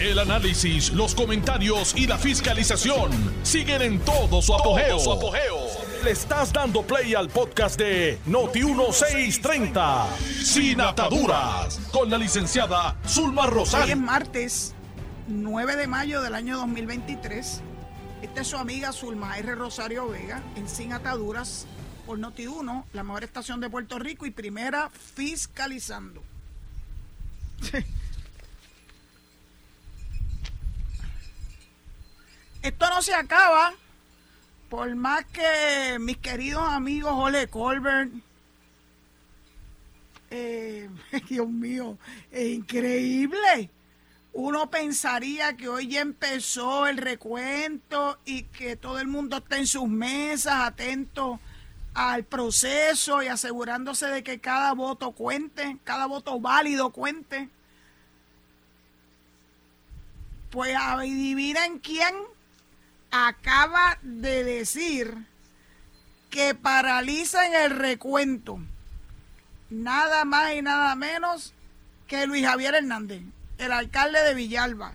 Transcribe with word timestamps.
El 0.00 0.20
análisis, 0.20 0.92
los 0.92 1.12
comentarios 1.12 1.92
y 1.96 2.06
la 2.06 2.16
fiscalización 2.18 3.10
siguen 3.42 3.82
en 3.82 3.98
todo 3.98 4.40
su 4.40 4.54
apogeo. 4.54 4.96
Le 6.04 6.12
estás 6.12 6.52
dando 6.52 6.82
play 6.82 7.16
al 7.16 7.28
podcast 7.28 7.76
de 7.76 8.16
Noti1630, 8.28 10.06
Sin 10.44 10.80
Ataduras, 10.80 11.80
con 11.90 12.08
la 12.10 12.16
licenciada 12.16 12.96
Zulma 13.08 13.42
Hoy 13.42 13.48
es 13.48 13.54
Rosario. 13.54 13.96
martes 13.96 14.72
9 15.26 15.74
de 15.74 15.88
mayo 15.88 16.22
del 16.22 16.36
año 16.36 16.58
2023. 16.58 17.60
Esta 18.22 18.40
es 18.40 18.46
su 18.46 18.56
amiga 18.56 18.92
Zulma 18.92 19.36
R. 19.36 19.56
Rosario 19.56 20.06
Vega 20.06 20.44
en 20.54 20.68
Sin 20.68 20.92
Ataduras 20.92 21.66
por 22.06 22.20
Noti1, 22.20 22.84
la 22.92 23.02
mejor 23.02 23.24
estación 23.24 23.58
de 23.58 23.68
Puerto 23.68 23.98
Rico 23.98 24.26
y 24.26 24.30
primera 24.30 24.90
fiscalizando. 25.16 26.22
Esto 32.62 32.88
no 32.90 33.02
se 33.02 33.14
acaba 33.14 33.74
por 34.68 34.94
más 34.96 35.24
que 35.26 35.98
mis 35.98 36.18
queridos 36.18 36.62
amigos 36.62 37.12
Ole 37.14 37.48
Colbert, 37.48 38.10
eh, 40.30 40.90
Dios 41.28 41.48
mío, 41.48 41.96
es 42.30 42.48
increíble. 42.48 43.70
Uno 44.34 44.70
pensaría 44.70 45.56
que 45.56 45.68
hoy 45.68 45.88
ya 45.88 46.00
empezó 46.00 46.86
el 46.86 46.98
recuento 46.98 48.18
y 48.24 48.44
que 48.44 48.76
todo 48.76 49.00
el 49.00 49.08
mundo 49.08 49.38
está 49.38 49.56
en 49.56 49.66
sus 49.66 49.88
mesas, 49.88 50.54
atento 50.54 51.40
al 51.94 52.24
proceso 52.24 53.22
y 53.22 53.28
asegurándose 53.28 54.06
de 54.06 54.22
que 54.22 54.38
cada 54.38 54.74
voto 54.74 55.12
cuente, 55.12 55.78
cada 55.82 56.06
voto 56.06 56.38
válido 56.38 56.90
cuente. 56.90 57.48
Pues 60.50 60.76
adivinen 60.76 61.78
quién 61.78 62.14
acaba 63.10 63.98
de 64.02 64.44
decir 64.44 65.14
que 66.30 66.54
paralizan 66.54 67.54
el 67.54 67.70
recuento 67.70 68.60
nada 69.70 70.24
más 70.24 70.54
y 70.54 70.62
nada 70.62 70.94
menos 70.94 71.54
que 72.06 72.26
Luis 72.26 72.44
Javier 72.44 72.74
Hernández, 72.74 73.22
el 73.58 73.72
alcalde 73.72 74.22
de 74.22 74.34
Villalba. 74.34 74.94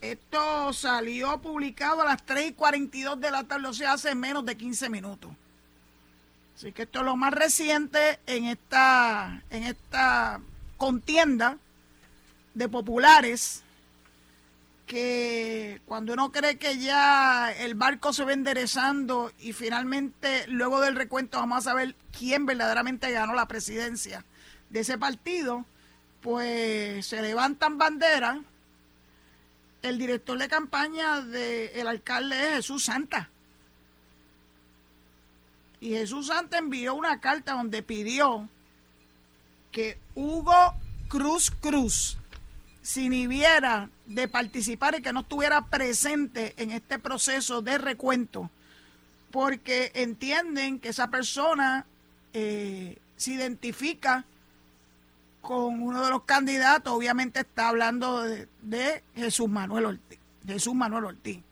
Esto 0.00 0.72
salió 0.72 1.38
publicado 1.40 2.02
a 2.02 2.04
las 2.04 2.24
3 2.24 2.50
y 2.50 2.52
42 2.52 3.20
de 3.20 3.30
la 3.30 3.44
tarde, 3.44 3.68
o 3.68 3.72
sea, 3.72 3.92
hace 3.92 4.14
menos 4.14 4.44
de 4.44 4.56
15 4.56 4.88
minutos. 4.88 5.30
Así 6.56 6.72
que 6.72 6.82
esto 6.82 7.00
es 7.00 7.04
lo 7.04 7.16
más 7.16 7.32
reciente 7.32 8.18
en 8.26 8.46
esta, 8.46 9.42
en 9.50 9.64
esta 9.64 10.40
contienda 10.76 11.58
de 12.54 12.68
populares 12.68 13.62
que 14.86 15.45
cuando 15.86 16.14
uno 16.14 16.32
cree 16.32 16.58
que 16.58 16.78
ya 16.78 17.52
el 17.52 17.76
barco 17.76 18.12
se 18.12 18.24
va 18.24 18.32
enderezando 18.32 19.30
y 19.38 19.52
finalmente 19.52 20.44
luego 20.48 20.80
del 20.80 20.96
recuento 20.96 21.38
vamos 21.38 21.58
a 21.58 21.70
saber 21.70 21.94
quién 22.16 22.44
verdaderamente 22.44 23.10
ganó 23.12 23.34
la 23.34 23.46
presidencia 23.46 24.24
de 24.68 24.80
ese 24.80 24.98
partido, 24.98 25.64
pues 26.22 27.06
se 27.06 27.22
levantan 27.22 27.78
banderas. 27.78 28.38
El 29.82 29.98
director 29.98 30.36
de 30.36 30.48
campaña 30.48 31.20
del 31.20 31.86
alcalde 31.86 32.48
es 32.48 32.56
Jesús 32.56 32.84
Santa. 32.84 33.30
Y 35.78 35.90
Jesús 35.90 36.26
Santa 36.26 36.58
envió 36.58 36.94
una 36.96 37.20
carta 37.20 37.52
donde 37.52 37.84
pidió 37.84 38.48
que 39.70 40.00
Hugo 40.16 40.74
Cruz 41.08 41.52
Cruz 41.52 42.18
se 42.86 43.02
inhibiera 43.02 43.90
de 44.06 44.28
participar 44.28 44.94
y 44.96 45.02
que 45.02 45.12
no 45.12 45.22
estuviera 45.22 45.60
presente 45.66 46.54
en 46.56 46.70
este 46.70 47.00
proceso 47.00 47.60
de 47.60 47.78
recuento, 47.78 48.48
porque 49.32 49.90
entienden 49.92 50.78
que 50.78 50.90
esa 50.90 51.08
persona 51.10 51.84
eh, 52.32 52.96
se 53.16 53.32
identifica 53.32 54.24
con 55.40 55.82
uno 55.82 56.04
de 56.04 56.10
los 56.10 56.22
candidatos, 56.22 56.92
obviamente 56.92 57.40
está 57.40 57.70
hablando 57.70 58.22
de, 58.22 58.46
de 58.62 59.02
Jesús 59.16 59.48
Manuel 59.48 59.86
Ortiz. 59.86 60.20
Jesús 60.46 60.74
Manuel 60.76 61.06
Ortiz. 61.06 61.42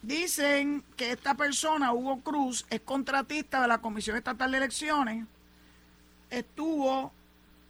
Dicen 0.00 0.84
que 0.96 1.10
esta 1.10 1.34
persona, 1.34 1.92
Hugo 1.92 2.20
Cruz, 2.20 2.66
es 2.70 2.82
contratista 2.82 3.60
de 3.60 3.66
la 3.66 3.78
Comisión 3.78 4.16
Estatal 4.16 4.52
de 4.52 4.58
Elecciones, 4.58 5.26
estuvo 6.30 7.12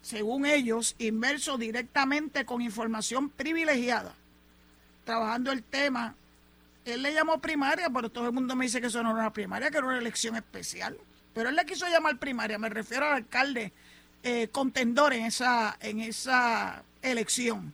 según 0.03 0.47
ellos, 0.47 0.94
inmerso 0.99 1.59
directamente 1.59 2.44
con 2.44 2.62
información 2.62 3.28
privilegiada, 3.28 4.15
trabajando 5.05 5.53
el 5.53 5.62
tema. 5.62 6.15
Él 6.84 7.03
le 7.03 7.12
llamó 7.12 7.41
primaria, 7.41 7.91
pero 7.91 8.09
todo 8.09 8.27
el 8.27 8.33
mundo 8.33 8.56
me 8.56 8.65
dice 8.65 8.81
que 8.81 8.87
eso 8.87 9.03
no 9.03 9.10
era 9.10 9.21
una 9.21 9.33
primaria, 9.33 9.71
que 9.71 9.78
era 9.78 9.87
una 9.87 9.99
elección 9.99 10.37
especial. 10.37 10.97
Pero 11.34 11.50
él 11.50 11.56
le 11.56 11.66
quiso 11.66 11.87
llamar 11.87 12.19
primaria, 12.19 12.59
me 12.59 12.69
refiero 12.69 13.06
al 13.06 13.12
alcalde 13.12 13.72
eh, 14.22 14.49
contendor 14.50 15.12
en 15.12 15.27
esa, 15.27 15.77
en 15.81 16.00
esa 16.00 16.83
elección. 17.03 17.72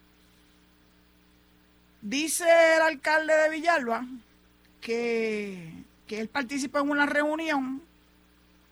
Dice 2.02 2.44
el 2.76 2.82
alcalde 2.82 3.34
de 3.34 3.50
Villalba 3.50 4.06
que, 4.80 5.72
que 6.06 6.20
él 6.20 6.28
participó 6.28 6.80
en 6.80 6.90
una 6.90 7.06
reunión 7.06 7.82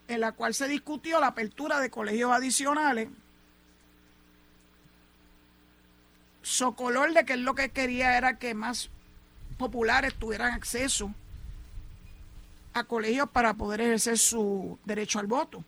en 0.07 0.21
la 0.21 0.33
cual 0.33 0.55
se 0.55 0.69
discutió 0.69 1.19
la 1.19 1.29
apertura 1.29 1.81
de 1.81 1.91
colegios 1.91 2.31
adicionales 2.31 3.09
socolor 6.45 7.15
de 7.15 7.25
que 7.25 7.33
él 7.33 7.43
lo 7.43 7.55
que 7.55 7.71
quería 7.71 8.17
era 8.17 8.39
que 8.39 8.55
más 8.55 8.91
populares 9.57 10.15
tuvieran 10.15 10.53
acceso 10.53 11.13
a 12.75 12.85
colegios 12.85 13.31
para 13.31 13.55
poder 13.55 13.81
ejercer 13.81 14.19
su 14.19 14.79
derecho 14.85 15.19
al 15.19 15.27
voto. 15.27 15.65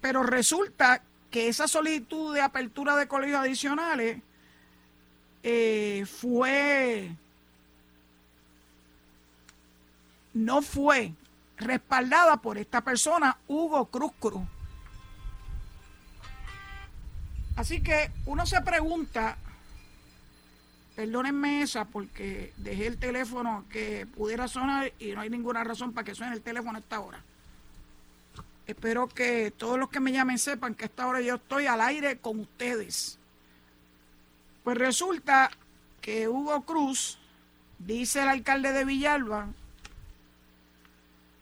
Pero 0.00 0.22
resulta 0.22 1.02
que 1.30 1.48
esa 1.48 1.66
solicitud 1.66 2.32
de 2.32 2.42
apertura 2.42 2.94
de 2.96 3.08
colegios 3.08 3.40
adicionales 3.40 4.22
eh, 5.42 6.06
fue, 6.06 7.10
no 10.32 10.62
fue 10.62 11.12
respaldada 11.56 12.36
por 12.36 12.56
esta 12.56 12.82
persona, 12.82 13.38
Hugo 13.48 13.86
Cruz 13.86 14.12
Cruz. 14.20 14.42
Así 17.56 17.80
que 17.80 18.10
uno 18.26 18.46
se 18.46 18.60
pregunta, 18.62 19.36
perdónenme 20.96 21.62
esa 21.62 21.84
porque 21.84 22.52
dejé 22.56 22.86
el 22.88 22.98
teléfono 22.98 23.64
que 23.70 24.06
pudiera 24.06 24.48
sonar 24.48 24.92
y 24.98 25.12
no 25.12 25.20
hay 25.20 25.30
ninguna 25.30 25.62
razón 25.62 25.92
para 25.92 26.04
que 26.04 26.14
suene 26.14 26.34
el 26.34 26.42
teléfono 26.42 26.76
a 26.76 26.80
esta 26.80 27.00
hora. 27.00 27.22
Espero 28.66 29.08
que 29.08 29.52
todos 29.56 29.78
los 29.78 29.90
que 29.90 30.00
me 30.00 30.10
llamen 30.10 30.38
sepan 30.38 30.74
que 30.74 30.84
a 30.84 30.86
esta 30.86 31.06
hora 31.06 31.20
yo 31.20 31.36
estoy 31.36 31.66
al 31.66 31.80
aire 31.80 32.18
con 32.18 32.40
ustedes. 32.40 33.18
Pues 34.64 34.78
resulta 34.78 35.50
que 36.00 36.28
Hugo 36.28 36.62
Cruz, 36.62 37.18
dice 37.78 38.22
el 38.22 38.28
alcalde 38.28 38.72
de 38.72 38.84
Villalba, 38.84 39.48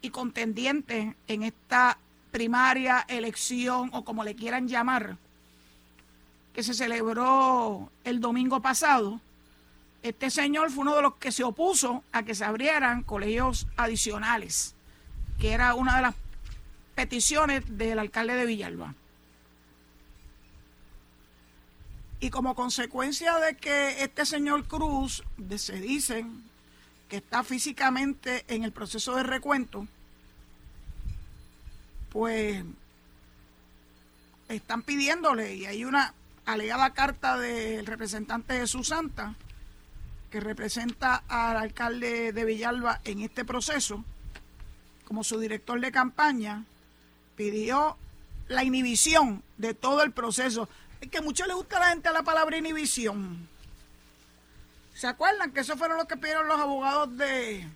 y 0.03 0.11
contendiente 0.11 1.15
en 1.29 1.45
esta 1.45 1.97
primaria, 2.33 3.05
elección 3.09 3.91
o 3.93 4.05
como 4.05 4.25
le 4.25 4.35
quieran 4.35 4.67
llamar, 4.67 5.17
que 6.53 6.63
se 6.63 6.75
celebró 6.75 7.91
el 8.05 8.21
domingo 8.21 8.61
pasado, 8.61 9.21
este 10.03 10.31
señor 10.31 10.71
fue 10.71 10.83
uno 10.83 10.97
de 10.97 11.03
los 11.03 11.15
que 11.15 11.33
se 11.33 11.45
opuso 11.45 12.03
a 12.13 12.25
que 12.25 12.35
se 12.35 12.45
abrieran 12.45 13.03
colegios 13.03 13.67
adicionales, 13.77 14.75
que 15.39 15.53
era 15.53 15.75
una 15.75 15.97
de 15.97 16.03
las 16.03 16.15
peticiones 16.95 17.63
del 17.79 17.99
alcalde 17.99 18.35
de 18.35 18.47
Villalba. 18.47 18.95
Y 22.21 22.31
como 22.31 22.55
consecuencia 22.55 23.37
de 23.39 23.57
que 23.57 24.03
este 24.03 24.27
señor 24.27 24.65
Cruz, 24.67 25.25
se 25.57 25.81
dicen 25.81 26.45
que 27.09 27.17
está 27.17 27.43
físicamente 27.43 28.45
en 28.49 28.65
el 28.65 28.73
proceso 28.73 29.17
de 29.17 29.23
recuento, 29.23 29.87
pues 32.11 32.65
están 34.49 34.83
pidiéndole, 34.83 35.55
y 35.55 35.67
hay 35.67 35.85
una 35.85 36.15
alegada 36.47 36.93
carta 36.93 37.39
del 37.39 37.87
representante 37.87 38.59
Jesús 38.59 38.89
Santa, 38.89 39.35
que 40.31 40.41
representa 40.41 41.23
al 41.29 41.57
alcalde 41.57 42.33
de 42.33 42.45
Villalba 42.45 43.01
en 43.05 43.21
este 43.21 43.45
proceso, 43.45 44.05
como 45.05 45.25
su 45.25 45.39
director 45.39 45.79
de 45.81 45.93
campaña, 45.93 46.65
pidió 47.37 47.97
la 48.49 48.65
inhibición 48.65 49.43
de 49.59 49.75
todo 49.75 50.03
el 50.03 50.13
proceso. 50.13 50.69
Es 51.01 51.09
que 51.11 51.21
mucho 51.21 51.47
le 51.47 51.55
gusta 51.55 51.77
a 51.77 51.81
la 51.81 51.89
gente 51.89 52.13
la 52.13 52.23
palabra 52.23 52.57
inhibición. 52.57 53.49
¿Se 54.95 55.07
acuerdan 55.07 55.53
que 55.53 55.61
eso 55.61 55.77
fueron 55.77 55.99
lo 55.99 56.07
que 56.07 56.17
pidieron 56.17 56.49
los 56.49 56.61
abogados 56.61 57.17
de, 57.17 57.67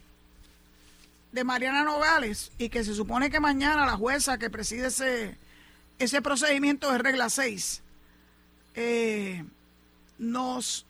de 1.33 1.45
Mariana 1.45 1.83
Nogales? 1.85 2.53
Y 2.59 2.69
que 2.69 2.85
se 2.85 2.95
supone 2.95 3.31
que 3.31 3.41
mañana 3.41 3.87
la 3.87 3.97
jueza 3.97 4.39
que 4.39 4.51
preside 4.51 4.87
ese, 4.87 5.37
ese 5.99 6.23
procedimiento 6.23 6.91
de 6.91 6.99
regla 6.99 7.29
6 7.29 7.83
eh, 8.77 9.45
nos 10.19 10.87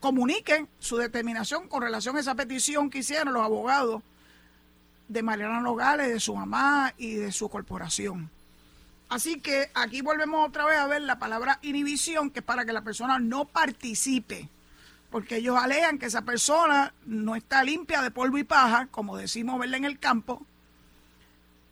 comuniquen 0.00 0.68
su 0.78 0.96
determinación 0.96 1.68
con 1.68 1.82
relación 1.82 2.16
a 2.16 2.20
esa 2.20 2.34
petición 2.34 2.88
que 2.88 2.98
hicieron 2.98 3.34
los 3.34 3.42
abogados 3.42 4.02
de 5.08 5.22
Mariana 5.22 5.60
Nogales, 5.60 6.08
de 6.08 6.20
su 6.20 6.34
mamá 6.34 6.94
y 6.96 7.14
de 7.14 7.32
su 7.32 7.48
corporación. 7.48 8.30
Así 9.08 9.40
que 9.40 9.70
aquí 9.74 10.02
volvemos 10.02 10.46
otra 10.46 10.66
vez 10.66 10.78
a 10.78 10.86
ver 10.86 11.02
la 11.02 11.18
palabra 11.18 11.58
inhibición, 11.62 12.30
que 12.30 12.40
es 12.40 12.44
para 12.44 12.64
que 12.64 12.72
la 12.72 12.82
persona 12.82 13.18
no 13.18 13.46
participe, 13.46 14.48
porque 15.10 15.36
ellos 15.36 15.56
alegan 15.56 15.98
que 15.98 16.06
esa 16.06 16.22
persona 16.22 16.92
no 17.06 17.34
está 17.34 17.64
limpia 17.64 18.02
de 18.02 18.10
polvo 18.10 18.38
y 18.38 18.44
paja, 18.44 18.86
como 18.90 19.16
decimos 19.16 19.58
verla 19.58 19.78
en 19.78 19.86
el 19.86 19.98
campo, 19.98 20.46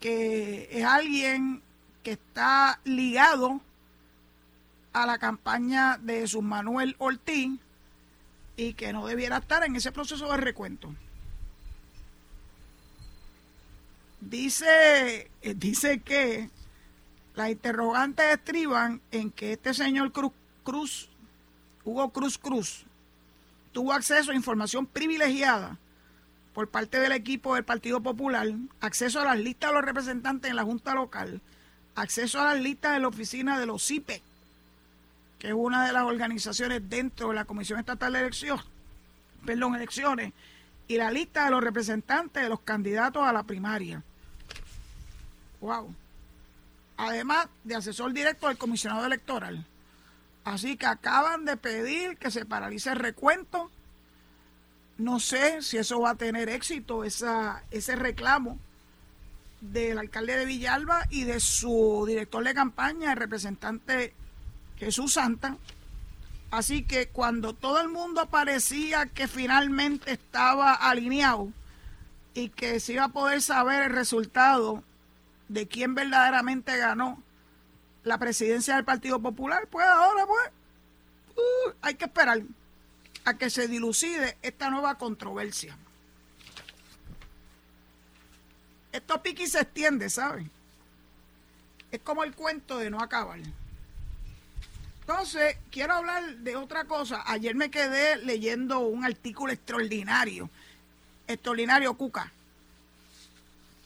que 0.01 0.69
es 0.73 0.85
alguien 0.85 1.63
que 2.03 2.13
está 2.13 2.81
ligado 2.85 3.61
a 4.97 5.05
la 5.05 5.19
campaña 5.19 5.99
de 5.99 6.27
su 6.27 6.41
Manuel 6.41 6.97
Ortiz 6.99 7.61
y 8.57 8.73
que 8.73 8.95
no 8.95 9.07
debiera 9.07 9.37
estar 9.37 9.63
en 9.63 9.77
ese 9.77 9.93
proceso 9.93 10.31
de 10.31 10.39
recuento. 10.39 10.95
Dice, 14.23 15.31
eh, 15.43 15.55
dice 15.55 16.01
que 16.01 16.49
las 17.35 17.51
interrogantes 17.51 18.25
estriban 18.33 19.03
en 19.11 19.31
que 19.31 19.53
este 19.53 19.75
señor 19.75 20.13
Cruz, 20.13 20.33
Cruz, 20.65 21.11
Hugo 21.85 22.09
Cruz 22.09 22.39
Cruz, 22.39 22.87
tuvo 23.73 23.93
acceso 23.93 24.31
a 24.31 24.35
información 24.35 24.87
privilegiada 24.87 25.77
por 26.55 26.71
parte 26.71 26.99
del 26.99 27.13
equipo 27.13 27.55
del 27.55 27.65
Partido 27.65 28.01
Popular, 28.01 28.49
acceso 28.81 29.21
a 29.21 29.27
las 29.27 29.39
listas 29.39 29.69
de 29.69 29.75
los 29.75 29.85
representantes 29.85 30.51
en 30.51 30.57
la 30.57 30.65
Junta 30.65 30.95
Local, 30.95 31.43
acceso 31.95 32.41
a 32.41 32.55
las 32.55 32.63
listas 32.63 32.95
de 32.95 33.01
la 33.01 33.09
oficina 33.09 33.61
de 33.61 33.67
los 33.67 33.87
CIPE, 33.87 34.23
es 35.47 35.53
una 35.53 35.87
de 35.87 35.93
las 35.93 36.03
organizaciones 36.03 36.83
dentro 36.91 37.29
de 37.29 37.37
la 37.37 37.45
Comisión 37.45 37.79
Estatal 37.79 38.13
de 38.13 38.19
Elecciones, 38.19 38.65
perdón, 39.45 39.77
elecciones, 39.77 40.33
y 40.89 40.97
la 40.97 41.13
lista 41.13 41.45
de 41.45 41.53
los 41.53 41.63
representantes 41.63 42.43
de 42.43 42.49
los 42.49 42.61
candidatos 42.61 43.23
a 43.23 43.33
la 43.33 43.45
primaria. 43.45 44.03
Wow. 45.61 45.95
Además 46.97 47.47
de 47.63 47.77
asesor 47.77 48.13
directo 48.13 48.49
del 48.49 48.59
comisionado 48.59 49.07
electoral. 49.07 49.65
Así 50.45 50.77
que 50.77 50.87
acaban 50.87 51.45
de 51.45 51.57
pedir 51.57 52.17
que 52.17 52.33
se 52.33 52.45
paralice 52.45 52.91
el 52.91 52.97
recuento. 52.97 53.71
No 54.99 55.21
sé 55.21 55.63
si 55.63 55.77
eso 55.77 56.01
va 56.01 56.11
a 56.11 56.15
tener 56.17 56.49
éxito, 56.49 57.05
ese 57.05 57.97
reclamo 57.97 58.59
del 59.61 59.99
alcalde 59.99 60.39
de 60.39 60.45
Villalba 60.45 61.07
y 61.11 61.23
de 61.23 61.39
su 61.39 62.05
director 62.07 62.43
de 62.43 62.55
campaña, 62.55 63.13
el 63.13 63.19
representante 63.19 64.13
Jesús 64.79 65.15
Santa. 65.15 65.57
Así 66.51 66.85
que 66.85 67.09
cuando 67.09 67.55
todo 67.55 67.81
el 67.81 67.89
mundo 67.89 68.29
parecía 68.29 69.07
que 69.07 69.29
finalmente 69.29 70.13
estaba 70.13 70.75
alineado 70.75 71.53
y 72.35 72.51
que 72.51 72.81
se 72.81 72.95
iba 72.95 73.05
a 73.05 73.09
poder 73.09 73.43
saber 73.43 73.83
el 73.83 73.91
resultado 73.91 74.83
de 75.49 75.67
quién 75.67 75.95
verdaderamente 75.95 76.77
ganó 76.77 77.23
la 78.05 78.19
presidencia 78.19 78.77
del 78.77 78.85
Partido 78.85 79.21
Popular, 79.21 79.67
pues 79.69 79.87
ahora 79.87 80.27
pues 80.27 80.51
uh, 81.37 81.73
hay 81.83 81.95
que 81.95 82.05
esperar 82.05 82.43
a 83.25 83.35
que 83.37 83.51
se 83.51 83.67
dilucide 83.67 84.39
esta 84.43 84.71
nueva 84.71 84.97
controversia. 84.97 85.77
Esto 88.93 89.23
piqui 89.23 89.47
se 89.47 89.61
extiende, 89.61 90.09
¿saben? 90.09 90.51
Es 91.91 92.01
como 92.01 92.23
el 92.23 92.35
cuento 92.35 92.79
de 92.79 92.89
no 92.89 93.01
acabar. 93.01 93.41
Entonces, 95.09 95.57
quiero 95.71 95.95
hablar 95.95 96.39
de 96.39 96.57
otra 96.57 96.85
cosa. 96.85 97.23
Ayer 97.27 97.55
me 97.55 97.71
quedé 97.71 98.17
leyendo 98.17 98.81
un 98.81 99.05
artículo 99.05 99.53
extraordinario, 99.53 100.51
extraordinario 101.29 101.95
Cuca. 101.95 102.33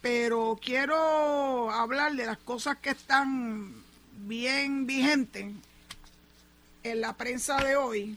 Pero 0.00 0.58
quiero 0.64 1.70
hablar 1.70 2.14
de 2.14 2.24
las 2.24 2.38
cosas 2.38 2.78
que 2.78 2.88
están 2.88 3.74
bien 4.20 4.86
vigentes 4.86 5.52
en 6.84 7.00
la 7.02 7.12
prensa 7.12 7.62
de 7.62 7.76
hoy, 7.76 8.16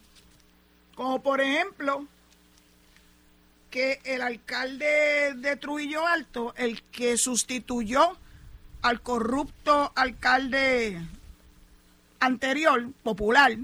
como 0.96 1.22
por 1.22 1.42
ejemplo 1.42 2.08
que 3.70 4.00
el 4.06 4.22
alcalde 4.22 5.34
de 5.36 5.58
Trujillo 5.58 6.08
Alto, 6.08 6.54
el 6.56 6.82
que 6.84 7.18
sustituyó 7.18 8.18
al 8.82 9.02
corrupto 9.02 9.92
alcalde 9.94 11.02
anterior, 12.26 12.90
popular, 13.04 13.58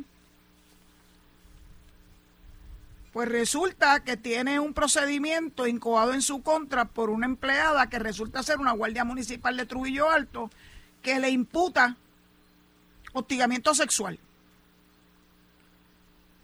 pues 3.13 3.27
resulta 3.27 4.01
que 4.01 4.17
tiene 4.17 4.59
un 4.59 4.73
procedimiento 4.73 5.67
incoado 5.67 6.13
en 6.13 6.21
su 6.21 6.41
contra 6.41 6.85
por 6.85 7.09
una 7.09 7.25
empleada 7.25 7.89
que 7.89 8.00
resulta 8.00 8.44
ser 8.44 8.59
una 8.59 8.71
guardia 8.71 9.03
municipal 9.03 9.57
de 9.57 9.65
Trujillo 9.65 10.09
Alto 10.09 10.50
que 11.01 11.19
le 11.19 11.29
imputa 11.29 11.95
hostigamiento 13.13 13.73
sexual. 13.73 14.19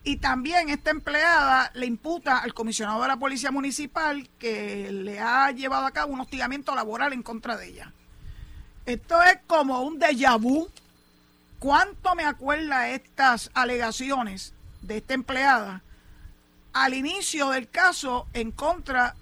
Y 0.04 0.18
también 0.18 0.70
esta 0.70 0.92
empleada 0.92 1.72
le 1.74 1.88
imputa 1.88 2.38
al 2.38 2.54
comisionado 2.54 3.02
de 3.02 3.08
la 3.08 3.18
Policía 3.18 3.52
Municipal 3.52 4.30
que 4.38 4.92
le 4.92 5.20
ha 5.20 5.52
llevado 5.52 5.86
a 5.86 5.92
cabo 5.92 6.14
un 6.14 6.22
hostigamiento 6.22 6.76
laboral 6.76 7.12
en 7.14 7.24
contra 7.24 7.58
de 7.58 7.70
ella. 7.70 7.92
Esto 8.86 9.22
es 9.24 9.40
como 9.48 9.82
un 9.82 10.00
déjà 10.00 10.38
vu 10.40 10.70
¿Cuánto 11.66 12.14
me 12.14 12.26
acuerda 12.26 12.90
estas 12.90 13.50
alegaciones 13.56 14.54
de 14.84 14.98
esta 14.98 15.16
empleada 15.16 15.82
al 16.74 16.94
inicio 16.94 17.50
del 17.50 17.68
caso 17.68 18.28
en 18.34 18.52
contra 18.52 19.16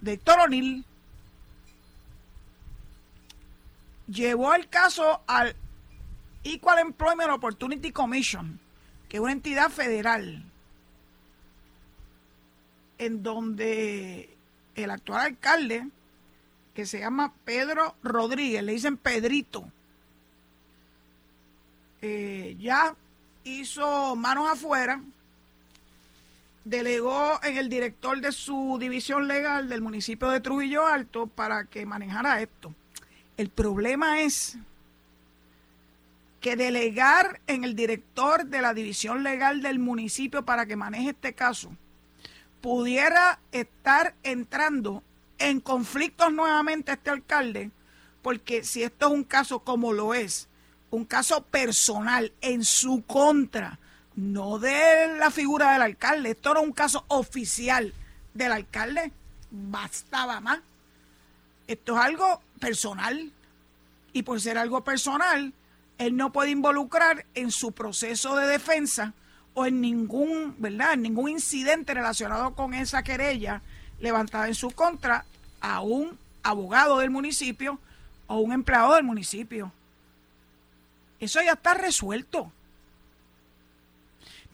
de 0.00 0.14
Héctor 0.14 0.40
O'Neill? 0.40 0.86
Llevó 4.06 4.54
el 4.54 4.70
caso 4.70 5.20
al 5.26 5.54
Equal 6.44 6.78
Employment 6.78 7.28
Opportunity 7.28 7.92
Commission, 7.92 8.58
que 9.10 9.18
es 9.18 9.22
una 9.22 9.32
entidad 9.32 9.68
federal, 9.68 10.50
en 12.96 13.22
donde 13.22 14.34
el 14.76 14.90
actual 14.90 15.26
alcalde, 15.26 15.88
que 16.72 16.86
se 16.86 17.00
llama 17.00 17.34
Pedro 17.44 17.96
Rodríguez, 18.02 18.62
le 18.62 18.72
dicen 18.72 18.96
Pedrito, 18.96 19.70
eh, 22.02 22.56
ya 22.58 22.94
hizo 23.44 24.16
manos 24.16 24.50
afuera, 24.50 25.00
delegó 26.64 27.40
en 27.42 27.56
el 27.56 27.68
director 27.68 28.20
de 28.20 28.32
su 28.32 28.76
división 28.80 29.28
legal 29.28 29.68
del 29.68 29.80
municipio 29.80 30.28
de 30.28 30.40
Trujillo 30.40 30.86
Alto 30.86 31.26
para 31.26 31.64
que 31.64 31.86
manejara 31.86 32.40
esto. 32.40 32.74
El 33.36 33.48
problema 33.48 34.20
es 34.20 34.58
que 36.40 36.56
delegar 36.56 37.40
en 37.46 37.62
el 37.64 37.76
director 37.76 38.46
de 38.46 38.60
la 38.60 38.74
división 38.74 39.22
legal 39.22 39.62
del 39.62 39.78
municipio 39.78 40.44
para 40.44 40.66
que 40.66 40.76
maneje 40.76 41.10
este 41.10 41.34
caso 41.34 41.72
pudiera 42.60 43.38
estar 43.52 44.14
entrando 44.22 45.02
en 45.38 45.60
conflictos 45.60 46.32
nuevamente 46.32 46.92
este 46.92 47.10
alcalde, 47.10 47.70
porque 48.22 48.64
si 48.64 48.82
esto 48.82 49.06
es 49.06 49.12
un 49.12 49.24
caso 49.24 49.60
como 49.60 49.92
lo 49.92 50.14
es, 50.14 50.48
un 50.92 51.06
caso 51.06 51.42
personal 51.44 52.32
en 52.42 52.64
su 52.64 53.02
contra, 53.06 53.78
no 54.14 54.58
de 54.58 55.16
la 55.18 55.30
figura 55.30 55.72
del 55.72 55.82
alcalde. 55.82 56.32
Esto 56.32 56.52
era 56.52 56.60
un 56.60 56.72
caso 56.72 57.04
oficial 57.08 57.94
del 58.34 58.52
alcalde. 58.52 59.10
Bastaba 59.50 60.40
más. 60.40 60.60
Esto 61.66 61.96
es 61.96 62.04
algo 62.04 62.42
personal. 62.60 63.32
Y 64.12 64.22
por 64.22 64.38
ser 64.42 64.58
algo 64.58 64.84
personal, 64.84 65.54
él 65.96 66.16
no 66.16 66.30
puede 66.30 66.50
involucrar 66.50 67.24
en 67.34 67.50
su 67.50 67.72
proceso 67.72 68.36
de 68.36 68.46
defensa 68.46 69.14
o 69.54 69.64
en 69.64 69.80
ningún, 69.80 70.54
¿verdad? 70.58 70.98
Ningún 70.98 71.30
incidente 71.30 71.94
relacionado 71.94 72.54
con 72.54 72.74
esa 72.74 73.02
querella 73.02 73.62
levantada 73.98 74.46
en 74.46 74.54
su 74.54 74.70
contra 74.70 75.24
a 75.62 75.80
un 75.80 76.18
abogado 76.42 76.98
del 76.98 77.08
municipio 77.08 77.78
o 78.26 78.40
un 78.40 78.52
empleado 78.52 78.94
del 78.94 79.04
municipio. 79.04 79.72
Eso 81.22 81.40
ya 81.40 81.52
está 81.52 81.74
resuelto. 81.74 82.50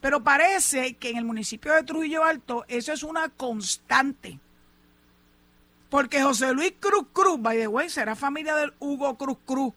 Pero 0.02 0.22
parece 0.22 0.96
que 0.96 1.08
en 1.08 1.16
el 1.16 1.24
municipio 1.24 1.72
de 1.72 1.82
Trujillo 1.82 2.24
Alto 2.24 2.66
eso 2.68 2.92
es 2.92 3.02
una 3.02 3.30
constante. 3.30 4.38
Porque 5.88 6.22
José 6.22 6.52
Luis 6.52 6.74
Cruz 6.78 7.06
Cruz, 7.14 7.40
by 7.40 7.56
the 7.56 7.68
way, 7.68 7.88
será 7.88 8.14
familia 8.14 8.54
del 8.54 8.74
Hugo 8.80 9.16
Cruz 9.16 9.38
Cruz, 9.46 9.72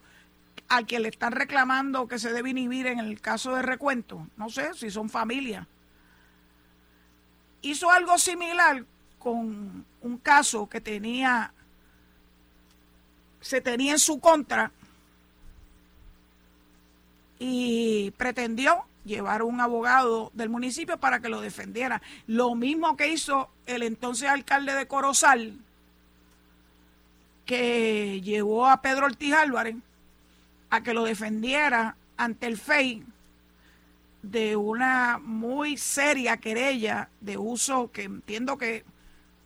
al 0.68 0.84
que 0.84 1.00
le 1.00 1.08
están 1.08 1.32
reclamando 1.32 2.06
que 2.06 2.18
se 2.18 2.30
debe 2.30 2.50
inhibir 2.50 2.86
en 2.86 2.98
el 2.98 3.22
caso 3.22 3.56
de 3.56 3.62
recuento. 3.62 4.28
No 4.36 4.50
sé 4.50 4.74
si 4.74 4.90
son 4.90 5.08
familia. 5.08 5.66
Hizo 7.62 7.90
algo 7.90 8.18
similar 8.18 8.84
con 9.18 9.86
un 10.02 10.18
caso 10.18 10.68
que 10.68 10.82
tenía, 10.82 11.54
se 13.40 13.62
tenía 13.62 13.92
en 13.92 13.98
su 13.98 14.20
contra 14.20 14.72
y 17.44 18.12
pretendió 18.12 18.84
llevar 19.04 19.42
un 19.42 19.60
abogado 19.60 20.30
del 20.32 20.48
municipio 20.48 20.98
para 20.98 21.18
que 21.18 21.28
lo 21.28 21.40
defendiera. 21.40 22.00
Lo 22.28 22.54
mismo 22.54 22.96
que 22.96 23.08
hizo 23.08 23.50
el 23.66 23.82
entonces 23.82 24.28
alcalde 24.28 24.74
de 24.74 24.86
Corozal, 24.86 25.58
que 27.44 28.20
llevó 28.20 28.68
a 28.68 28.80
Pedro 28.80 29.06
Ortiz 29.06 29.34
Álvarez 29.34 29.74
a 30.70 30.84
que 30.84 30.94
lo 30.94 31.02
defendiera 31.02 31.96
ante 32.16 32.46
el 32.46 32.56
FEI 32.56 33.02
de 34.22 34.54
una 34.54 35.18
muy 35.18 35.76
seria 35.76 36.36
querella 36.36 37.08
de 37.20 37.38
uso 37.38 37.90
que 37.90 38.04
entiendo 38.04 38.56
que 38.56 38.84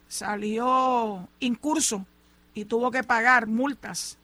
salió 0.06 1.30
incurso 1.40 2.04
y 2.52 2.66
tuvo 2.66 2.90
que 2.90 3.04
pagar 3.04 3.46
multas. 3.46 4.18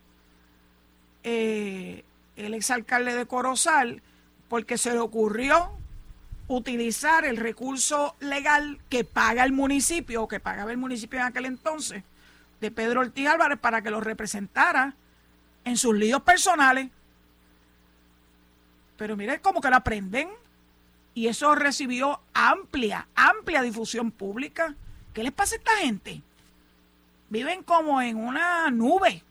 Eh, 1.24 2.04
el 2.36 2.54
exalcalde 2.54 3.14
de 3.14 3.26
Corozal 3.26 4.02
porque 4.48 4.78
se 4.78 4.92
le 4.92 4.98
ocurrió 4.98 5.72
utilizar 6.48 7.24
el 7.24 7.36
recurso 7.36 8.16
legal 8.20 8.80
que 8.88 9.04
paga 9.04 9.44
el 9.44 9.52
municipio, 9.52 10.22
o 10.22 10.28
que 10.28 10.40
pagaba 10.40 10.70
el 10.70 10.76
municipio 10.76 11.18
en 11.18 11.26
aquel 11.26 11.46
entonces, 11.46 12.04
de 12.60 12.70
Pedro 12.70 13.00
Ortiz 13.00 13.28
Álvarez 13.28 13.58
para 13.58 13.82
que 13.82 13.90
lo 13.90 14.00
representara 14.00 14.94
en 15.64 15.76
sus 15.76 15.94
líos 15.94 16.22
personales. 16.22 16.90
Pero 18.96 19.16
miren 19.16 19.40
cómo 19.40 19.60
que 19.60 19.70
lo 19.70 19.76
aprenden. 19.76 20.28
Y 21.14 21.28
eso 21.28 21.54
recibió 21.54 22.20
amplia, 22.32 23.08
amplia 23.14 23.62
difusión 23.62 24.10
pública. 24.10 24.74
¿Qué 25.12 25.22
les 25.22 25.32
pasa 25.32 25.54
a 25.54 25.58
esta 25.58 25.76
gente? 25.76 26.22
Viven 27.28 27.62
como 27.62 28.00
en 28.00 28.16
una 28.16 28.70
nube 28.70 29.22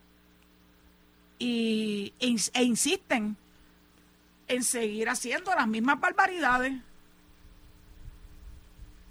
y, 1.44 2.14
e 2.20 2.64
insisten 2.64 3.36
en 4.48 4.64
seguir 4.64 5.10
haciendo 5.10 5.56
las 5.56 5.68
mismas 5.68 6.00
barbaridades. 6.00 6.74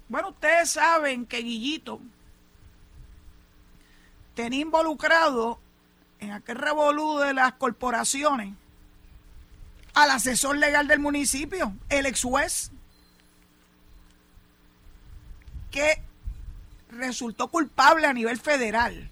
Bueno, 0.07 0.29
ustedes 0.29 0.71
saben 0.71 1.25
que 1.25 1.39
Guillito 1.39 1.99
tenía 4.33 4.61
involucrado 4.61 5.59
en 6.21 6.31
aquel 6.31 6.55
revolú 6.55 7.19
de 7.19 7.33
las 7.33 7.53
corporaciones 7.53 8.53
al 9.93 10.11
asesor 10.11 10.57
legal 10.57 10.87
del 10.87 10.99
municipio, 10.99 11.73
el 11.89 12.05
ex 12.05 12.21
juez, 12.23 12.71
que 15.69 16.01
resultó 16.91 17.49
culpable 17.49 18.07
a 18.07 18.13
nivel 18.13 18.39
federal 18.39 19.09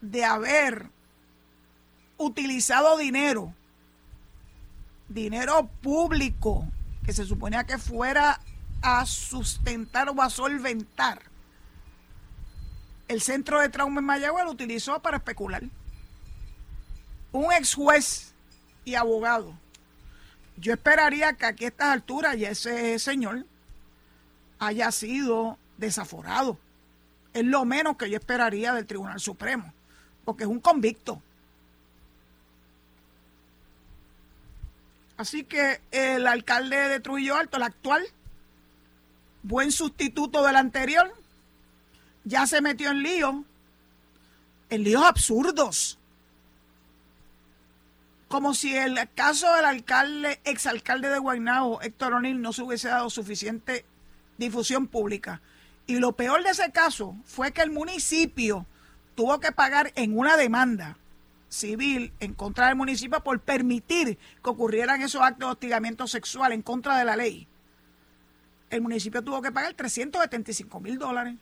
de 0.00 0.24
haber 0.24 0.88
utilizado 2.20 2.98
dinero 2.98 3.54
dinero 5.10 5.68
público 5.82 6.66
que 7.04 7.12
se 7.12 7.26
suponía 7.26 7.64
que 7.64 7.78
fuera 7.78 8.40
a 8.80 9.04
sustentar 9.04 10.08
o 10.08 10.22
a 10.22 10.30
solventar. 10.30 11.22
El 13.08 13.20
centro 13.20 13.60
de 13.60 13.68
trauma 13.68 14.00
en 14.00 14.06
Mayagüez 14.06 14.44
lo 14.44 14.52
utilizó 14.52 15.02
para 15.02 15.16
especular. 15.16 15.64
Un 17.32 17.52
ex 17.52 17.74
juez 17.74 18.34
y 18.84 18.94
abogado. 18.94 19.52
Yo 20.56 20.72
esperaría 20.72 21.32
que 21.32 21.46
aquí 21.46 21.64
a 21.64 21.68
estas 21.68 21.88
alturas 21.88 22.38
ya 22.38 22.50
ese 22.50 22.98
señor 22.98 23.44
haya 24.58 24.92
sido 24.92 25.58
desaforado. 25.76 26.56
Es 27.32 27.44
lo 27.44 27.64
menos 27.64 27.96
que 27.96 28.08
yo 28.08 28.16
esperaría 28.16 28.74
del 28.74 28.86
Tribunal 28.86 29.18
Supremo, 29.18 29.72
porque 30.24 30.44
es 30.44 30.50
un 30.50 30.60
convicto. 30.60 31.20
Así 35.20 35.44
que 35.44 35.82
el 35.90 36.26
alcalde 36.26 36.88
de 36.88 36.98
Trujillo 36.98 37.36
Alto, 37.36 37.58
el 37.58 37.64
actual, 37.64 38.02
buen 39.42 39.70
sustituto 39.70 40.42
del 40.42 40.56
anterior, 40.56 41.12
ya 42.24 42.46
se 42.46 42.62
metió 42.62 42.90
en 42.90 43.02
lío, 43.02 43.44
en 44.70 44.82
líos 44.82 45.04
absurdos. 45.04 45.98
Como 48.28 48.54
si 48.54 48.74
el 48.74 48.98
caso 49.14 49.54
del 49.56 49.66
alcalde, 49.66 50.40
exalcalde 50.44 51.10
de 51.10 51.18
Guaynabo, 51.18 51.82
Héctor 51.82 52.14
O'Neill, 52.14 52.40
no 52.40 52.54
se 52.54 52.62
hubiese 52.62 52.88
dado 52.88 53.10
suficiente 53.10 53.84
difusión 54.38 54.86
pública. 54.86 55.42
Y 55.86 55.96
lo 55.96 56.12
peor 56.12 56.42
de 56.42 56.48
ese 56.48 56.72
caso 56.72 57.14
fue 57.26 57.52
que 57.52 57.60
el 57.60 57.70
municipio 57.70 58.64
tuvo 59.16 59.38
que 59.38 59.52
pagar 59.52 59.92
en 59.96 60.16
una 60.16 60.38
demanda 60.38 60.96
civil 61.50 62.14
en 62.20 62.32
contra 62.32 62.68
del 62.68 62.76
municipio 62.76 63.22
por 63.22 63.40
permitir 63.40 64.16
que 64.42 64.50
ocurrieran 64.50 65.02
esos 65.02 65.20
actos 65.20 65.48
de 65.48 65.52
hostigamiento 65.52 66.06
sexual 66.06 66.52
en 66.52 66.62
contra 66.62 66.96
de 66.96 67.04
la 67.04 67.16
ley. 67.16 67.46
El 68.70 68.80
municipio 68.80 69.22
tuvo 69.22 69.42
que 69.42 69.52
pagar 69.52 69.74
375 69.74 70.80
mil 70.80 70.98
dólares. 70.98 71.34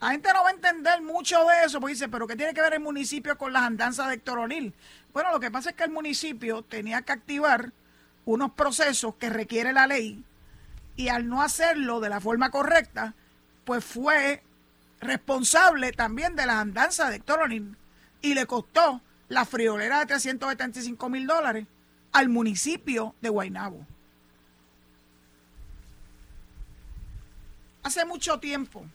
La 0.00 0.10
gente 0.10 0.32
no 0.34 0.42
va 0.42 0.50
a 0.50 0.52
entender 0.52 1.00
mucho 1.00 1.38
de 1.44 1.64
eso, 1.64 1.78
porque 1.78 1.94
dice, 1.94 2.08
pero 2.08 2.26
¿qué 2.26 2.34
tiene 2.34 2.52
que 2.52 2.60
ver 2.60 2.74
el 2.74 2.80
municipio 2.80 3.38
con 3.38 3.52
las 3.52 3.62
andanzas 3.62 4.08
de 4.08 4.14
Héctor 4.14 4.40
O'Neill? 4.40 4.74
Bueno, 5.12 5.30
lo 5.30 5.38
que 5.38 5.52
pasa 5.52 5.70
es 5.70 5.76
que 5.76 5.84
el 5.84 5.92
municipio 5.92 6.62
tenía 6.62 7.02
que 7.02 7.12
activar 7.12 7.72
unos 8.24 8.50
procesos 8.52 9.14
que 9.14 9.30
requiere 9.30 9.72
la 9.72 9.86
ley 9.86 10.24
y 10.96 11.08
al 11.08 11.28
no 11.28 11.40
hacerlo 11.40 12.00
de 12.00 12.08
la 12.08 12.20
forma 12.20 12.50
correcta, 12.50 13.14
pues 13.64 13.84
fue 13.84 14.42
responsable 15.02 15.92
también 15.92 16.36
de 16.36 16.46
las 16.46 16.56
andanzas 16.56 17.10
de 17.10 17.16
Héctor 17.16 17.40
y 18.22 18.34
le 18.34 18.46
costó 18.46 19.02
la 19.28 19.44
friolera 19.44 20.00
de 20.00 20.06
375 20.06 21.08
mil 21.08 21.26
dólares 21.26 21.66
al 22.12 22.28
municipio 22.28 23.14
de 23.20 23.28
Guaynabo. 23.28 23.86
Hace 27.82 28.04
mucho 28.04 28.38
tiempo 28.38 28.86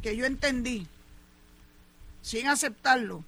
que 0.00 0.16
yo 0.16 0.24
entendí, 0.24 0.88
sin 2.22 2.48
aceptarlo, 2.48 3.24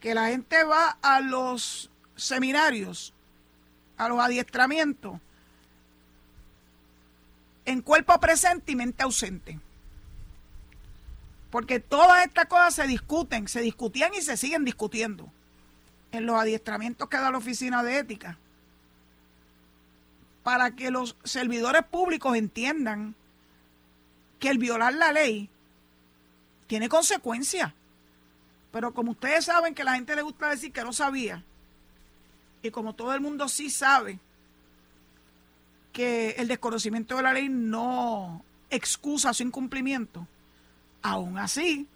que 0.00 0.14
la 0.14 0.28
gente 0.28 0.64
va 0.64 0.96
a 1.02 1.20
los 1.20 1.90
seminarios, 2.16 3.12
a 3.98 4.08
los 4.08 4.18
adiestramientos, 4.20 5.20
en 7.66 7.82
cuerpo 7.82 8.18
presente 8.18 8.72
y 8.72 8.76
mente 8.76 9.02
ausente. 9.02 9.60
Porque 11.56 11.80
todas 11.80 12.22
estas 12.26 12.48
cosas 12.48 12.74
se 12.74 12.86
discuten, 12.86 13.48
se 13.48 13.62
discutían 13.62 14.12
y 14.12 14.20
se 14.20 14.36
siguen 14.36 14.62
discutiendo 14.66 15.32
en 16.12 16.26
los 16.26 16.38
adiestramientos 16.38 17.08
que 17.08 17.16
da 17.16 17.30
la 17.30 17.38
Oficina 17.38 17.82
de 17.82 17.96
Ética. 17.96 18.38
Para 20.42 20.72
que 20.72 20.90
los 20.90 21.16
servidores 21.24 21.82
públicos 21.84 22.36
entiendan 22.36 23.14
que 24.38 24.50
el 24.50 24.58
violar 24.58 24.92
la 24.92 25.12
ley 25.12 25.48
tiene 26.66 26.90
consecuencias. 26.90 27.72
Pero 28.70 28.92
como 28.92 29.12
ustedes 29.12 29.46
saben 29.46 29.74
que 29.74 29.82
la 29.82 29.94
gente 29.94 30.14
le 30.14 30.20
gusta 30.20 30.50
decir 30.50 30.74
que 30.74 30.84
no 30.84 30.92
sabía, 30.92 31.42
y 32.60 32.70
como 32.70 32.94
todo 32.94 33.14
el 33.14 33.22
mundo 33.22 33.48
sí 33.48 33.70
sabe 33.70 34.18
que 35.94 36.32
el 36.32 36.48
desconocimiento 36.48 37.16
de 37.16 37.22
la 37.22 37.32
ley 37.32 37.48
no 37.48 38.44
excusa 38.68 39.32
su 39.32 39.42
incumplimiento, 39.42 40.28
aún 41.06 41.38
así 41.38 41.86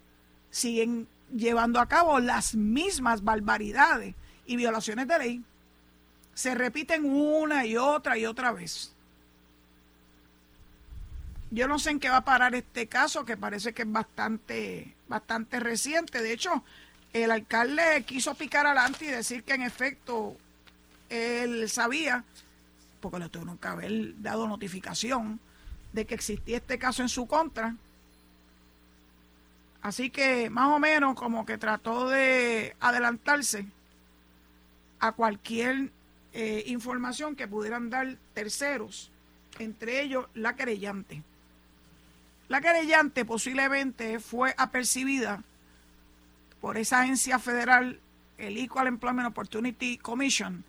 siguen 0.51 1.09
llevando 1.35 1.81
a 1.81 1.87
cabo 1.87 2.21
las 2.21 2.55
mismas 2.55 3.23
barbaridades 3.25 4.15
y 4.47 4.57
violaciones 4.57 5.09
de 5.09 5.19
ley. 5.19 5.45
Se 6.35 6.55
repiten 6.55 7.05
una 7.05 7.67
y 7.67 7.77
otra 7.77 8.17
y 8.17 8.25
otra 8.25 8.53
vez. 8.53 8.93
Yo 11.51 11.67
no 11.67 11.81
sé 11.81 11.91
en 11.91 12.01
qué 12.01 12.09
va 12.09 12.19
a 12.19 12.25
parar 12.25 12.55
este 12.55 12.87
caso, 12.87 13.25
que 13.25 13.37
parece 13.37 13.73
que 13.73 13.83
es 13.83 13.91
bastante, 13.91 14.95
bastante 15.09 15.59
reciente. 15.59 16.23
De 16.23 16.33
hecho, 16.33 16.63
el 17.13 17.33
alcalde 17.33 18.05
quiso 18.07 18.35
picar 18.35 18.67
adelante 18.67 19.07
y 19.07 19.09
decir 19.09 19.43
que 19.43 19.55
en 19.55 19.63
efecto 19.63 20.37
él 21.09 21.69
sabía, 21.69 22.23
porque 23.01 23.19
le 23.19 23.29
tuvo 23.29 23.59
que 23.59 23.67
haber 23.67 24.23
dado 24.23 24.47
notificación 24.47 25.41
de 25.93 26.05
que 26.05 26.15
existía 26.15 26.59
este 26.59 26.79
caso 26.79 27.03
en 27.03 27.09
su 27.09 27.27
contra 27.27 27.75
Así 29.83 30.11
que 30.11 30.51
más 30.51 30.69
o 30.69 30.79
menos 30.79 31.15
como 31.15 31.47
que 31.47 31.57
trató 31.57 32.09
de 32.09 32.77
adelantarse 32.81 33.67
a 34.99 35.13
cualquier 35.13 35.91
eh, 36.33 36.65
información 36.67 37.35
que 37.35 37.49
pudieran 37.49 37.89
dar 37.89 38.17
terceros, 38.35 39.11
entre 39.59 40.03
ellos 40.03 40.27
la 40.35 40.55
querellante. 40.55 41.23
La 42.49 42.61
querellante 42.61 43.25
posiblemente 43.25 44.21
fue 44.21 44.55
apercibida 44.59 45.43
por 46.61 46.77
esa 46.77 47.01
agencia 47.01 47.39
federal, 47.39 48.01
el 48.37 48.59
Equal 48.59 48.87
Employment 48.87 49.29
Opportunity 49.29 49.97
Commission, 49.97 50.63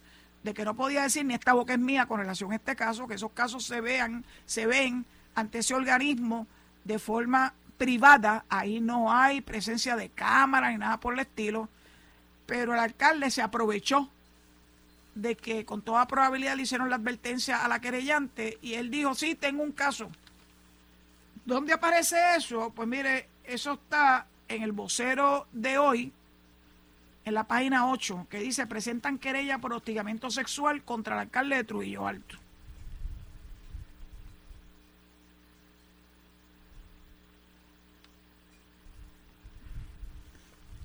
de 0.43 0.53
que 0.53 0.63
no 0.63 0.75
podía 0.75 1.03
decir 1.03 1.25
ni 1.25 1.33
esta 1.33 1.53
boca 1.53 1.73
es 1.73 1.79
mía 1.79 2.05
con 2.05 2.19
relación 2.19 2.51
a 2.51 2.55
este 2.55 2.75
caso, 2.75 3.07
que 3.07 3.15
esos 3.15 3.31
casos 3.31 3.65
se 3.65 3.81
vean, 3.81 4.23
se 4.45 4.65
ven 4.65 5.05
ante 5.35 5.59
ese 5.59 5.73
organismo 5.73 6.47
de 6.83 6.97
forma 6.97 7.53
privada, 7.81 8.45
ahí 8.47 8.79
no 8.79 9.11
hay 9.11 9.41
presencia 9.41 9.95
de 9.95 10.09
cámara 10.09 10.69
ni 10.69 10.77
nada 10.77 10.99
por 10.99 11.15
el 11.15 11.21
estilo, 11.21 11.67
pero 12.45 12.75
el 12.75 12.79
alcalde 12.79 13.31
se 13.31 13.41
aprovechó 13.41 14.07
de 15.15 15.35
que 15.35 15.65
con 15.65 15.81
toda 15.81 16.05
probabilidad 16.05 16.55
le 16.55 16.61
hicieron 16.61 16.91
la 16.91 16.97
advertencia 16.97 17.65
a 17.65 17.67
la 17.67 17.81
querellante 17.81 18.59
y 18.61 18.75
él 18.75 18.91
dijo, 18.91 19.15
sí, 19.15 19.33
tengo 19.33 19.63
un 19.63 19.71
caso. 19.71 20.11
¿Dónde 21.43 21.73
aparece 21.73 22.17
eso? 22.37 22.69
Pues 22.69 22.87
mire, 22.87 23.27
eso 23.45 23.73
está 23.73 24.27
en 24.47 24.61
el 24.61 24.73
vocero 24.73 25.47
de 25.51 25.79
hoy, 25.79 26.13
en 27.25 27.33
la 27.33 27.45
página 27.45 27.89
8, 27.89 28.27
que 28.29 28.41
dice, 28.41 28.67
presentan 28.67 29.17
querella 29.17 29.57
por 29.57 29.73
hostigamiento 29.73 30.29
sexual 30.29 30.83
contra 30.83 31.15
el 31.15 31.21
alcalde 31.21 31.55
de 31.55 31.63
Trujillo 31.63 32.05
Alto. 32.05 32.40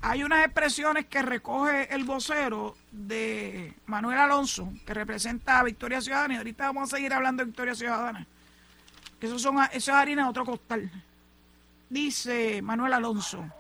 Hay 0.08 0.22
unas 0.22 0.44
expresiones 0.44 1.06
que 1.06 1.20
recoge 1.20 1.92
el 1.92 2.04
vocero 2.04 2.76
de 2.92 3.74
Manuel 3.86 4.18
Alonso, 4.18 4.72
que 4.86 4.94
representa 4.94 5.58
a 5.58 5.64
Victoria 5.64 6.00
Ciudadana, 6.00 6.34
y 6.34 6.36
ahorita 6.36 6.66
vamos 6.66 6.92
a 6.92 6.96
seguir 6.96 7.12
hablando 7.12 7.40
de 7.40 7.46
Victoria 7.46 7.74
Ciudadana. 7.74 8.24
Eso, 9.20 9.36
son, 9.40 9.58
eso 9.72 9.72
es 9.72 9.88
harina 9.88 10.22
de 10.22 10.28
otro 10.28 10.44
costal. 10.44 10.88
Dice 11.90 12.62
Manuel 12.62 12.92
Alonso. 12.92 13.50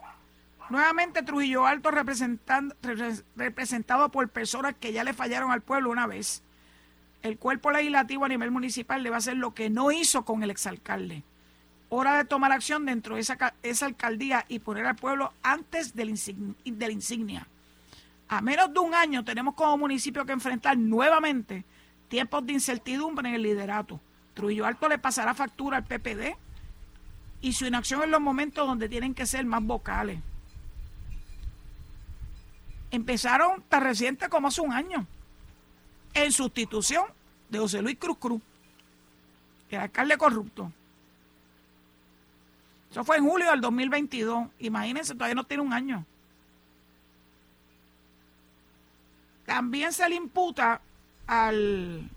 Nuevamente 0.70 1.24
Trujillo 1.24 1.66
Alto 1.66 1.90
representado 1.90 4.08
por 4.12 4.28
personas 4.28 4.76
que 4.78 4.92
ya 4.92 5.02
le 5.02 5.14
fallaron 5.14 5.50
al 5.50 5.62
pueblo 5.62 5.90
una 5.90 6.06
vez. 6.06 6.44
El 7.24 7.38
cuerpo 7.38 7.72
legislativo 7.72 8.24
a 8.24 8.28
nivel 8.28 8.52
municipal 8.52 9.02
le 9.02 9.10
va 9.10 9.16
a 9.16 9.18
hacer 9.18 9.36
lo 9.36 9.52
que 9.52 9.68
no 9.68 9.90
hizo 9.90 10.24
con 10.24 10.44
el 10.44 10.52
exalcalde 10.52 11.24
hora 11.88 12.16
de 12.16 12.24
tomar 12.24 12.52
acción 12.52 12.84
dentro 12.84 13.14
de 13.14 13.20
esa, 13.20 13.54
esa 13.62 13.86
alcaldía 13.86 14.44
y 14.48 14.58
poner 14.58 14.86
al 14.86 14.96
pueblo 14.96 15.32
antes 15.42 15.94
de 15.94 16.04
la, 16.04 16.90
insignia. 16.90 17.46
A 18.28 18.40
menos 18.40 18.72
de 18.72 18.80
un 18.80 18.94
año 18.94 19.24
tenemos 19.24 19.54
como 19.54 19.78
municipio 19.78 20.24
que 20.26 20.32
enfrentar 20.32 20.76
nuevamente 20.76 21.64
tiempos 22.08 22.44
de 22.46 22.54
incertidumbre 22.54 23.28
en 23.28 23.36
el 23.36 23.42
liderato. 23.42 24.00
Trujillo 24.34 24.66
Alto 24.66 24.88
le 24.88 24.98
pasará 24.98 25.34
factura 25.34 25.78
al 25.78 25.84
PPD 25.84 26.36
y 27.40 27.52
su 27.52 27.66
inacción 27.66 28.02
en 28.02 28.10
los 28.10 28.20
momentos 28.20 28.66
donde 28.66 28.88
tienen 28.88 29.14
que 29.14 29.26
ser 29.26 29.44
más 29.46 29.62
vocales. 29.62 30.20
Empezaron 32.90 33.62
tan 33.68 33.82
reciente 33.82 34.28
como 34.28 34.48
hace 34.48 34.60
un 34.60 34.72
año, 34.72 35.06
en 36.14 36.32
sustitución 36.32 37.04
de 37.48 37.58
José 37.58 37.82
Luis 37.82 37.96
Cruz 37.98 38.18
Cruz, 38.18 38.42
el 39.70 39.80
alcalde 39.80 40.16
corrupto. 40.16 40.72
Eso 42.96 43.04
fue 43.04 43.18
en 43.18 43.28
julio 43.28 43.50
del 43.50 43.60
2022. 43.60 44.48
Imagínense, 44.58 45.12
todavía 45.12 45.34
no 45.34 45.44
tiene 45.44 45.62
un 45.62 45.74
año. 45.74 46.06
También 49.44 49.92
se 49.92 50.08
le 50.08 50.14
imputa 50.14 50.80
al, 51.26 52.08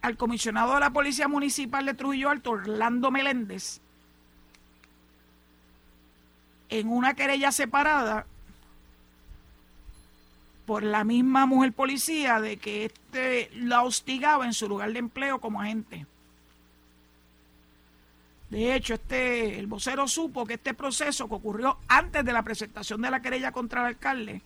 al 0.00 0.16
comisionado 0.16 0.74
de 0.74 0.78
la 0.78 0.90
Policía 0.90 1.26
Municipal 1.26 1.84
de 1.86 1.94
Trujillo 1.94 2.30
Alto, 2.30 2.52
Orlando 2.52 3.10
Meléndez, 3.10 3.80
en 6.68 6.88
una 6.88 7.14
querella 7.14 7.50
separada 7.50 8.24
por 10.66 10.84
la 10.84 11.02
misma 11.02 11.46
mujer 11.46 11.72
policía 11.72 12.40
de 12.40 12.58
que 12.58 12.84
éste 12.84 13.50
la 13.56 13.82
hostigaba 13.82 14.46
en 14.46 14.54
su 14.54 14.68
lugar 14.68 14.92
de 14.92 15.00
empleo 15.00 15.40
como 15.40 15.60
agente. 15.60 16.06
De 18.50 18.74
hecho, 18.74 18.94
este, 18.94 19.58
el 19.58 19.66
vocero 19.66 20.08
supo 20.08 20.46
que 20.46 20.54
este 20.54 20.72
proceso 20.72 21.28
que 21.28 21.34
ocurrió 21.34 21.78
antes 21.86 22.24
de 22.24 22.32
la 22.32 22.42
presentación 22.42 23.02
de 23.02 23.10
la 23.10 23.20
querella 23.20 23.52
contra 23.52 23.80
el 23.82 23.88
alcalde 23.88 24.40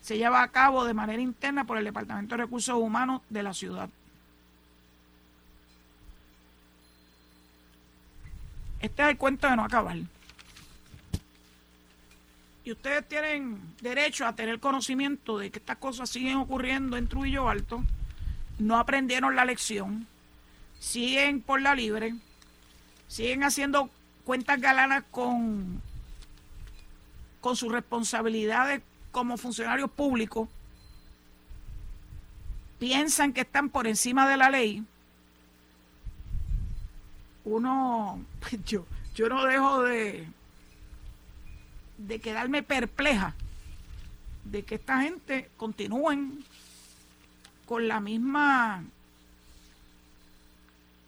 se 0.00 0.18
lleva 0.18 0.42
a 0.42 0.48
cabo 0.48 0.84
de 0.84 0.92
manera 0.92 1.22
interna 1.22 1.64
por 1.64 1.78
el 1.78 1.84
Departamento 1.84 2.36
de 2.36 2.42
Recursos 2.42 2.74
Humanos 2.74 3.22
de 3.30 3.42
la 3.42 3.54
ciudad. 3.54 3.88
Este 8.80 9.02
es 9.02 9.08
el 9.08 9.16
cuento 9.16 9.48
de 9.48 9.56
no 9.56 9.64
acabar. 9.64 9.96
Y 12.64 12.72
ustedes 12.72 13.08
tienen 13.08 13.60
derecho 13.80 14.26
a 14.26 14.34
tener 14.34 14.58
conocimiento 14.58 15.38
de 15.38 15.50
que 15.50 15.58
estas 15.58 15.78
cosas 15.78 16.10
siguen 16.10 16.36
ocurriendo 16.36 16.96
en 16.96 17.08
Trujillo 17.08 17.48
Alto. 17.48 17.82
No 18.58 18.78
aprendieron 18.78 19.36
la 19.36 19.44
lección. 19.44 20.06
Siguen 20.80 21.40
por 21.40 21.62
la 21.62 21.74
libre 21.74 22.14
siguen 23.14 23.44
haciendo 23.44 23.90
cuentas 24.24 24.60
galanas 24.60 25.04
con, 25.12 25.80
con 27.40 27.54
sus 27.54 27.70
responsabilidades 27.70 28.82
como 29.12 29.36
funcionarios 29.36 29.88
públicos, 29.88 30.48
piensan 32.80 33.32
que 33.32 33.42
están 33.42 33.68
por 33.68 33.86
encima 33.86 34.28
de 34.28 34.36
la 34.36 34.50
ley, 34.50 34.84
uno, 37.44 38.20
yo, 38.66 38.84
yo 39.14 39.28
no 39.28 39.44
dejo 39.44 39.84
de, 39.84 40.26
de 41.98 42.20
quedarme 42.20 42.64
perpleja 42.64 43.36
de 44.42 44.64
que 44.64 44.74
esta 44.74 45.02
gente 45.02 45.48
continúen 45.56 46.44
con 47.64 47.86
la 47.86 48.00
misma 48.00 48.82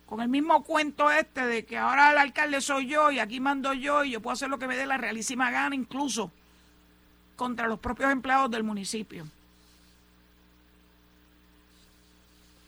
con 0.07 0.21
el 0.21 0.29
mismo 0.29 0.63
cuento 0.63 1.11
este 1.11 1.47
de 1.47 1.65
que 1.65 1.77
ahora 1.77 2.13
el 2.13 2.19
alcalde 2.19 2.61
soy 2.61 2.87
yo 2.87 3.11
y 3.11 3.19
aquí 3.19 3.41
mando 3.41 3.73
yo 3.73 4.05
y 4.05 4.13
yo 4.13 4.23
puedo 4.23 4.35
hacer 4.35 4.49
lo 4.49 4.59
que 4.59 4.69
me 4.69 4.77
dé 4.77 4.87
la 4.87 4.97
realísima 4.97 5.51
gana, 5.51 5.75
incluso 5.75 6.31
contra 7.35 7.67
los 7.67 7.81
propios 7.81 8.11
empleados 8.11 8.51
del 8.51 8.63
municipio. 8.63 9.27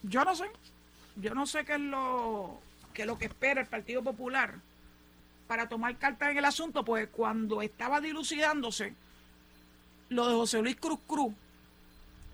Yo 0.02 0.24
no 0.24 0.34
sé, 0.34 0.50
yo 1.16 1.34
no 1.34 1.46
sé 1.46 1.64
qué 1.64 1.74
es 1.74 1.80
lo 1.80 2.60
que, 2.92 3.06
lo 3.06 3.18
que 3.18 3.26
espera 3.26 3.60
el 3.60 3.66
Partido 3.66 4.02
Popular 4.02 4.56
para 5.46 5.68
tomar 5.68 5.96
carta 5.96 6.30
en 6.30 6.38
el 6.38 6.44
asunto, 6.44 6.84
pues 6.84 7.08
cuando 7.08 7.62
estaba 7.62 8.00
dilucidándose 8.00 8.94
lo 10.10 10.26
de 10.26 10.34
José 10.34 10.60
Luis 10.60 10.76
Cruz 10.76 10.98
Cruz, 11.06 11.32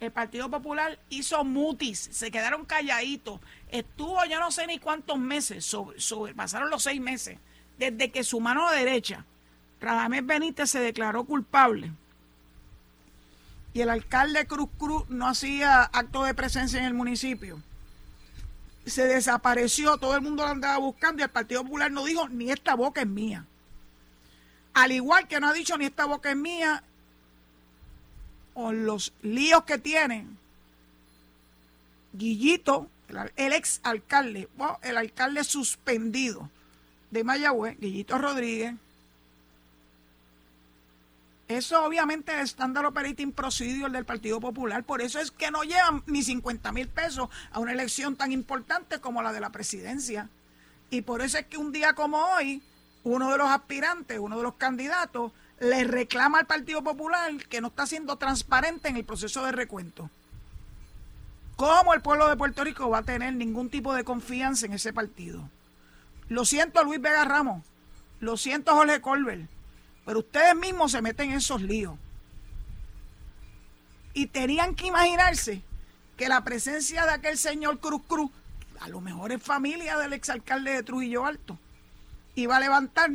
el 0.01 0.13
Partido 0.13 0.51
Popular 0.51 0.99
hizo 1.09 1.45
mutis, 1.45 2.09
se 2.13 2.31
quedaron 2.31 2.65
calladitos. 2.65 3.41
Estuvo 3.71 4.25
yo 4.27 4.39
no 4.39 4.51
sé 4.51 4.67
ni 4.67 4.79
cuántos 4.79 5.19
meses, 5.19 5.65
sobre, 5.65 6.35
pasaron 6.35 6.71
los 6.71 6.83
seis 6.83 7.01
meses, 7.01 7.39
desde 7.79 8.11
que 8.11 8.25
su 8.25 8.41
mano 8.41 8.71
derecha, 8.71 9.25
Radamés 9.81 10.25
Benítez, 10.25 10.71
se 10.71 10.81
declaró 10.81 11.25
culpable. 11.25 11.93
Y 13.73 13.81
el 13.81 13.91
alcalde 13.91 14.47
Cruz 14.47 14.69
Cruz 14.79 15.09
no 15.09 15.27
hacía 15.27 15.83
acto 15.83 16.23
de 16.23 16.35
presencia 16.35 16.79
en 16.79 16.85
el 16.85 16.95
municipio. 16.95 17.61
Se 18.87 19.07
desapareció, 19.07 19.97
todo 19.97 20.15
el 20.15 20.21
mundo 20.21 20.45
lo 20.45 20.51
andaba 20.51 20.79
buscando 20.79 21.21
y 21.21 21.25
el 21.25 21.31
Partido 21.31 21.63
Popular 21.63 21.91
no 21.91 22.05
dijo 22.05 22.29
ni 22.29 22.51
esta 22.51 22.75
boca 22.75 23.01
es 23.01 23.07
mía. 23.07 23.47
Al 24.75 24.93
igual 24.93 25.27
que 25.27 25.41
no 25.41 25.49
ha 25.49 25.53
dicho 25.53 25.77
ni 25.79 25.87
esta 25.87 26.05
boca 26.05 26.31
es 26.31 26.37
mía 26.37 26.85
o 28.55 28.73
los 28.73 29.13
líos 29.23 29.65
que 29.65 29.79
tienen 29.79 30.39
Guillito, 32.13 32.89
el, 33.37 33.53
ex 33.53 33.81
alcalde, 33.83 34.49
el 34.83 34.97
alcalde 34.97 35.43
suspendido 35.43 36.49
de 37.11 37.25
Mayagüez, 37.25 37.79
Guillito 37.79 38.19
Rodríguez. 38.19 38.75
Eso 41.49 41.85
obviamente 41.85 42.33
es 42.37 42.51
estándar 42.51 42.87
operating 42.87 43.33
procedure 43.33 43.93
del 43.93 44.05
Partido 44.05 44.41
Popular, 44.41 44.83
por 44.85 45.03
eso 45.03 45.21
es 45.21 45.31
que 45.31 45.51
no 45.51 45.63
llevan 45.63 46.03
ni 46.07 46.23
50 46.23 46.73
mil 46.73 46.89
pesos 46.89 47.29
a 47.51 47.59
una 47.59 47.73
elección 47.73 48.17
tan 48.17 48.33
importante 48.33 49.01
como 49.01 49.21
la 49.21 49.33
de 49.33 49.41
la 49.41 49.51
presidencia. 49.51 50.31
Y 50.91 51.03
por 51.03 51.21
eso 51.21 51.39
es 51.39 51.47
que 51.47 51.59
un 51.59 51.73
día 51.73 51.95
como 51.95 52.19
hoy, 52.19 52.63
uno 53.03 53.31
de 53.31 53.39
los 53.39 53.49
aspirantes, 53.49 54.19
uno 54.19 54.39
de 54.39 54.43
los 54.45 54.55
candidatos, 54.55 55.33
le 55.61 55.85
reclama 55.85 56.39
al 56.39 56.47
Partido 56.47 56.83
Popular 56.83 57.33
que 57.49 57.61
no 57.61 57.69
está 57.69 57.87
siendo 57.87 58.17
transparente 58.17 58.89
en 58.89 58.97
el 58.97 59.05
proceso 59.05 59.45
de 59.45 59.53
recuento. 59.53 60.11
¿Cómo 61.57 61.95
el 61.95 62.03
pueblo 62.03 62.29
de 62.29 62.37
Puerto 62.37 62.65
Rico 62.65 62.91
va 62.91 62.99
a 62.99 63.03
tener 63.03 63.35
ningún 63.35 63.71
tipo 63.71 63.95
de 63.95 64.05
confianza 64.05 64.67
en 64.67 64.73
ese 64.73 64.93
partido? 64.93 65.49
Lo 66.29 66.45
siento 66.45 66.83
Luis 66.83 67.01
Vega 67.01 67.25
Ramos, 67.25 67.65
lo 68.19 68.37
siento 68.37 68.75
Jorge 68.75 69.01
Colbert, 69.01 69.49
pero 70.05 70.21
ustedes 70.21 70.57
mismos 70.57 70.93
se 70.93 71.03
meten 71.03 71.31
en 71.31 71.37
esos 71.37 71.63
líos. 71.63 71.97
Y 74.15 74.27
tenían 74.27 74.75
que 74.75 74.87
imaginarse 74.87 75.63
que 76.17 76.29
la 76.29 76.43
presencia 76.43 77.05
de 77.05 77.13
aquel 77.13 77.39
señor 77.39 77.79
Cruz 77.79 78.03
Cruz, 78.07 78.31
a 78.81 78.89
lo 78.89 79.01
mejor 79.01 79.33
es 79.33 79.43
familia 79.43 79.97
del 79.99 80.13
exalcalde 80.13 80.73
de 80.73 80.83
Trujillo 80.83 81.25
Alto, 81.25 81.59
iba 82.35 82.57
a 82.57 82.61
levantar 82.61 83.11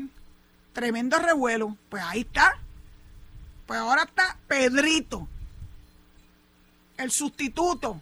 tremendo 0.74 1.20
revuelo. 1.20 1.76
Pues 1.90 2.04
ahí 2.04 2.22
está. 2.22 2.58
Pues 3.66 3.80
ahora 3.80 4.04
está 4.04 4.36
Pedrito, 4.48 5.28
el 6.98 7.12
sustituto 7.12 8.02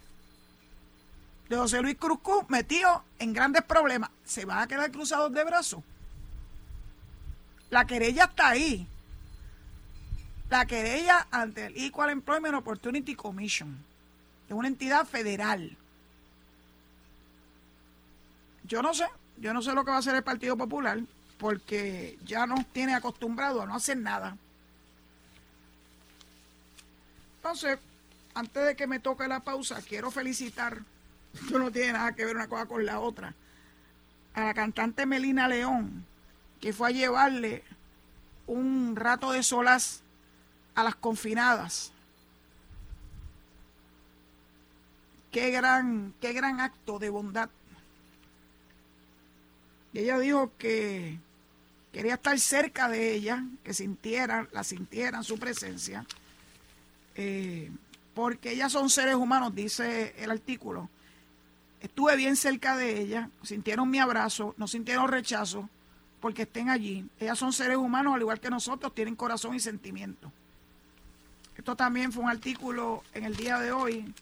de 1.49 1.57
José 1.57 1.81
Luis 1.81 1.97
Cruzcú, 1.97 2.45
metido 2.47 3.03
en 3.19 3.33
grandes 3.33 3.63
problemas. 3.63 4.09
¿Se 4.23 4.45
van 4.45 4.59
a 4.59 4.67
quedar 4.67 4.91
cruzados 4.91 5.33
de 5.33 5.43
brazos? 5.43 5.83
La 7.69 7.85
querella 7.85 8.25
está 8.25 8.49
ahí. 8.49 8.87
La 10.49 10.65
querella 10.65 11.27
ante 11.31 11.65
el 11.65 11.77
Equal 11.77 12.11
Employment 12.11 12.55
Opportunity 12.55 13.15
Commission. 13.15 13.77
Es 14.47 14.53
una 14.53 14.69
entidad 14.69 15.05
federal. 15.05 15.75
Yo 18.63 18.81
no 18.81 18.93
sé, 18.93 19.05
yo 19.37 19.53
no 19.53 19.61
sé 19.61 19.73
lo 19.73 19.83
que 19.83 19.91
va 19.91 19.97
a 19.97 19.99
hacer 19.99 20.15
el 20.15 20.23
Partido 20.23 20.55
Popular, 20.55 21.01
porque 21.37 22.17
ya 22.25 22.45
nos 22.47 22.65
tiene 22.67 22.95
acostumbrado 22.95 23.61
a 23.61 23.65
no 23.65 23.75
hacer 23.75 23.97
nada. 23.97 24.37
Entonces, 27.37 27.79
antes 28.33 28.65
de 28.65 28.75
que 28.75 28.87
me 28.87 28.99
toque 28.99 29.27
la 29.27 29.39
pausa, 29.39 29.81
quiero 29.81 30.11
felicitar, 30.11 30.81
esto 31.33 31.59
no 31.59 31.71
tiene 31.71 31.93
nada 31.93 32.13
que 32.13 32.25
ver 32.25 32.35
una 32.35 32.47
cosa 32.47 32.65
con 32.65 32.85
la 32.85 32.99
otra, 32.99 33.33
a 34.33 34.45
la 34.45 34.53
cantante 34.53 35.05
Melina 35.05 35.47
León, 35.47 36.05
que 36.59 36.73
fue 36.73 36.89
a 36.89 36.91
llevarle 36.91 37.63
un 38.47 38.95
rato 38.95 39.31
de 39.31 39.43
solas 39.43 40.01
a 40.75 40.83
las 40.83 40.95
confinadas. 40.95 41.91
Qué 45.31 45.51
gran, 45.51 46.13
qué 46.19 46.33
gran 46.33 46.59
acto 46.61 46.99
de 46.99 47.09
bondad. 47.09 47.49
Y 49.93 49.99
ella 49.99 50.17
dijo 50.19 50.51
que 50.57 51.19
quería 51.97 52.13
estar 52.13 52.37
cerca 52.37 52.89
de 52.89 53.11
ella, 53.15 53.43
que 53.63 53.73
sintieran, 53.73 54.47
la 54.51 54.63
sintieran 54.63 55.23
su 55.23 55.39
presencia, 55.39 56.05
eh, 57.15 57.71
porque 58.13 58.51
ellas 58.51 58.71
son 58.71 58.91
seres 58.91 59.15
humanos, 59.15 59.55
dice 59.55 60.13
el 60.19 60.29
artículo. 60.29 60.91
Estuve 61.81 62.15
bien 62.15 62.35
cerca 62.35 62.77
de 62.77 63.01
ella, 63.01 63.31
sintieron 63.41 63.89
mi 63.89 63.97
abrazo, 63.97 64.53
no 64.57 64.67
sintieron 64.67 65.07
rechazo 65.07 65.71
porque 66.19 66.43
estén 66.43 66.69
allí. 66.69 67.03
Ellas 67.19 67.39
son 67.39 67.51
seres 67.51 67.77
humanos 67.77 68.13
al 68.13 68.21
igual 68.21 68.39
que 68.39 68.51
nosotros, 68.51 68.93
tienen 68.93 69.15
corazón 69.15 69.55
y 69.55 69.59
sentimiento. 69.59 70.31
Esto 71.57 71.75
también 71.75 72.11
fue 72.11 72.23
un 72.25 72.29
artículo 72.29 73.01
en 73.15 73.23
el 73.23 73.35
día 73.35 73.57
de 73.57 73.71
hoy 73.71 74.13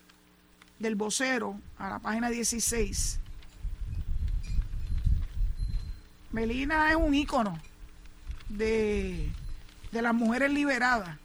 del 0.79 0.95
vocero 0.95 1.59
a 1.77 1.89
la 1.89 1.99
página 1.99 2.29
16. 2.29 3.19
Melina 6.35 6.89
es 6.89 6.97
un 6.97 7.15
ícono 7.15 7.57
de, 8.49 9.31
de 9.93 10.01
las 10.01 10.13
mujeres 10.13 10.51
liberadas, 10.51 11.17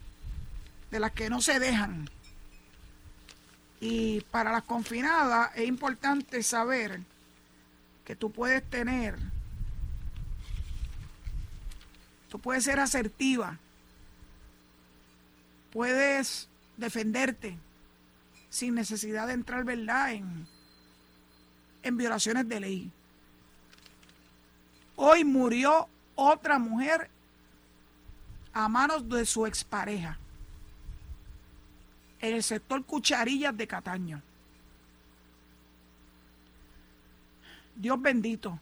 de 0.93 1.01
las 1.01 1.11
que 1.11 1.29
no 1.29 1.41
se 1.41 1.59
dejan. 1.59 2.09
Y 3.81 4.21
para 4.31 4.53
las 4.53 4.63
confinadas 4.63 5.51
es 5.57 5.67
importante 5.67 6.45
saber 6.45 7.01
que 8.05 8.15
tú 8.15 8.31
puedes 8.31 8.63
tener, 8.71 9.19
tú 12.29 12.39
puedes 12.39 12.63
ser 12.63 12.79
asertiva, 12.79 13.59
puedes 15.73 16.49
defenderte 16.77 17.59
sin 18.49 18.77
necesidad 18.77 19.27
de 19.27 19.33
entrar, 19.33 19.65
¿verdad?, 19.65 20.13
en, 20.13 20.47
en 21.83 21.97
violaciones 21.97 22.49
de 22.49 22.61
ley. 22.61 22.93
Hoy 25.03 25.25
murió 25.25 25.89
otra 26.15 26.59
mujer 26.59 27.09
a 28.53 28.69
manos 28.69 29.09
de 29.09 29.25
su 29.25 29.47
expareja 29.47 30.19
en 32.21 32.35
el 32.35 32.43
sector 32.43 32.85
Cucharillas 32.85 33.57
de 33.57 33.67
Cataño. 33.67 34.21
Dios 37.77 38.03
bendito. 38.03 38.61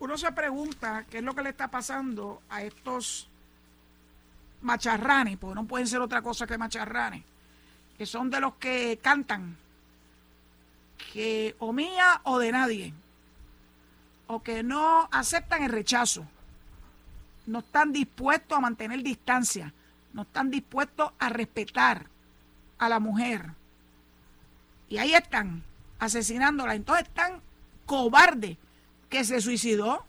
Uno 0.00 0.18
se 0.18 0.32
pregunta 0.32 1.06
qué 1.08 1.18
es 1.18 1.22
lo 1.22 1.32
que 1.36 1.44
le 1.44 1.50
está 1.50 1.68
pasando 1.68 2.42
a 2.50 2.64
estos 2.64 3.29
macharranes, 4.62 5.36
porque 5.38 5.54
no 5.54 5.66
pueden 5.66 5.86
ser 5.86 6.00
otra 6.00 6.22
cosa 6.22 6.46
que 6.46 6.58
macharranes, 6.58 7.22
que 7.96 8.06
son 8.06 8.30
de 8.30 8.40
los 8.40 8.54
que 8.54 8.98
cantan, 9.02 9.56
que 11.12 11.56
o 11.58 11.72
mía 11.72 12.20
o 12.24 12.38
de 12.38 12.52
nadie 12.52 12.94
o 14.26 14.42
que 14.42 14.62
no 14.62 15.08
aceptan 15.10 15.64
el 15.64 15.72
rechazo, 15.72 16.24
no 17.46 17.58
están 17.58 17.92
dispuestos 17.92 18.56
a 18.56 18.60
mantener 18.60 19.02
distancia, 19.02 19.74
no 20.12 20.22
están 20.22 20.50
dispuestos 20.50 21.10
a 21.18 21.28
respetar 21.30 22.06
a 22.78 22.88
la 22.88 23.00
mujer. 23.00 23.50
Y 24.88 24.98
ahí 24.98 25.14
están, 25.14 25.64
asesinándola. 25.98 26.74
Entonces 26.74 27.08
están 27.08 27.40
cobarde 27.86 28.56
que 29.08 29.24
se 29.24 29.40
suicidó. 29.40 30.04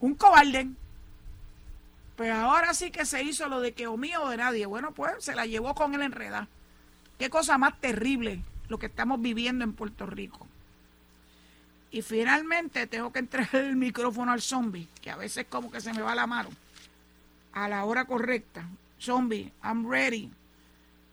Un 0.00 0.14
cobarde. 0.14 0.68
Pues 2.20 2.32
ahora 2.32 2.74
sí 2.74 2.90
que 2.90 3.06
se 3.06 3.22
hizo 3.22 3.48
lo 3.48 3.62
de 3.62 3.72
que 3.72 3.86
o 3.86 3.96
mío 3.96 4.22
o 4.22 4.28
de 4.28 4.36
nadie. 4.36 4.66
Bueno, 4.66 4.92
pues 4.92 5.24
se 5.24 5.34
la 5.34 5.46
llevó 5.46 5.74
con 5.74 5.94
el 5.94 6.02
enreda. 6.02 6.48
Qué 7.18 7.30
cosa 7.30 7.56
más 7.56 7.80
terrible 7.80 8.44
lo 8.68 8.78
que 8.78 8.88
estamos 8.88 9.22
viviendo 9.22 9.64
en 9.64 9.72
Puerto 9.72 10.04
Rico. 10.04 10.46
Y 11.90 12.02
finalmente 12.02 12.86
tengo 12.86 13.10
que 13.10 13.20
entregar 13.20 13.64
el 13.64 13.74
micrófono 13.74 14.32
al 14.32 14.42
zombie, 14.42 14.86
que 15.00 15.10
a 15.10 15.16
veces 15.16 15.46
como 15.48 15.70
que 15.70 15.80
se 15.80 15.94
me 15.94 16.02
va 16.02 16.14
la 16.14 16.26
mano, 16.26 16.50
a 17.54 17.70
la 17.70 17.86
hora 17.86 18.04
correcta. 18.04 18.68
Zombie, 19.00 19.50
I'm 19.64 19.90
ready. 19.90 20.30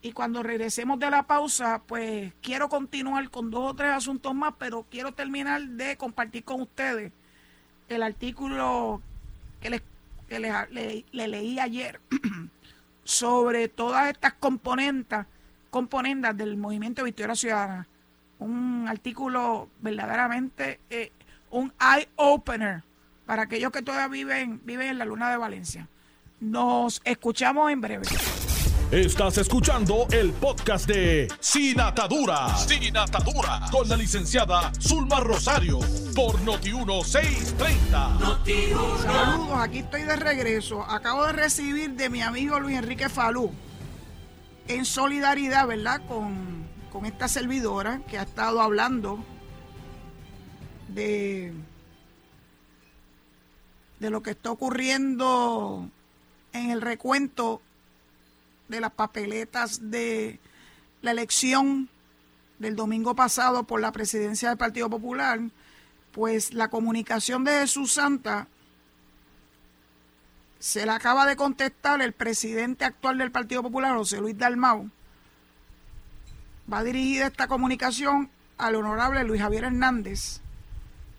Y 0.01 0.11
cuando 0.11 0.43
regresemos 0.43 0.99
de 0.99 1.09
la 1.09 1.23
pausa, 1.23 1.81
pues 1.87 2.33
quiero 2.41 2.67
continuar 2.67 3.29
con 3.29 3.49
dos 3.49 3.71
o 3.71 3.73
tres 3.73 3.91
asuntos 3.91 4.35
más, 4.35 4.55
pero 4.59 4.85
quiero 4.91 5.13
terminar 5.13 5.61
de 5.61 5.95
compartir 5.95 6.43
con 6.43 6.59
ustedes 6.59 7.13
el 7.87 8.03
artículo 8.03 9.01
que 9.61 9.69
les, 9.69 9.81
que 10.27 10.39
le, 10.39 11.05
leí 11.11 11.59
ayer 11.59 11.99
sobre 13.03 13.67
todas 13.67 14.09
estas 14.09 14.33
componentes, 14.33 15.25
componendas 15.69 16.35
del 16.35 16.57
movimiento 16.57 17.03
Victoria 17.03 17.35
Ciudadana 17.35 17.87
un 18.39 18.85
artículo 18.87 19.69
verdaderamente, 19.81 20.79
eh, 20.89 21.11
un 21.51 21.73
eye 21.79 22.07
opener 22.15 22.83
para 23.25 23.43
aquellos 23.43 23.71
que 23.71 23.81
todavía 23.81 24.07
viven, 24.07 24.61
viven 24.63 24.87
en 24.87 24.97
la 24.97 25.05
luna 25.05 25.29
de 25.29 25.37
Valencia. 25.37 25.87
Nos 26.39 27.01
escuchamos 27.03 27.71
en 27.71 27.81
breve. 27.81 28.05
Estás 28.91 29.37
escuchando 29.37 30.07
el 30.11 30.31
podcast 30.31 30.87
de 30.87 31.27
Sin 31.39 31.79
Atadura. 31.79 32.55
Sin 32.57 32.95
Atadura. 32.95 33.61
Con 33.71 33.89
la 33.89 33.97
licenciada 33.97 34.71
Zulma 34.79 35.19
Rosario. 35.19 35.79
Por 36.15 36.39
Noti1630. 36.41 39.03
Saludos, 39.03 39.59
aquí 39.59 39.79
estoy 39.79 40.03
de 40.03 40.15
regreso. 40.15 40.83
Acabo 40.83 41.25
de 41.25 41.33
recibir 41.33 41.91
de 41.91 42.09
mi 42.09 42.21
amigo 42.21 42.59
Luis 42.59 42.77
Enrique 42.77 43.09
Falú. 43.09 43.51
En 44.67 44.85
solidaridad, 44.85 45.67
¿verdad? 45.67 46.01
Con 46.07 46.57
con 46.97 47.05
esta 47.05 47.27
servidora 47.27 48.01
que 48.07 48.17
ha 48.17 48.23
estado 48.23 48.59
hablando 48.59 49.23
de, 50.87 51.53
de 53.99 54.09
lo 54.09 54.23
que 54.23 54.31
está 54.31 54.49
ocurriendo 54.49 55.91
en 56.53 56.71
el 56.71 56.81
recuento 56.81 57.61
de 58.67 58.81
las 58.81 58.91
papeletas 58.91 59.89
de 59.89 60.39
la 61.01 61.11
elección 61.11 61.89
del 62.59 62.75
domingo 62.75 63.15
pasado 63.15 63.63
por 63.63 63.79
la 63.79 63.91
presidencia 63.91 64.49
del 64.49 64.57
Partido 64.57 64.89
Popular, 64.89 65.39
pues 66.11 66.53
la 66.53 66.69
comunicación 66.69 67.43
de 67.43 67.59
Jesús 67.59 67.93
Santa 67.93 68.47
se 70.59 70.85
la 70.85 70.95
acaba 70.95 71.25
de 71.25 71.35
contestar 71.35 72.01
el 72.01 72.13
presidente 72.13 72.85
actual 72.85 73.19
del 73.19 73.31
Partido 73.31 73.61
Popular, 73.61 73.95
José 73.95 74.19
Luis 74.19 74.37
Dalmau, 74.37 74.89
Va 76.71 76.83
dirigida 76.83 77.27
esta 77.27 77.47
comunicación 77.47 78.29
al 78.57 78.75
honorable 78.75 79.23
Luis 79.23 79.41
Javier 79.41 79.63
Hernández, 79.63 80.41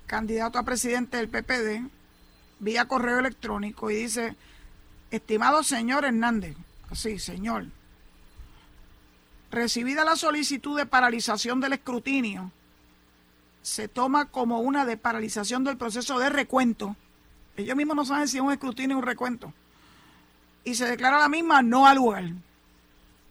candidato 0.06 0.58
a 0.58 0.62
presidente 0.62 1.16
del 1.16 1.30
PPD, 1.30 1.88
vía 2.58 2.84
correo 2.84 3.18
electrónico 3.18 3.90
y 3.90 3.94
dice, 3.94 4.36
estimado 5.10 5.62
señor 5.62 6.04
Hernández, 6.04 6.54
así, 6.90 7.18
señor, 7.18 7.66
recibida 9.50 10.04
la 10.04 10.16
solicitud 10.16 10.76
de 10.76 10.86
paralización 10.86 11.60
del 11.60 11.74
escrutinio, 11.74 12.50
se 13.62 13.88
toma 13.88 14.26
como 14.26 14.60
una 14.60 14.84
de 14.84 14.96
paralización 14.96 15.64
del 15.64 15.76
proceso 15.76 16.18
de 16.18 16.30
recuento. 16.30 16.96
Ellos 17.56 17.76
mismos 17.76 17.96
no 17.96 18.04
saben 18.04 18.28
si 18.28 18.36
es 18.36 18.42
un 18.42 18.52
escrutinio 18.52 18.96
o 18.96 19.00
un 19.00 19.06
recuento. 19.06 19.52
Y 20.64 20.74
se 20.74 20.86
declara 20.86 21.18
la 21.18 21.28
misma 21.28 21.62
no 21.62 21.86
a 21.86 21.94
lugar. 21.94 22.24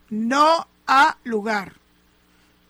No 0.10 0.68
a 0.86 1.18
lugar. 1.24 1.74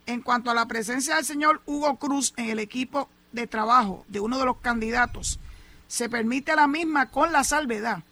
En 0.05 0.21
cuanto 0.21 0.49
a 0.49 0.53
la 0.53 0.67
presencia 0.67 1.15
del 1.15 1.25
señor 1.25 1.61
Hugo 1.65 1.97
Cruz 1.97 2.33
en 2.37 2.49
el 2.49 2.59
equipo 2.59 3.09
de 3.31 3.47
trabajo 3.47 4.05
de 4.07 4.19
uno 4.19 4.37
de 4.37 4.45
los 4.45 4.57
candidatos, 4.57 5.39
se 5.87 6.09
permite 6.09 6.55
la 6.55 6.67
misma 6.67 7.09
con 7.09 7.31
la 7.31 7.43
salvedad 7.43 8.03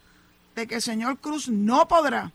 de 0.56 0.68
que 0.68 0.76
el 0.76 0.82
señor 0.82 1.20
Cruz 1.20 1.50
no 1.50 1.88
podrá 1.88 2.32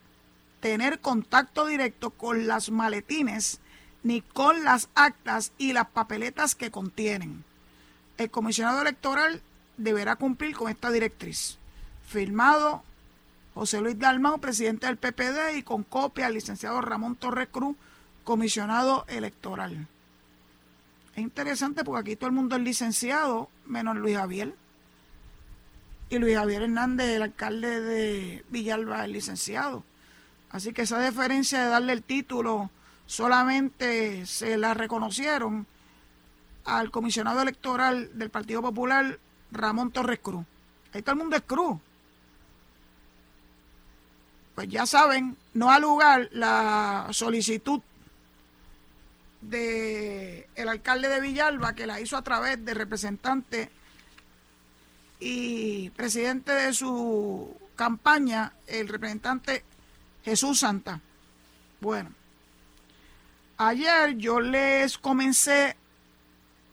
tener 0.61 1.01
contacto 1.01 1.67
directo 1.67 2.11
con 2.11 2.47
las 2.47 2.71
maletines 2.71 3.61
ni 4.03 4.23
con 4.23 4.65
las 4.65 4.89
actas 4.95 5.53
y 5.59 5.73
las 5.73 5.89
papeletas 5.89 6.55
que 6.55 6.71
contienen. 6.71 7.45
El 8.19 8.31
comisionado 8.31 8.81
electoral 8.83 9.43
deberá 9.77 10.17
cumplir 10.17 10.57
con 10.57 10.71
esta 10.71 10.91
directriz. 10.91 11.59
Firmado 12.07 12.83
José 13.55 13.81
Luis 13.81 13.99
Dalmau, 13.99 14.41
presidente 14.41 14.87
del 14.87 14.97
PPD, 14.97 15.57
y 15.57 15.63
con 15.63 15.83
copia 15.83 16.27
al 16.27 16.35
licenciado 16.35 16.81
Ramón 16.81 17.17
Torres 17.17 17.49
Cruz, 17.51 17.77
comisionado 18.25 19.05
electoral. 19.09 19.87
Es 21.15 21.19
interesante 21.19 21.85
porque 21.85 22.01
aquí 22.01 22.17
todo 22.17 22.29
el 22.29 22.37
mundo 22.37 22.57
es 22.57 22.63
licenciado, 22.63 23.51
menos 23.67 23.97
Luis 23.97 24.17
Javier. 24.17 24.55
Y 26.09 26.19
Luis 26.19 26.37
Javier 26.37 26.63
Hernández, 26.63 27.09
el 27.09 27.23
alcalde 27.23 27.81
de 27.81 28.45
Villalba, 28.51 29.05
es 29.05 29.11
licenciado. 29.11 29.85
Así 30.51 30.73
que 30.73 30.83
esa 30.83 31.01
diferencia 31.01 31.63
de 31.63 31.71
darle 31.71 31.93
el 31.93 32.03
título 32.03 32.71
solamente 33.07 34.27
se 34.27 34.57
la 34.57 34.75
reconocieron 34.75 35.67
al 36.65 36.91
comisionado 36.91 37.43
electoral 37.43 38.11
del 38.19 38.31
Partido 38.31 38.63
Popular, 38.63 39.19
Ramón 39.51 39.91
Torres 39.93 40.21
Cruz. 40.21 40.45
Ahí 40.93 41.03
todo 41.03 41.13
el 41.13 41.19
mundo 41.21 41.37
es 41.37 41.43
Cruz. 41.43 41.79
Pues 44.55 44.69
ya 44.69 44.87
saben, 44.87 45.37
no 45.55 45.71
ha 45.71 45.79
lugar 45.79 46.29
la 46.33 47.09
solicitud 47.13 47.81
de 49.41 50.49
el 50.55 50.69
alcalde 50.69 51.09
de 51.09 51.21
Villalba 51.21 51.75
que 51.75 51.87
la 51.87 52.01
hizo 52.01 52.17
a 52.17 52.23
través 52.23 52.63
de 52.65 52.75
representante 52.75 53.71
y 55.19 55.91
presidente 55.91 56.53
de 56.53 56.73
su 56.75 57.57
campaña, 57.77 58.53
el 58.67 58.89
representante 58.89 59.65
Jesús 60.31 60.61
Santa. 60.61 61.01
Bueno, 61.81 62.13
ayer 63.57 64.17
yo 64.17 64.41
les 64.41 64.97
comencé 64.97 65.77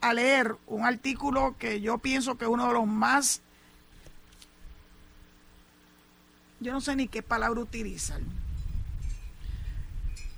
a 0.00 0.14
leer 0.14 0.56
un 0.68 0.86
artículo 0.86 1.56
que 1.58 1.80
yo 1.80 1.98
pienso 1.98 2.38
que 2.38 2.44
es 2.44 2.50
uno 2.52 2.68
de 2.68 2.74
los 2.74 2.86
más, 2.86 3.40
yo 6.60 6.70
no 6.70 6.80
sé 6.80 6.94
ni 6.94 7.08
qué 7.08 7.20
palabra 7.20 7.60
utilizar. 7.60 8.20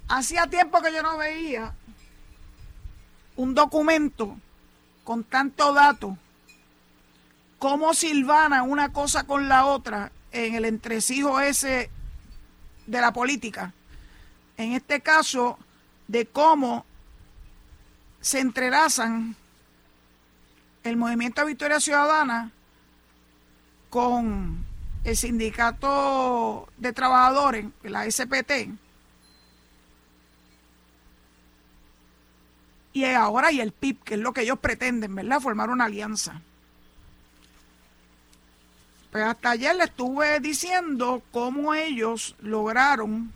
Hacía 0.08 0.46
tiempo 0.46 0.80
que 0.80 0.90
yo 0.90 1.02
no 1.02 1.18
veía 1.18 1.74
un 3.36 3.54
documento 3.54 4.34
con 5.04 5.24
tanto 5.24 5.74
dato, 5.74 6.16
cómo 7.58 7.92
silvana 7.92 8.62
una 8.62 8.94
cosa 8.94 9.24
con 9.24 9.50
la 9.50 9.66
otra 9.66 10.10
en 10.32 10.54
el 10.54 10.64
entresijo 10.64 11.38
ese 11.38 11.90
de 12.86 13.00
la 13.00 13.12
política. 13.12 13.72
En 14.56 14.72
este 14.72 15.00
caso, 15.00 15.58
de 16.08 16.26
cómo 16.26 16.84
se 18.20 18.40
entrelazan 18.40 19.36
el 20.82 20.96
movimiento 20.96 21.44
Victoria 21.46 21.80
Ciudadana 21.80 22.50
con 23.88 24.64
el 25.04 25.16
sindicato 25.16 26.68
de 26.76 26.92
trabajadores, 26.92 27.66
la 27.82 28.10
SPT, 28.10 28.70
y 32.92 33.04
ahora 33.04 33.52
y 33.52 33.60
el 33.60 33.72
PIB, 33.72 34.02
que 34.02 34.14
es 34.14 34.20
lo 34.20 34.32
que 34.32 34.42
ellos 34.42 34.58
pretenden, 34.58 35.14
¿verdad? 35.14 35.40
Formar 35.40 35.70
una 35.70 35.84
alianza. 35.84 36.42
Pues 39.10 39.24
hasta 39.24 39.50
ayer 39.50 39.74
le 39.74 39.84
estuve 39.84 40.38
diciendo 40.38 41.22
cómo 41.32 41.74
ellos 41.74 42.36
lograron 42.40 43.32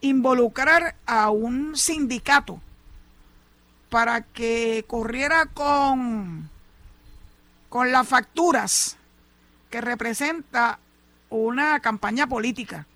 involucrar 0.00 0.96
a 1.06 1.30
un 1.30 1.76
sindicato 1.76 2.60
para 3.88 4.22
que 4.22 4.84
corriera 4.88 5.46
con, 5.46 6.50
con 7.68 7.92
las 7.92 8.08
facturas 8.08 8.96
que 9.70 9.80
representa 9.80 10.80
una 11.30 11.78
campaña 11.80 12.26
política. 12.26 12.86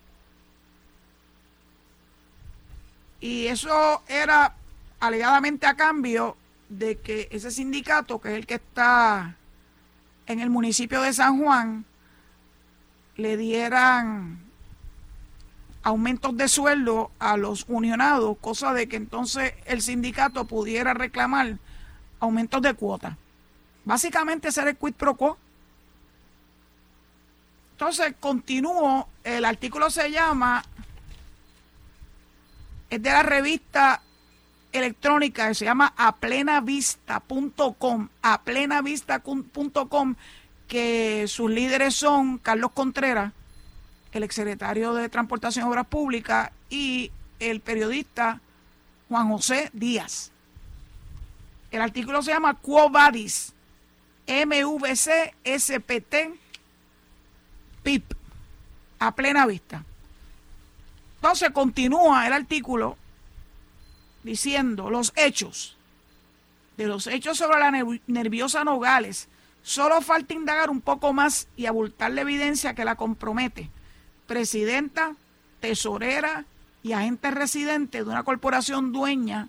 Y 3.21 3.47
eso 3.47 4.03
era 4.07 4.53
alegadamente 4.99 5.65
a 5.65 5.75
cambio 5.75 6.35
de 6.69 6.97
que 6.97 7.27
ese 7.31 7.51
sindicato, 7.51 8.19
que 8.19 8.29
es 8.29 8.35
el 8.35 8.45
que 8.45 8.55
está 8.55 9.35
en 10.25 10.39
el 10.39 10.49
municipio 10.49 11.01
de 11.01 11.13
San 11.13 11.41
Juan, 11.41 11.85
le 13.15 13.37
dieran 13.37 14.39
aumentos 15.83 16.35
de 16.35 16.47
sueldo 16.47 17.11
a 17.19 17.37
los 17.37 17.65
unionados, 17.67 18.37
cosa 18.39 18.73
de 18.73 18.89
que 18.89 18.97
entonces 18.97 19.53
el 19.65 19.81
sindicato 19.81 20.45
pudiera 20.45 20.93
reclamar 20.93 21.57
aumentos 22.19 22.61
de 22.61 22.73
cuota. 22.73 23.17
Básicamente 23.85 24.51
ser 24.51 24.67
el 24.67 24.77
quid 24.77 24.93
pro 24.93 25.15
quo. 25.15 25.37
Entonces, 27.71 28.15
continúo, 28.19 29.07
el 29.23 29.45
artículo 29.45 29.89
se 29.89 30.11
llama 30.11 30.63
es 32.89 33.01
de 33.01 33.09
la 33.09 33.23
revista 33.23 34.01
electrónica 34.77 35.47
que 35.47 35.55
se 35.55 35.65
llama 35.65 35.91
aplenavista.com, 35.97 38.09
aplenavista.com, 38.21 40.15
que 40.67 41.25
sus 41.27 41.49
líderes 41.49 41.95
son 41.95 42.37
Carlos 42.37 42.71
Contreras, 42.73 43.33
el 44.11 44.21
exsecretario 44.23 44.93
de 44.93 45.09
Transportación 45.09 45.65
y 45.65 45.69
Obras 45.69 45.87
Públicas, 45.87 46.51
y 46.69 47.11
el 47.39 47.61
periodista 47.61 48.41
Juan 49.09 49.29
José 49.29 49.69
Díaz. 49.73 50.31
El 51.71 51.81
artículo 51.81 52.21
se 52.21 52.31
llama 52.31 52.55
Quo 52.55 52.89
Vadis, 52.89 53.53
MVC, 54.27 55.33
SPT, 55.43 56.15
PIP, 57.83 58.13
a 58.99 59.15
plena 59.15 59.45
vista. 59.45 59.83
Entonces 61.15 61.51
continúa 61.51 62.27
el 62.27 62.33
artículo 62.33 62.97
diciendo 64.27 64.91
los 64.91 65.11
hechos. 65.15 65.75
De 66.77 66.85
los 66.85 67.07
hechos 67.07 67.39
sobre 67.39 67.59
la 67.59 67.71
nerviosa 68.05 68.63
Nogales, 68.63 69.27
solo 69.63 70.01
falta 70.01 70.35
indagar 70.35 70.69
un 70.69 70.81
poco 70.81 71.13
más 71.13 71.47
y 71.57 71.65
abultar 71.65 72.11
la 72.11 72.21
evidencia 72.21 72.75
que 72.75 72.85
la 72.85 72.95
compromete. 72.95 73.71
Presidenta, 74.27 75.15
tesorera 75.59 76.45
y 76.83 76.93
agente 76.93 77.31
residente 77.31 78.03
de 78.03 78.09
una 78.09 78.23
corporación 78.23 78.91
dueña 78.91 79.47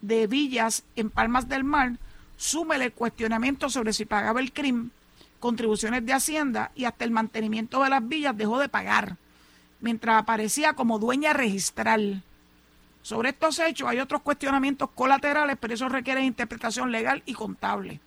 de 0.00 0.26
villas 0.26 0.84
en 0.96 1.10
Palmas 1.10 1.48
del 1.48 1.64
Mar, 1.64 1.98
súmele 2.38 2.92
cuestionamiento 2.92 3.68
sobre 3.68 3.92
si 3.92 4.06
pagaba 4.06 4.40
el 4.40 4.52
crimen, 4.52 4.92
contribuciones 5.40 6.06
de 6.06 6.14
Hacienda 6.14 6.70
y 6.74 6.86
hasta 6.86 7.04
el 7.04 7.10
mantenimiento 7.10 7.82
de 7.82 7.90
las 7.90 8.08
villas 8.08 8.36
dejó 8.36 8.58
de 8.58 8.70
pagar 8.70 9.18
mientras 9.80 10.18
aparecía 10.18 10.74
como 10.74 10.98
dueña 10.98 11.32
registral. 11.32 12.22
Sobre 13.02 13.30
estos 13.30 13.58
hechos 13.58 13.88
hay 13.88 13.98
otros 13.98 14.22
cuestionamientos 14.22 14.90
colaterales, 14.94 15.56
pero 15.60 15.74
eso 15.74 15.88
requiere 15.88 16.22
interpretación 16.22 16.92
legal 16.92 17.22
y 17.26 17.34
contable. 17.34 18.00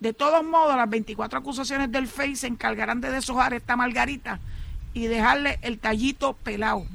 De 0.00 0.14
todos 0.14 0.42
modos, 0.42 0.76
las 0.76 0.88
24 0.88 1.38
acusaciones 1.38 1.92
del 1.92 2.08
FEI 2.08 2.34
se 2.36 2.46
encargarán 2.46 3.02
de 3.02 3.10
deshojar 3.10 3.52
esta 3.52 3.76
margarita 3.76 4.40
y 4.94 5.06
dejarle 5.06 5.58
el 5.62 5.78
tallito 5.78 6.32
pelado. 6.32 6.86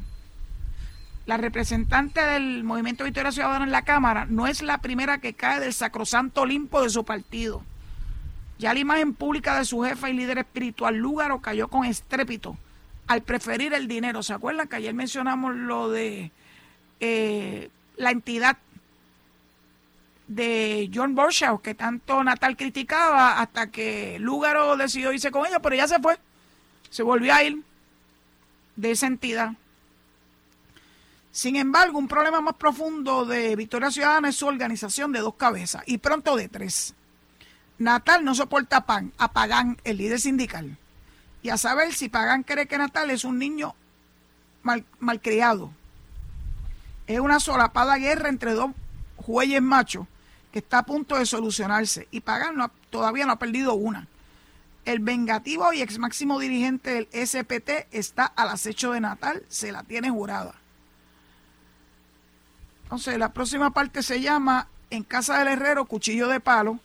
La 1.28 1.38
representante 1.38 2.22
del 2.22 2.64
Movimiento 2.64 3.04
Victoria 3.04 3.32
Ciudadana 3.32 3.66
en 3.66 3.72
la 3.72 3.84
Cámara 3.84 4.26
no 4.28 4.48
es 4.48 4.62
la 4.62 4.80
primera 4.80 5.20
que 5.20 5.34
cae 5.34 5.60
del 5.60 5.74
sacrosanto 5.74 6.42
Olimpo 6.42 6.82
de 6.82 6.90
su 6.90 7.04
partido. 7.04 7.64
Ya 8.58 8.74
la 8.74 8.80
imagen 8.80 9.14
pública 9.14 9.58
de 9.58 9.66
su 9.66 9.82
jefe 9.82 10.10
y 10.10 10.14
líder 10.14 10.40
espiritual 10.40 10.96
Lúgaro 10.96 11.42
cayó 11.42 11.68
con 11.68 11.86
estrépito 11.86 12.58
al 13.08 13.22
preferir 13.22 13.74
el 13.74 13.88
dinero. 13.88 14.24
¿Se 14.24 14.34
acuerdan 14.34 14.68
que 14.68 14.78
ayer 14.78 14.94
mencionamos 14.94 15.56
lo 15.56 15.90
de 15.90 16.32
eh, 17.00 17.70
la 17.98 18.12
entidad 18.12 18.58
de 20.28 20.90
John 20.94 21.16
Borshaw, 21.16 21.62
que 21.62 21.76
tanto 21.76 22.24
Natal 22.24 22.58
criticaba 22.58 23.40
hasta 23.40 23.68
que 23.68 24.18
Lúgaro 24.20 24.76
decidió 24.76 25.14
irse 25.14 25.32
con 25.32 25.46
ellos, 25.46 25.60
pero 25.62 25.76
ya 25.76 25.88
se 25.88 26.00
fue. 26.00 26.18
Se 26.90 27.04
volvió 27.04 27.34
a 27.34 27.44
ir 27.44 27.62
de 28.76 28.92
esa 28.92 29.08
entidad. 29.08 29.54
Sin 31.32 31.58
embargo, 31.58 32.00
un 32.00 32.08
problema 32.08 32.40
más 32.42 32.56
profundo 32.56 33.26
de 33.26 33.56
Victoria 33.56 33.92
Ciudadana 33.92 34.30
es 34.30 34.38
su 34.38 34.48
organización 34.48 35.12
de 35.12 35.20
dos 35.20 35.36
cabezas 35.36 35.84
y 35.86 35.98
pronto 35.98 36.36
de 36.36 36.48
tres. 36.48 36.96
Natal 37.78 38.24
no 38.24 38.34
soporta 38.34 38.86
pan, 38.86 39.12
a 39.18 39.34
Pagán, 39.34 39.78
el 39.84 39.98
líder 39.98 40.20
sindical 40.20 40.78
y 41.46 41.50
a 41.50 41.58
saber 41.58 41.94
si 41.94 42.10
Pagán 42.10 42.42
cree 42.42 42.66
que 42.66 42.80
Natal 42.80 43.12
es 43.12 43.24
un 43.24 43.38
niño 43.38 43.76
mal, 44.64 44.84
malcriado. 44.98 45.72
Es 47.08 47.20
una 47.20 47.40
solapada 47.40 47.98
guerra 47.98 48.30
entre 48.30 48.54
dos 48.54 48.72
jueyes 49.18 49.62
machos 49.62 50.08
que 50.52 50.60
está 50.60 50.80
a 50.80 50.86
punto 50.86 51.18
de 51.18 51.26
solucionarse 51.26 52.08
y 52.12 52.22
Pagán 52.22 52.56
todavía 52.90 53.26
no 53.26 53.34
ha 53.34 53.40
perdido 53.40 53.74
una. 53.74 54.08
El 54.86 55.00
vengativo 55.00 55.74
y 55.74 55.82
ex 55.82 55.98
máximo 55.98 56.40
dirigente 56.40 56.92
del 56.92 57.28
SPT 57.28 57.88
está 57.92 58.26
al 58.26 58.50
acecho 58.50 58.92
de 58.92 59.02
Natal, 59.02 59.44
se 59.50 59.72
la 59.72 59.84
tiene 59.84 60.10
jurada. 60.10 60.56
Entonces, 62.84 63.18
la 63.18 63.34
próxima 63.34 63.72
parte 63.72 64.04
se 64.04 64.22
llama 64.22 64.68
En 64.92 65.04
casa 65.04 65.40
del 65.40 65.48
herrero, 65.48 65.86
cuchillo 65.86 66.28
de 66.28 66.40
palo, 66.40 66.80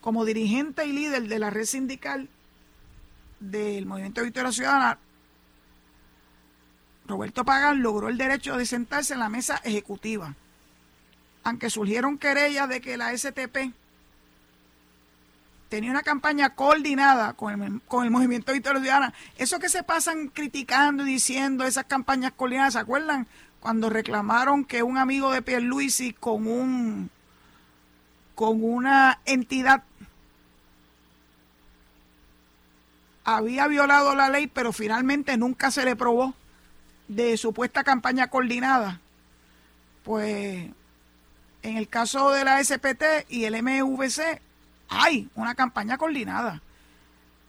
como 0.00 0.24
dirigente 0.24 0.86
y 0.86 0.92
líder 0.92 1.28
de 1.28 1.38
la 1.38 1.50
red 1.50 1.66
sindical 1.66 2.28
del 3.38 3.84
Movimiento 3.84 4.22
de 4.22 4.26
Victoria 4.26 4.50
Ciudadana, 4.50 4.98
Roberto 7.10 7.44
Pagán 7.44 7.82
logró 7.82 8.08
el 8.08 8.16
derecho 8.16 8.56
de 8.56 8.64
sentarse 8.64 9.12
en 9.14 9.20
la 9.20 9.28
mesa 9.28 9.60
ejecutiva. 9.64 10.34
Aunque 11.42 11.68
surgieron 11.68 12.18
querellas 12.18 12.68
de 12.68 12.80
que 12.80 12.96
la 12.96 13.16
STP 13.16 13.72
tenía 15.68 15.90
una 15.90 16.02
campaña 16.02 16.54
coordinada 16.54 17.32
con 17.32 17.62
el, 17.62 17.80
con 17.82 18.04
el 18.04 18.10
movimiento 18.10 18.52
Victoria 18.52 18.80
Ciudadana. 18.80 19.14
Eso 19.36 19.58
que 19.58 19.68
se 19.68 19.82
pasan 19.82 20.28
criticando 20.28 21.06
y 21.06 21.12
diciendo 21.12 21.64
esas 21.64 21.84
campañas 21.84 22.32
coordinadas, 22.36 22.74
¿se 22.74 22.78
acuerdan? 22.78 23.26
Cuando 23.60 23.90
reclamaron 23.90 24.64
que 24.64 24.82
un 24.82 24.96
amigo 24.96 25.32
de 25.32 25.42
Pierluisi 25.42 26.12
con 26.12 26.46
un 26.46 27.10
con 28.34 28.64
una 28.64 29.20
entidad 29.26 29.82
había 33.24 33.66
violado 33.66 34.14
la 34.14 34.30
ley, 34.30 34.46
pero 34.46 34.72
finalmente 34.72 35.36
nunca 35.36 35.70
se 35.70 35.84
le 35.84 35.94
probó 35.94 36.34
de 37.10 37.36
supuesta 37.36 37.82
campaña 37.82 38.28
coordinada, 38.28 39.00
pues 40.04 40.70
en 41.62 41.76
el 41.76 41.88
caso 41.88 42.30
de 42.30 42.44
la 42.44 42.62
SPT 42.62 43.28
y 43.28 43.46
el 43.46 43.60
MVC 43.60 44.40
hay 44.88 45.28
una 45.34 45.56
campaña 45.56 45.98
coordinada 45.98 46.62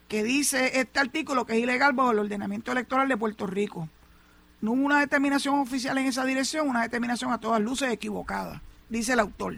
que 0.08 0.24
dice 0.24 0.80
este 0.80 1.00
artículo 1.00 1.46
que 1.46 1.54
es 1.54 1.60
ilegal 1.60 1.94
bajo 1.94 2.10
el 2.10 2.20
ordenamiento 2.20 2.72
electoral 2.72 3.08
de 3.08 3.18
Puerto 3.18 3.46
Rico. 3.46 3.88
No 4.62 4.72
hubo 4.72 4.84
una 4.84 5.00
determinación 5.00 5.60
oficial 5.60 5.96
en 6.00 6.08
esa 6.08 6.26
dirección, 6.26 6.68
una 6.68 6.82
determinación 6.82 7.32
a 7.32 7.40
todas 7.40 7.62
luces 7.62 7.92
equivocada, 7.92 8.64
dice 8.90 9.14
el 9.14 9.20
autor. 9.20 9.58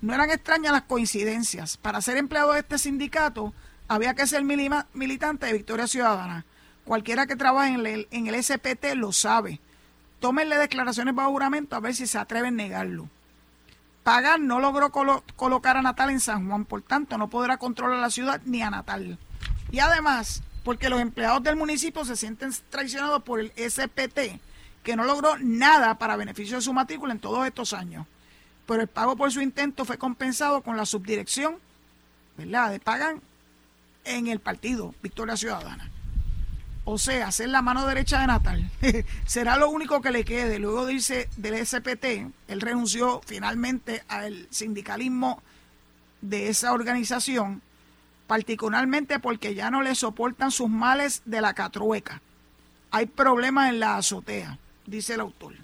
No 0.00 0.14
eran 0.14 0.30
extrañas 0.30 0.72
las 0.72 0.82
coincidencias. 0.82 1.76
Para 1.76 2.00
ser 2.00 2.16
empleado 2.16 2.54
de 2.54 2.60
este 2.60 2.78
sindicato 2.78 3.52
había 3.86 4.14
que 4.14 4.26
ser 4.26 4.44
militante 4.44 5.44
de 5.44 5.52
Victoria 5.52 5.86
Ciudadana 5.86 6.46
Cualquiera 6.84 7.26
que 7.26 7.36
trabaje 7.36 7.74
en 7.74 7.86
el, 7.86 8.08
en 8.10 8.26
el 8.26 8.42
SPT 8.42 8.94
lo 8.94 9.12
sabe. 9.12 9.60
Tómenle 10.20 10.56
declaraciones 10.58 11.14
bajo 11.14 11.30
juramento 11.30 11.76
a 11.76 11.80
ver 11.80 11.94
si 11.94 12.06
se 12.06 12.18
atreven 12.18 12.54
a 12.54 12.62
negarlo. 12.62 13.08
Pagan 14.02 14.46
no 14.46 14.60
logró 14.60 14.90
colocar 14.90 15.78
a 15.78 15.82
Natal 15.82 16.10
en 16.10 16.20
San 16.20 16.46
Juan, 16.46 16.66
por 16.66 16.82
tanto 16.82 17.16
no 17.16 17.30
podrá 17.30 17.56
controlar 17.56 17.98
la 17.98 18.10
ciudad 18.10 18.40
ni 18.44 18.60
a 18.60 18.70
Natal. 18.70 19.18
Y 19.70 19.78
además, 19.78 20.42
porque 20.62 20.90
los 20.90 21.00
empleados 21.00 21.42
del 21.42 21.56
municipio 21.56 22.04
se 22.04 22.16
sienten 22.16 22.52
traicionados 22.68 23.22
por 23.22 23.40
el 23.40 23.50
SPT, 23.56 24.40
que 24.82 24.96
no 24.96 25.04
logró 25.04 25.38
nada 25.38 25.96
para 25.96 26.16
beneficio 26.16 26.56
de 26.56 26.62
su 26.62 26.74
matrícula 26.74 27.14
en 27.14 27.18
todos 27.18 27.46
estos 27.46 27.72
años. 27.72 28.06
Pero 28.66 28.82
el 28.82 28.88
pago 28.88 29.16
por 29.16 29.32
su 29.32 29.40
intento 29.40 29.86
fue 29.86 29.96
compensado 29.96 30.60
con 30.60 30.76
la 30.76 30.84
subdirección, 30.84 31.56
¿verdad?, 32.36 32.70
de 32.70 32.80
Pagan 32.80 33.22
en 34.04 34.26
el 34.26 34.40
partido 34.40 34.94
Victoria 35.02 35.36
Ciudadana. 35.36 35.90
O 36.86 36.98
sea, 36.98 37.32
ser 37.32 37.48
la 37.48 37.62
mano 37.62 37.86
derecha 37.86 38.20
de 38.20 38.26
Natal. 38.26 38.70
Será 39.26 39.56
lo 39.56 39.70
único 39.70 40.02
que 40.02 40.10
le 40.10 40.24
quede. 40.24 40.58
Luego 40.58 40.84
de 40.84 40.94
irse 40.94 41.28
del 41.36 41.66
SPT, 41.66 42.04
él 42.48 42.60
renunció 42.60 43.22
finalmente 43.24 44.02
al 44.06 44.46
sindicalismo 44.50 45.42
de 46.20 46.48
esa 46.48 46.72
organización, 46.72 47.62
particularmente 48.26 49.18
porque 49.18 49.54
ya 49.54 49.70
no 49.70 49.82
le 49.82 49.94
soportan 49.94 50.50
sus 50.50 50.68
males 50.68 51.22
de 51.24 51.40
la 51.40 51.54
catrueca. 51.54 52.20
Hay 52.90 53.06
problemas 53.06 53.70
en 53.70 53.80
la 53.80 53.96
azotea, 53.96 54.58
dice 54.86 55.14
el 55.14 55.20
autor. 55.20 55.54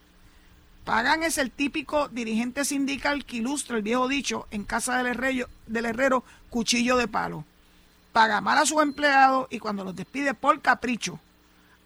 Pagan 0.84 1.22
es 1.22 1.36
el 1.36 1.50
típico 1.50 2.08
dirigente 2.08 2.64
sindical 2.64 3.26
que 3.26 3.36
ilustra 3.36 3.76
el 3.76 3.82
viejo 3.82 4.08
dicho 4.08 4.48
en 4.50 4.64
casa 4.64 4.96
del 4.96 5.08
herrero, 5.08 5.48
del 5.66 5.84
herrero 5.84 6.24
cuchillo 6.48 6.96
de 6.96 7.08
palo 7.08 7.44
paga 8.12 8.40
mal 8.40 8.58
a 8.58 8.66
sus 8.66 8.82
empleados 8.82 9.46
y 9.50 9.58
cuando 9.58 9.84
los 9.84 9.96
despide 9.96 10.34
por 10.34 10.60
capricho, 10.60 11.18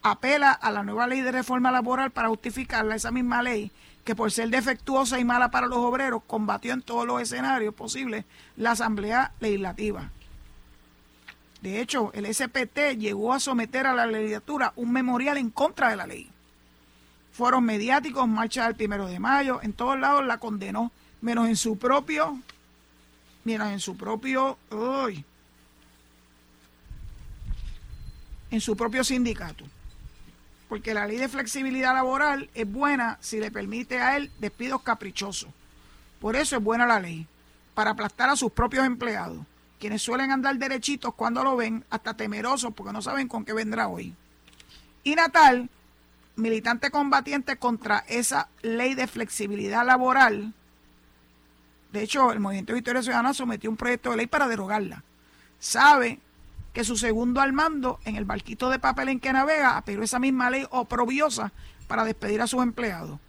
apela 0.03 0.53
a 0.53 0.71
la 0.71 0.83
nueva 0.83 1.07
ley 1.07 1.21
de 1.21 1.33
reforma 1.33 1.71
laboral 1.71 2.11
para 2.11 2.29
justificarla, 2.29 2.97
esa 2.97 3.11
misma 3.11 3.43
ley 3.43 3.71
que 4.05 4.15
por 4.15 4.31
ser 4.31 4.51
defectuosa 4.51 5.19
y 5.19 5.25
mala 5.25 5.51
para 5.51 5.67
los 5.67 5.79
obreros 5.79 6.23
combatió 6.27 6.75
en 6.75 6.83
todos 6.83 7.07
los 7.07 7.23
escenarios 7.23 7.75
posibles 7.75 8.25
la 8.57 8.73
Asamblea 8.73 9.33
Legislativa. 9.41 10.11
De 11.63 11.81
hecho, 11.81 12.13
el 12.13 12.33
SPT 12.33 12.99
llegó 12.99 13.33
a 13.33 13.41
someter 13.41 13.87
a 13.87 13.95
la 13.95 14.05
legislatura 14.05 14.75
un 14.77 14.93
memorial 14.93 15.39
en 15.39 15.49
contra 15.49 15.89
de 15.89 15.97
la 15.97 16.07
ley. 16.07 16.31
Fueron 17.33 17.65
mediáticos, 17.65 18.29
marcha 18.29 18.67
del 18.67 18.77
primero 18.77 19.07
de 19.07 19.19
mayo, 19.19 19.61
en 19.63 19.73
todos 19.73 19.99
lados 19.99 20.27
la 20.27 20.37
condenó, 20.37 20.93
menos 21.23 21.49
en 21.49 21.57
su 21.57 21.79
propio, 21.79 22.39
menos 23.45 23.69
en 23.69 23.81
su 23.81 23.97
propio, 23.97 24.59
uy, 24.71 25.25
en 28.55 28.61
su 28.61 28.77
propio 28.77 29.03
sindicato. 29.03 29.65
Porque 30.69 30.95
la 30.95 31.07
ley 31.07 31.19
de 31.19 31.29
flexibilidad 31.29 31.93
laboral 31.93 32.49
es 32.55 32.71
buena 32.71 33.19
si 33.21 33.39
le 33.39 33.51
permite 33.51 33.99
a 34.01 34.17
él 34.17 34.31
despidos 34.39 34.83
caprichosos. 34.83 35.51
Por 36.21 36.37
eso 36.37 36.57
es 36.57 36.63
buena 36.63 36.87
la 36.87 37.01
ley, 37.01 37.27
para 37.75 37.91
aplastar 37.91 38.31
a 38.31 38.37
sus 38.37 38.53
propios 38.53 38.87
empleados, 38.87 39.39
quienes 39.79 40.03
suelen 40.03 40.31
andar 40.31 40.57
derechitos 40.57 41.15
cuando 41.15 41.43
lo 41.43 41.57
ven, 41.57 41.85
hasta 41.91 42.15
temerosos 42.15 42.73
porque 42.73 42.93
no 42.93 43.03
saben 43.03 43.29
con 43.29 43.45
qué 43.45 43.53
vendrá 43.53 43.89
hoy. 43.89 44.15
Y 45.03 45.17
Natal, 45.17 45.69
militante 46.37 46.91
combatiente 46.91 47.57
contra 47.57 47.99
esa 48.09 48.49
ley 48.63 48.95
de 48.95 49.07
flexibilidad 49.07 49.85
laboral, 49.85 50.55
de 51.93 52.03
hecho, 52.03 52.33
el 52.33 52.41
Movimiento 52.41 52.75
Victoria 52.75 53.03
Ciudadana 53.03 53.35
sometió 53.35 53.71
un 53.71 53.77
proyecto 53.77 54.11
de 54.11 54.17
ley 54.17 54.27
para 54.27 54.49
derogarla. 54.49 55.05
Sabe 55.61 56.19
que 56.75 56.85
su 56.85 56.97
segundo 56.97 57.41
al 57.41 57.53
mando 57.53 58.01
en 58.05 58.17
el 58.17 58.25
barquito 58.25 58.69
de 58.69 58.81
papel 58.81 59.09
en 59.09 59.21
que 59.21 59.33
navega 59.33 59.81
pero 59.87 60.03
esa 60.03 60.19
misma 60.19 60.51
ley 60.51 60.67
oprobiosa 60.71 61.53
para 61.87 62.05
despedir 62.05 62.43
a 62.43 62.47
sus 62.47 62.63
empleados. 62.63 63.21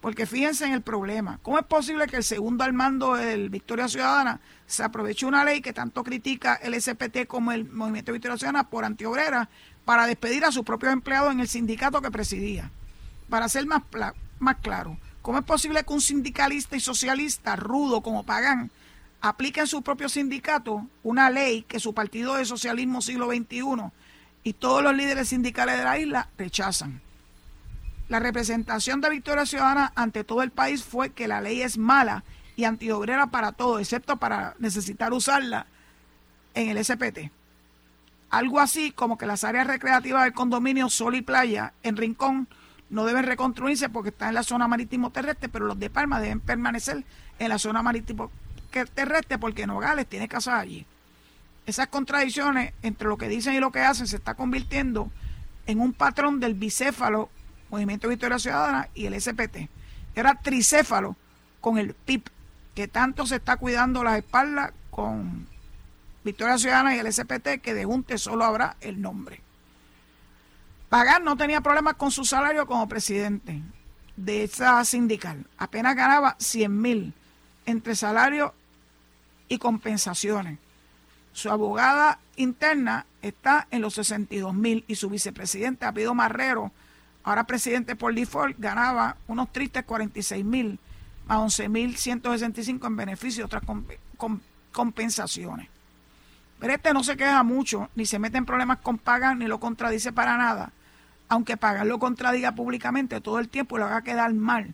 Porque 0.00 0.26
fíjense 0.26 0.64
en 0.64 0.72
el 0.72 0.82
problema. 0.82 1.38
¿Cómo 1.42 1.58
es 1.58 1.66
posible 1.66 2.06
que 2.06 2.16
el 2.16 2.24
segundo 2.24 2.64
al 2.64 2.72
mando 2.72 3.14
del 3.14 3.50
Victoria 3.50 3.88
Ciudadana 3.88 4.40
se 4.66 4.82
aproveche 4.82 5.26
una 5.26 5.44
ley 5.44 5.60
que 5.60 5.72
tanto 5.72 6.02
critica 6.02 6.54
el 6.54 6.80
SPT 6.80 7.26
como 7.26 7.52
el 7.52 7.70
Movimiento 7.70 8.12
Victoria 8.12 8.36
Ciudadana 8.36 8.68
por 8.70 8.84
antiobrera 8.84 9.48
para 9.84 10.06
despedir 10.06 10.44
a 10.44 10.52
sus 10.52 10.64
propios 10.64 10.92
empleados 10.92 11.32
en 11.32 11.40
el 11.40 11.48
sindicato 11.48 12.02
que 12.02 12.10
presidía? 12.10 12.70
Para 13.28 13.48
ser 13.48 13.66
más, 13.66 13.82
más 14.38 14.56
claro, 14.56 14.96
¿cómo 15.22 15.38
es 15.38 15.44
posible 15.44 15.84
que 15.84 15.92
un 15.92 16.00
sindicalista 16.00 16.76
y 16.76 16.80
socialista 16.80 17.56
rudo 17.56 18.00
como 18.00 18.24
Pagán 18.24 18.70
aplica 19.22 19.60
en 19.60 19.68
su 19.68 19.82
propio 19.82 20.08
sindicato 20.08 20.84
una 21.04 21.30
ley 21.30 21.62
que 21.62 21.80
su 21.80 21.94
partido 21.94 22.34
de 22.34 22.44
socialismo 22.44 23.00
siglo 23.00 23.28
XXI 23.28 23.62
y 24.42 24.52
todos 24.52 24.82
los 24.82 24.94
líderes 24.94 25.28
sindicales 25.28 25.78
de 25.78 25.84
la 25.84 25.98
isla 25.98 26.28
rechazan. 26.36 27.00
La 28.08 28.18
representación 28.18 29.00
de 29.00 29.10
Victoria 29.10 29.46
Ciudadana 29.46 29.92
ante 29.94 30.24
todo 30.24 30.42
el 30.42 30.50
país 30.50 30.82
fue 30.82 31.10
que 31.10 31.28
la 31.28 31.40
ley 31.40 31.62
es 31.62 31.78
mala 31.78 32.24
y 32.56 32.64
antiobrera 32.64 33.28
para 33.28 33.52
todo, 33.52 33.78
excepto 33.78 34.16
para 34.16 34.56
necesitar 34.58 35.12
usarla 35.12 35.66
en 36.54 36.76
el 36.76 36.84
SPT. 36.84 37.30
Algo 38.28 38.58
así 38.58 38.90
como 38.90 39.16
que 39.16 39.26
las 39.26 39.44
áreas 39.44 39.68
recreativas 39.68 40.24
del 40.24 40.32
condominio 40.32 40.90
Sol 40.90 41.14
y 41.14 41.22
Playa 41.22 41.74
en 41.84 41.96
Rincón 41.96 42.48
no 42.90 43.04
deben 43.04 43.24
reconstruirse 43.24 43.88
porque 43.88 44.08
están 44.08 44.30
en 44.30 44.34
la 44.34 44.42
zona 44.42 44.66
marítimo 44.66 45.10
terrestre, 45.10 45.48
pero 45.48 45.66
los 45.66 45.78
de 45.78 45.90
Palma 45.90 46.20
deben 46.20 46.40
permanecer 46.40 47.04
en 47.38 47.48
la 47.48 47.58
zona 47.58 47.82
marítimo 47.82 48.30
terrestre 48.72 49.38
porque 49.38 49.66
Nogales 49.66 50.06
tiene 50.06 50.28
casa 50.28 50.58
allí. 50.58 50.86
Esas 51.66 51.86
contradicciones 51.88 52.72
entre 52.82 53.08
lo 53.08 53.16
que 53.16 53.28
dicen 53.28 53.54
y 53.54 53.60
lo 53.60 53.70
que 53.70 53.80
hacen 53.80 54.06
se 54.06 54.16
está 54.16 54.34
convirtiendo 54.34 55.10
en 55.66 55.80
un 55.80 55.92
patrón 55.92 56.40
del 56.40 56.54
bicéfalo 56.54 57.30
Movimiento 57.70 58.08
Victoria 58.08 58.38
Ciudadana 58.38 58.88
y 58.94 59.06
el 59.06 59.18
SPT. 59.20 59.68
Era 60.14 60.34
tricéfalo 60.34 61.16
con 61.60 61.78
el 61.78 61.94
PIB, 61.94 62.24
que 62.74 62.88
tanto 62.88 63.26
se 63.26 63.36
está 63.36 63.56
cuidando 63.56 64.04
las 64.04 64.18
espaldas 64.18 64.72
con 64.90 65.46
Victoria 66.24 66.58
Ciudadana 66.58 66.94
y 66.94 66.98
el 66.98 67.10
SPT, 67.10 67.62
que 67.62 67.72
de 67.72 67.84
Junte 67.84 68.18
solo 68.18 68.44
habrá 68.44 68.76
el 68.80 69.00
nombre. 69.00 69.40
Pagar 70.90 71.22
no 71.22 71.36
tenía 71.36 71.62
problemas 71.62 71.94
con 71.94 72.10
su 72.10 72.24
salario 72.24 72.66
como 72.66 72.88
presidente 72.88 73.62
de 74.16 74.44
esa 74.44 74.84
sindical. 74.84 75.46
Apenas 75.56 75.96
ganaba 75.96 76.36
100 76.38 76.82
mil 76.82 77.14
entre 77.64 77.96
salario 77.96 78.54
y 79.52 79.58
compensaciones. 79.58 80.58
Su 81.34 81.50
abogada 81.50 82.18
interna 82.36 83.04
está 83.20 83.66
en 83.70 83.82
los 83.82 83.94
62 83.94 84.54
mil 84.54 84.82
y 84.88 84.94
su 84.94 85.10
vicepresidente, 85.10 85.84
Apido 85.84 86.14
Marrero, 86.14 86.72
ahora 87.22 87.44
presidente 87.44 87.94
por 87.94 88.14
default, 88.14 88.56
ganaba 88.58 89.16
unos 89.28 89.52
tristes 89.52 89.84
46 89.84 90.42
mil 90.42 90.78
más 91.26 91.38
11 91.38 91.68
mil 91.68 91.96
165 91.96 92.86
en 92.86 92.96
beneficio 92.96 93.42
de 93.42 93.56
otras 93.56 93.62
compensaciones. 94.72 95.68
Pero 96.58 96.72
este 96.72 96.94
no 96.94 97.04
se 97.04 97.18
queja 97.18 97.42
mucho, 97.42 97.90
ni 97.94 98.06
se 98.06 98.18
mete 98.18 98.38
en 98.38 98.46
problemas 98.46 98.78
con 98.78 98.96
Pagan, 98.96 99.38
ni 99.38 99.46
lo 99.46 99.60
contradice 99.60 100.12
para 100.12 100.38
nada, 100.38 100.72
aunque 101.28 101.58
Pagan 101.58 101.88
lo 101.88 101.98
contradiga 101.98 102.52
públicamente 102.52 103.20
todo 103.20 103.38
el 103.38 103.50
tiempo 103.50 103.76
y 103.76 103.80
lo 103.80 103.86
haga 103.86 104.00
quedar 104.00 104.32
mal 104.32 104.72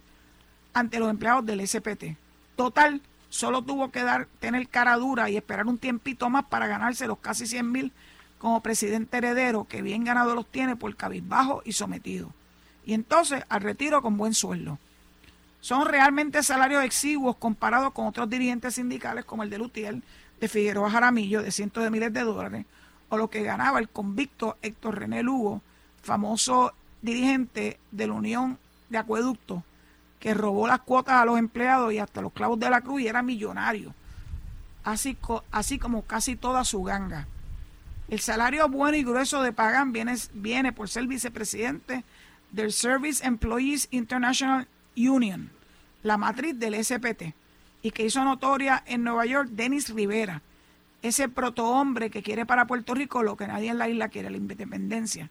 ante 0.72 1.00
los 1.00 1.10
empleados 1.10 1.44
del 1.44 1.66
SPT. 1.66 2.16
Total, 2.54 3.00
solo 3.28 3.62
tuvo 3.62 3.90
que 3.90 4.02
dar, 4.02 4.26
tener 4.40 4.68
cara 4.68 4.96
dura 4.96 5.30
y 5.30 5.36
esperar 5.36 5.66
un 5.66 5.78
tiempito 5.78 6.30
más 6.30 6.44
para 6.46 6.66
ganarse 6.66 7.06
los 7.06 7.18
casi 7.18 7.46
100 7.46 7.70
mil 7.70 7.92
como 8.38 8.62
presidente 8.62 9.18
heredero, 9.18 9.64
que 9.64 9.82
bien 9.82 10.04
ganado 10.04 10.34
los 10.34 10.46
tiene 10.46 10.76
por 10.76 10.94
cabizbajo 10.96 11.62
y 11.64 11.72
sometido. 11.72 12.32
Y 12.86 12.94
entonces 12.94 13.44
al 13.48 13.60
retiro 13.60 14.00
con 14.00 14.16
buen 14.16 14.34
sueldo. 14.34 14.78
Son 15.60 15.86
realmente 15.86 16.42
salarios 16.42 16.84
exiguos 16.84 17.36
comparados 17.36 17.92
con 17.92 18.06
otros 18.06 18.30
dirigentes 18.30 18.76
sindicales 18.76 19.24
como 19.24 19.42
el 19.42 19.50
de 19.50 19.58
Lutiel, 19.58 20.02
de 20.40 20.48
Figueroa 20.48 20.90
Jaramillo, 20.90 21.42
de 21.42 21.50
cientos 21.50 21.82
de 21.82 21.90
miles 21.90 22.12
de 22.12 22.22
dólares, 22.22 22.64
o 23.08 23.16
lo 23.16 23.28
que 23.28 23.42
ganaba 23.42 23.80
el 23.80 23.88
convicto 23.88 24.56
Héctor 24.62 25.00
René 25.00 25.22
Lugo, 25.22 25.60
famoso 26.02 26.72
dirigente 27.02 27.78
de 27.90 28.06
la 28.06 28.12
Unión 28.12 28.58
de 28.88 28.98
Acueducto, 28.98 29.64
que 30.18 30.34
robó 30.34 30.66
las 30.66 30.80
cuotas 30.80 31.14
a 31.14 31.24
los 31.24 31.38
empleados 31.38 31.92
y 31.92 31.98
hasta 31.98 32.20
los 32.20 32.32
clavos 32.32 32.58
de 32.58 32.70
la 32.70 32.80
cruz 32.80 33.02
y 33.02 33.08
era 33.08 33.22
millonario, 33.22 33.94
así, 34.84 35.16
así 35.50 35.78
como 35.78 36.02
casi 36.02 36.36
toda 36.36 36.64
su 36.64 36.82
ganga. 36.82 37.26
El 38.08 38.20
salario 38.20 38.68
bueno 38.68 38.96
y 38.96 39.04
grueso 39.04 39.42
de 39.42 39.52
Pagan 39.52 39.92
viene, 39.92 40.14
viene 40.32 40.72
por 40.72 40.88
ser 40.88 41.06
vicepresidente 41.06 42.04
del 42.50 42.72
Service 42.72 43.24
Employees 43.24 43.88
International 43.90 44.66
Union, 44.96 45.50
la 46.02 46.16
matriz 46.16 46.58
del 46.58 46.82
SPT, 46.82 47.34
y 47.82 47.90
que 47.90 48.04
hizo 48.04 48.24
notoria 48.24 48.82
en 48.86 49.04
Nueva 49.04 49.26
York 49.26 49.50
Dennis 49.52 49.90
Rivera, 49.90 50.42
ese 51.02 51.28
protohombre 51.28 52.10
que 52.10 52.22
quiere 52.22 52.44
para 52.44 52.66
Puerto 52.66 52.94
Rico 52.94 53.22
lo 53.22 53.36
que 53.36 53.46
nadie 53.46 53.70
en 53.70 53.78
la 53.78 53.88
isla 53.88 54.08
quiere, 54.08 54.30
la 54.30 54.36
independencia. 54.36 55.30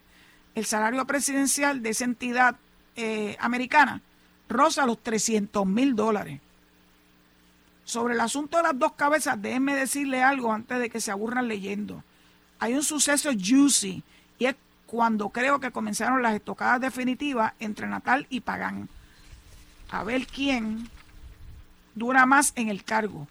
El 0.54 0.64
salario 0.64 1.04
presidencial 1.06 1.82
de 1.82 1.90
esa 1.90 2.04
entidad 2.04 2.56
eh, 2.96 3.36
americana 3.38 4.00
rosa 4.48 4.86
los 4.86 5.02
300 5.02 5.66
mil 5.66 5.94
dólares. 5.94 6.40
Sobre 7.84 8.14
el 8.14 8.20
asunto 8.20 8.58
de 8.58 8.64
las 8.64 8.78
dos 8.78 8.92
cabezas, 8.92 9.40
déjenme 9.40 9.74
decirle 9.74 10.22
algo 10.22 10.52
antes 10.52 10.78
de 10.78 10.90
que 10.90 11.00
se 11.00 11.10
aburran 11.10 11.48
leyendo. 11.48 12.02
Hay 12.58 12.74
un 12.74 12.82
suceso 12.82 13.30
juicy 13.32 14.02
y 14.38 14.46
es 14.46 14.56
cuando 14.86 15.30
creo 15.30 15.60
que 15.60 15.70
comenzaron 15.70 16.22
las 16.22 16.34
estocadas 16.34 16.80
definitivas 16.80 17.54
entre 17.60 17.86
Natal 17.86 18.26
y 18.30 18.40
Pagán. 18.40 18.88
A 19.90 20.04
ver 20.04 20.26
quién 20.26 20.90
dura 21.94 22.26
más 22.26 22.52
en 22.56 22.68
el 22.68 22.84
cargo. 22.84 23.26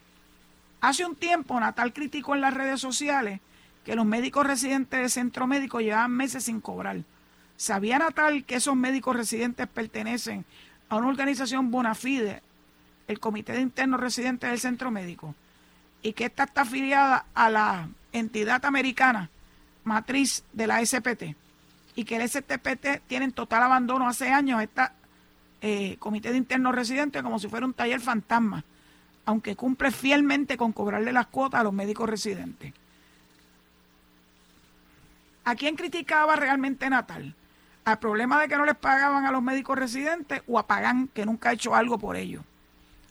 Hace 0.80 1.04
un 1.04 1.16
tiempo 1.16 1.58
Natal 1.58 1.92
criticó 1.92 2.34
en 2.34 2.40
las 2.40 2.54
redes 2.54 2.80
sociales 2.80 3.40
que 3.84 3.96
los 3.96 4.06
médicos 4.06 4.46
residentes 4.46 5.00
de 5.00 5.08
centro 5.08 5.46
médico 5.46 5.80
llevaban 5.80 6.12
meses 6.12 6.44
sin 6.44 6.60
cobrar. 6.60 6.98
¿Sabía 7.56 7.98
Natal 7.98 8.44
que 8.44 8.56
esos 8.56 8.76
médicos 8.76 9.16
residentes 9.16 9.66
pertenecen 9.66 10.44
a 10.88 10.96
una 10.96 11.08
organización 11.08 11.70
bona 11.70 11.94
fide, 11.94 12.42
el 13.06 13.20
Comité 13.20 13.52
de 13.52 13.60
Internos 13.60 14.00
Residentes 14.00 14.50
del 14.50 14.60
Centro 14.60 14.90
Médico, 14.90 15.34
y 16.02 16.12
que 16.12 16.26
esta 16.26 16.44
está 16.44 16.62
afiliada 16.62 17.26
a 17.34 17.50
la 17.50 17.88
entidad 18.12 18.64
americana 18.64 19.30
matriz 19.84 20.44
de 20.52 20.66
la 20.66 20.84
SPT, 20.84 21.34
y 21.96 22.04
que 22.04 22.16
el 22.16 22.28
STPT 22.28 23.02
tiene 23.06 23.24
en 23.26 23.32
total 23.32 23.62
abandono 23.62 24.06
hace 24.06 24.30
años 24.30 24.62
esta 24.62 24.92
eh, 25.60 25.96
Comité 25.98 26.30
de 26.30 26.36
Internos 26.36 26.74
Residentes 26.74 27.22
como 27.22 27.38
si 27.38 27.48
fuera 27.48 27.66
un 27.66 27.74
taller 27.74 28.00
fantasma, 28.00 28.64
aunque 29.24 29.56
cumple 29.56 29.90
fielmente 29.90 30.56
con 30.56 30.72
cobrarle 30.72 31.12
las 31.12 31.26
cuotas 31.26 31.60
a 31.60 31.64
los 31.64 31.72
médicos 31.72 32.08
residentes. 32.08 32.72
¿A 35.44 35.54
quién 35.54 35.76
criticaba 35.76 36.36
realmente 36.36 36.88
Natal? 36.88 37.34
Al 37.90 37.98
problema 37.98 38.40
de 38.40 38.48
que 38.48 38.56
no 38.56 38.64
les 38.64 38.76
pagaban 38.76 39.24
a 39.24 39.32
los 39.32 39.42
médicos 39.42 39.78
residentes 39.78 40.42
o 40.46 40.58
a 40.58 40.66
Pagan, 40.66 41.08
que 41.08 41.24
nunca 41.24 41.50
ha 41.50 41.52
hecho 41.52 41.74
algo 41.74 41.98
por 41.98 42.16
ellos. 42.16 42.42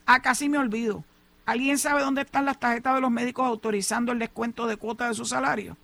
Ah, 0.06 0.22
casi 0.22 0.50
me 0.50 0.58
olvido. 0.58 1.04
¿Alguien 1.46 1.78
sabe 1.78 2.02
dónde 2.02 2.22
están 2.22 2.46
las 2.46 2.60
tarjetas 2.60 2.96
de 2.96 3.02
los 3.02 3.12
médicos 3.12 3.48
autorizando 3.48 4.12
el 4.12 4.20
descuento 4.20 4.68
de 4.68 4.78
cuota 4.78 5.08
de 5.08 5.14
su 5.16 5.26
salario? 5.26 5.78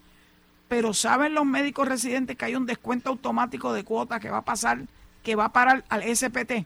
Pero 0.68 0.94
¿saben 0.94 1.34
los 1.34 1.46
médicos 1.46 1.88
residentes 1.88 2.38
que 2.38 2.46
hay 2.46 2.56
un 2.56 2.66
descuento 2.66 3.10
automático 3.10 3.74
de 3.74 3.84
cuota 3.84 4.20
que 4.20 4.30
va 4.30 4.38
a 4.38 4.46
pasar, 4.46 4.82
que 5.24 5.36
va 5.36 5.46
a 5.46 5.54
parar 5.54 5.84
al 5.90 6.04
SPT? 6.04 6.66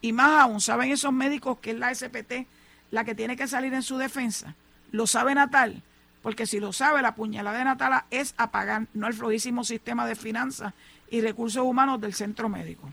Y 0.00 0.12
más 0.12 0.42
aún, 0.42 0.60
¿saben 0.60 0.90
esos 0.90 1.12
médicos 1.12 1.58
que 1.58 1.72
es 1.72 1.78
la 1.78 1.94
SPT 1.94 2.46
la 2.90 3.04
que 3.04 3.14
tiene 3.14 3.36
que 3.36 3.48
salir 3.48 3.74
en 3.74 3.82
su 3.82 3.98
defensa? 3.98 4.54
¿Lo 4.92 5.06
sabe 5.06 5.34
Natal? 5.34 5.82
Porque 6.22 6.46
si 6.46 6.60
lo 6.60 6.72
sabe, 6.72 7.02
la 7.02 7.14
puñalada 7.14 7.58
de 7.58 7.64
Natala 7.64 8.06
es 8.10 8.34
a 8.36 8.50
pagar, 8.50 8.86
no 8.94 9.06
el 9.06 9.14
flojísimo 9.14 9.64
sistema 9.64 10.06
de 10.06 10.16
finanzas 10.16 10.74
y 11.10 11.20
Recursos 11.20 11.62
Humanos 11.62 12.00
del 12.00 12.14
Centro 12.14 12.48
Médico. 12.48 12.88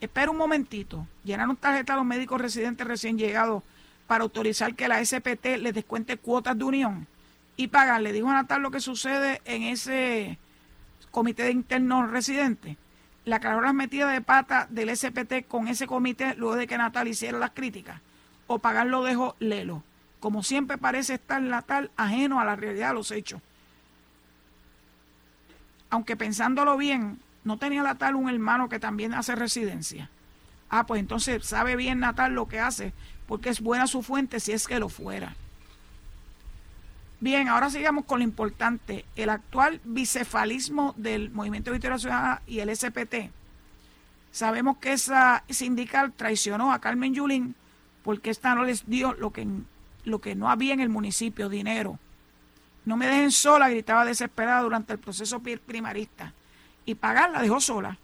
Espera 0.00 0.30
un 0.30 0.36
momentito. 0.36 1.06
Llenaron 1.24 1.56
tarjeta 1.56 1.94
a 1.94 1.96
los 1.96 2.04
médicos 2.04 2.40
residentes 2.40 2.86
recién 2.86 3.18
llegados 3.18 3.62
para 4.06 4.24
autorizar 4.24 4.74
que 4.74 4.88
la 4.88 5.04
SPT 5.04 5.58
les 5.58 5.74
descuente 5.74 6.16
cuotas 6.16 6.58
de 6.58 6.64
unión 6.64 7.06
y 7.56 7.68
pagan. 7.68 8.02
Le 8.02 8.12
dijo 8.12 8.28
a 8.28 8.32
Natal 8.32 8.62
lo 8.62 8.70
que 8.70 8.80
sucede 8.80 9.40
en 9.44 9.62
ese 9.62 10.38
comité 11.10 11.44
de 11.44 11.52
internos 11.52 12.10
residentes. 12.10 12.76
La 13.24 13.38
las 13.38 13.72
metida 13.72 14.10
de 14.10 14.20
pata 14.20 14.66
del 14.70 14.96
SPT 14.96 15.46
con 15.46 15.68
ese 15.68 15.86
comité 15.86 16.34
luego 16.34 16.56
de 16.56 16.66
que 16.66 16.76
Natal 16.76 17.06
hiciera 17.06 17.38
las 17.38 17.52
críticas. 17.52 18.00
O 18.48 18.58
pagar 18.58 18.88
lo 18.88 19.04
dejó 19.04 19.36
Lelo. 19.38 19.84
Como 20.22 20.42
siempre 20.42 20.78
parece 20.78 21.14
estar 21.14 21.42
Natal 21.42 21.90
ajeno 21.98 22.40
a 22.40 22.46
la 22.46 22.56
realidad 22.56 22.88
de 22.88 22.94
los 22.94 23.10
hechos 23.10 23.42
aunque 25.92 26.16
pensándolo 26.16 26.78
bien, 26.78 27.20
no 27.44 27.58
tenía 27.58 27.82
Natal 27.82 28.14
un 28.14 28.30
hermano 28.30 28.70
que 28.70 28.78
también 28.78 29.12
hace 29.12 29.34
residencia. 29.34 30.08
Ah, 30.70 30.86
pues 30.86 31.00
entonces 31.00 31.44
sabe 31.44 31.76
bien 31.76 32.00
Natal 32.00 32.32
lo 32.32 32.48
que 32.48 32.60
hace, 32.60 32.94
porque 33.28 33.50
es 33.50 33.60
buena 33.60 33.86
su 33.86 34.02
fuente 34.02 34.40
si 34.40 34.52
es 34.52 34.66
que 34.66 34.80
lo 34.80 34.88
fuera. 34.88 35.36
Bien, 37.20 37.46
ahora 37.46 37.68
sigamos 37.68 38.06
con 38.06 38.20
lo 38.20 38.24
importante. 38.24 39.04
El 39.16 39.28
actual 39.28 39.82
bicefalismo 39.84 40.94
del 40.96 41.30
Movimiento 41.30 41.70
de 41.70 41.74
Victoria 41.74 41.98
Ciudadana 41.98 42.40
y 42.46 42.60
el 42.60 42.74
SPT. 42.74 43.30
Sabemos 44.30 44.78
que 44.78 44.94
esa 44.94 45.44
sindical 45.50 46.14
traicionó 46.14 46.72
a 46.72 46.80
Carmen 46.80 47.12
Yulín 47.12 47.54
porque 48.02 48.30
esta 48.30 48.54
no 48.54 48.64
les 48.64 48.88
dio 48.88 49.12
lo 49.12 49.30
que, 49.30 49.46
lo 50.04 50.20
que 50.20 50.34
no 50.34 50.50
había 50.50 50.74
en 50.74 50.80
el 50.80 50.88
municipio, 50.88 51.48
dinero. 51.48 51.98
No 52.84 52.96
me 52.96 53.06
dejen 53.06 53.30
sola, 53.30 53.68
gritaba 53.68 54.04
desesperada 54.04 54.62
durante 54.62 54.92
el 54.92 54.98
proceso 54.98 55.40
primarista. 55.40 56.32
Y 56.84 56.96
pagar 56.96 57.30
la 57.30 57.42
dejó 57.42 57.60
sola. 57.60 57.98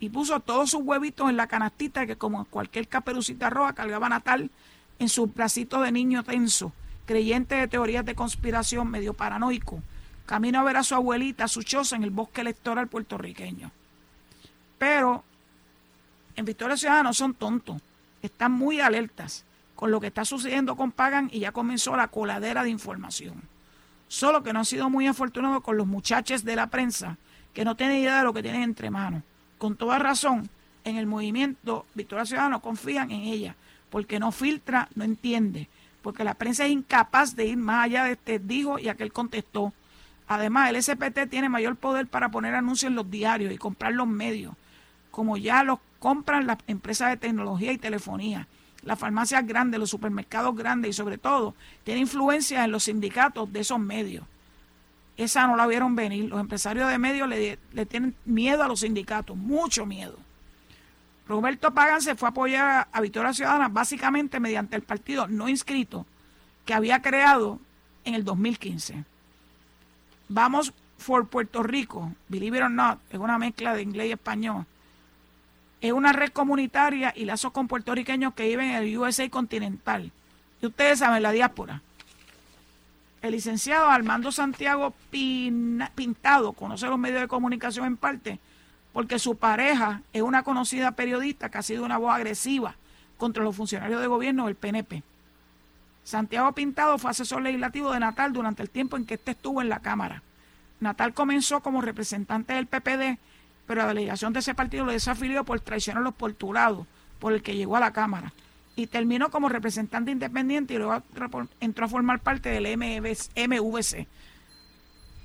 Y 0.00 0.10
puso 0.10 0.40
todos 0.40 0.70
sus 0.70 0.82
huevitos 0.82 1.30
en 1.30 1.36
la 1.36 1.46
canastita 1.46 2.06
que 2.06 2.16
como 2.16 2.44
cualquier 2.46 2.88
caperucita 2.88 3.50
roja 3.50 3.72
cargaba 3.72 4.08
Natal 4.08 4.50
en 4.98 5.08
su 5.08 5.26
bracito 5.26 5.80
de 5.80 5.92
niño 5.92 6.22
tenso, 6.22 6.72
creyente 7.06 7.54
de 7.54 7.68
teorías 7.68 8.04
de 8.04 8.14
conspiración, 8.14 8.90
medio 8.90 9.14
paranoico, 9.14 9.80
camino 10.26 10.60
a 10.60 10.64
ver 10.64 10.76
a 10.76 10.82
su 10.82 10.94
abuelita, 10.94 11.48
su 11.48 11.62
choza 11.62 11.96
en 11.96 12.02
el 12.02 12.10
bosque 12.10 12.40
electoral 12.40 12.88
puertorriqueño. 12.88 13.70
Pero 14.78 15.24
en 16.34 16.44
Victoria 16.44 16.76
Ciudadana 16.76 17.10
no 17.10 17.14
son 17.14 17.34
tontos, 17.34 17.80
están 18.22 18.52
muy 18.52 18.80
alertas 18.80 19.44
con 19.76 19.90
lo 19.90 20.00
que 20.00 20.08
está 20.08 20.24
sucediendo 20.24 20.74
con 20.74 20.90
Pagan 20.90 21.28
y 21.30 21.40
ya 21.40 21.52
comenzó 21.52 21.96
la 21.96 22.08
coladera 22.08 22.64
de 22.64 22.70
información. 22.70 23.42
Solo 24.08 24.42
que 24.42 24.52
no 24.52 24.60
han 24.60 24.64
sido 24.64 24.88
muy 24.88 25.06
afortunados 25.06 25.62
con 25.62 25.76
los 25.76 25.86
muchachos 25.86 26.44
de 26.44 26.56
la 26.56 26.68
prensa, 26.68 27.18
que 27.52 27.64
no 27.64 27.76
tienen 27.76 27.98
idea 27.98 28.18
de 28.18 28.24
lo 28.24 28.32
que 28.32 28.42
tienen 28.42 28.62
entre 28.62 28.90
manos. 28.90 29.22
Con 29.58 29.76
toda 29.76 29.98
razón, 29.98 30.48
en 30.84 30.96
el 30.96 31.06
movimiento 31.06 31.86
Victoria 31.94 32.24
Ciudadana 32.24 32.58
confían 32.60 33.10
en 33.10 33.22
ella, 33.22 33.54
porque 33.90 34.18
no 34.18 34.32
filtra, 34.32 34.88
no 34.94 35.04
entiende, 35.04 35.68
porque 36.00 36.24
la 36.24 36.34
prensa 36.34 36.64
es 36.64 36.72
incapaz 36.72 37.36
de 37.36 37.46
ir 37.46 37.56
más 37.58 37.84
allá 37.84 38.04
de 38.04 38.12
este 38.12 38.38
dijo 38.38 38.78
y 38.78 38.88
aquel 38.88 39.12
contestó. 39.12 39.74
Además, 40.26 40.70
el 40.70 40.82
SPT 40.82 41.28
tiene 41.28 41.48
mayor 41.48 41.76
poder 41.76 42.06
para 42.06 42.30
poner 42.30 42.54
anuncios 42.54 42.90
en 42.90 42.96
los 42.96 43.10
diarios 43.10 43.52
y 43.52 43.58
comprar 43.58 43.92
los 43.92 44.08
medios, 44.08 44.54
como 45.10 45.36
ya 45.36 45.62
los 45.64 45.80
compran 45.98 46.46
las 46.46 46.58
empresas 46.66 47.10
de 47.10 47.16
tecnología 47.16 47.72
y 47.72 47.78
telefonía 47.78 48.48
las 48.86 48.98
farmacias 48.98 49.44
grandes, 49.44 49.80
los 49.80 49.90
supermercados 49.90 50.56
grandes 50.56 50.90
y 50.90 50.92
sobre 50.92 51.18
todo 51.18 51.54
tiene 51.82 52.00
influencia 52.00 52.64
en 52.64 52.70
los 52.70 52.84
sindicatos 52.84 53.52
de 53.52 53.60
esos 53.60 53.80
medios. 53.80 54.24
Esa 55.16 55.46
no 55.48 55.56
la 55.56 55.66
vieron 55.66 55.96
venir. 55.96 56.26
Los 56.26 56.40
empresarios 56.40 56.88
de 56.88 56.96
medios 56.96 57.28
le, 57.28 57.86
tienen 57.86 58.14
miedo 58.24 58.62
a 58.62 58.68
los 58.68 58.80
sindicatos, 58.80 59.36
mucho 59.36 59.86
miedo. 59.86 60.16
Roberto 61.26 61.74
Pagan 61.74 62.00
se 62.00 62.14
fue 62.14 62.28
a 62.28 62.30
apoyar 62.30 62.88
a 62.92 63.00
Victoria 63.00 63.32
Ciudadana 63.32 63.68
básicamente 63.68 64.38
mediante 64.38 64.76
el 64.76 64.82
partido 64.82 65.26
no 65.26 65.48
inscrito 65.48 66.06
que 66.64 66.72
había 66.72 67.02
creado 67.02 67.58
en 68.04 68.14
el 68.14 68.24
2015. 68.24 69.04
Vamos 70.28 70.72
por 71.04 71.26
Puerto 71.26 71.64
Rico, 71.64 72.12
believe 72.28 72.58
it 72.58 72.62
or 72.62 72.70
not, 72.70 73.00
es 73.10 73.18
una 73.18 73.36
mezcla 73.36 73.74
de 73.74 73.82
inglés 73.82 74.08
y 74.10 74.12
español 74.12 74.64
es 75.86 75.92
una 75.92 76.12
red 76.12 76.30
comunitaria 76.30 77.12
y 77.14 77.24
lazos 77.24 77.52
con 77.52 77.68
puertorriqueños 77.68 78.34
que 78.34 78.48
viven 78.48 78.70
en 78.70 78.82
el 78.82 78.98
USA 78.98 79.28
continental. 79.28 80.10
Y 80.60 80.66
ustedes 80.66 80.98
saben, 80.98 81.22
la 81.22 81.32
diáspora. 81.32 81.82
El 83.22 83.32
licenciado 83.32 83.88
Armando 83.88 84.30
Santiago 84.30 84.94
Pintado 85.10 86.52
conoce 86.52 86.86
los 86.86 86.98
medios 86.98 87.20
de 87.20 87.28
comunicación 87.28 87.86
en 87.86 87.96
parte 87.96 88.38
porque 88.96 89.18
su 89.18 89.36
pareja 89.36 90.00
es 90.14 90.22
una 90.22 90.42
conocida 90.42 90.92
periodista 90.92 91.50
que 91.50 91.58
ha 91.58 91.62
sido 91.62 91.84
una 91.84 91.98
voz 91.98 92.14
agresiva 92.14 92.76
contra 93.18 93.44
los 93.44 93.54
funcionarios 93.54 94.00
de 94.00 94.06
gobierno 94.06 94.46
del 94.46 94.54
PNP. 94.54 95.02
Santiago 96.02 96.52
Pintado 96.52 96.96
fue 96.96 97.10
asesor 97.10 97.42
legislativo 97.42 97.92
de 97.92 98.00
Natal 98.00 98.32
durante 98.32 98.62
el 98.62 98.70
tiempo 98.70 98.96
en 98.96 99.04
que 99.04 99.14
éste 99.14 99.32
estuvo 99.32 99.60
en 99.60 99.68
la 99.68 99.80
Cámara. 99.80 100.22
Natal 100.80 101.12
comenzó 101.12 101.60
como 101.60 101.82
representante 101.82 102.54
del 102.54 102.68
PPD, 102.68 103.18
pero 103.66 103.82
la 103.82 103.88
delegación 103.88 104.32
de 104.32 104.40
ese 104.40 104.54
partido 104.54 104.84
lo 104.84 104.92
desafilió 104.92 105.44
por 105.44 105.60
traicionar 105.60 106.02
los 106.02 106.14
postulados 106.14 106.86
por 107.18 107.32
el 107.32 107.42
que 107.42 107.56
llegó 107.56 107.76
a 107.76 107.80
la 107.80 107.92
Cámara. 107.92 108.32
Y 108.76 108.86
terminó 108.88 109.30
como 109.30 109.48
representante 109.48 110.10
independiente 110.10 110.74
y 110.74 110.78
luego 110.78 111.02
entró 111.60 111.86
a 111.86 111.88
formar 111.88 112.20
parte 112.20 112.50
del 112.50 112.76
MVC. 112.76 114.06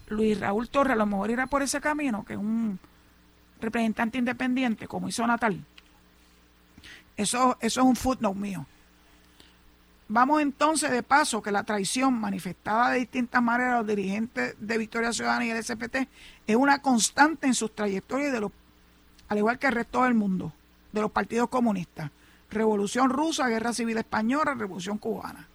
Luis 0.08 0.40
Raúl 0.40 0.70
Torres 0.70 0.94
a 0.94 0.98
lo 0.98 1.06
mejor 1.06 1.32
irá 1.32 1.48
por 1.48 1.62
ese 1.62 1.82
camino, 1.82 2.24
que 2.26 2.34
es 2.34 2.40
un 2.40 2.80
representante 3.60 4.18
independiente, 4.18 4.88
como 4.88 5.10
hizo 5.10 5.26
Natal. 5.28 5.64
Eso, 7.18 7.58
eso 7.62 7.82
es 7.82 7.86
un 7.86 7.96
footnote 7.96 8.40
mío. 8.40 8.66
Vamos 10.14 10.42
entonces 10.42 10.92
de 10.92 11.04
paso 11.04 11.42
que 11.42 11.52
la 11.52 11.64
traición 11.64 12.14
manifestada 12.14 12.90
de 12.90 13.00
distintas 13.00 13.42
maneras 13.42 13.76
a 13.76 13.78
los 13.78 13.88
dirigentes 13.88 14.58
de 14.60 14.78
Victoria 14.78 15.14
Ciudadana 15.14 15.46
y 15.46 15.52
el 15.52 15.64
SPT 15.64 16.00
es 16.48 16.56
una 16.58 16.82
constante 16.82 17.48
en 17.48 17.54
sus 17.54 17.74
trayectorias, 17.74 18.34
de 18.34 18.50
al 19.30 19.38
igual 19.38 19.58
que 19.58 19.68
el 19.68 19.74
resto 19.74 20.04
del 20.04 20.14
mundo, 20.14 20.52
de 20.92 21.00
los 21.00 21.12
partidos 21.12 21.48
comunistas. 21.48 22.12
Revolución 22.50 23.10
rusa, 23.10 23.48
Guerra 23.48 23.72
Civil 23.72 24.00
Española, 24.00 24.54
Revolución 24.54 24.98
Cubana. 24.98 25.48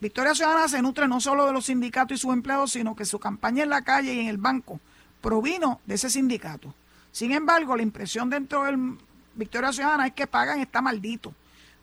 Victoria 0.00 0.34
Ciudadana 0.34 0.66
se 0.66 0.80
nutre 0.80 1.06
no 1.06 1.20
solo 1.20 1.44
de 1.44 1.52
los 1.52 1.66
sindicatos 1.66 2.16
y 2.16 2.18
sus 2.18 2.32
empleados, 2.32 2.72
sino 2.72 2.96
que 2.96 3.04
su 3.04 3.18
campaña 3.18 3.62
en 3.62 3.68
la 3.68 3.82
calle 3.82 4.14
y 4.14 4.20
en 4.20 4.28
el 4.28 4.38
banco 4.38 4.80
provino 5.20 5.82
de 5.84 5.96
ese 5.96 6.08
sindicato. 6.08 6.72
Sin 7.12 7.32
embargo, 7.32 7.76
la 7.76 7.82
impresión 7.82 8.30
dentro 8.30 8.64
del 8.64 8.96
Victoria 9.34 9.70
Ciudadana 9.70 10.06
es 10.06 10.14
que 10.14 10.26
pagan 10.26 10.60
está 10.60 10.80
maldito 10.80 11.34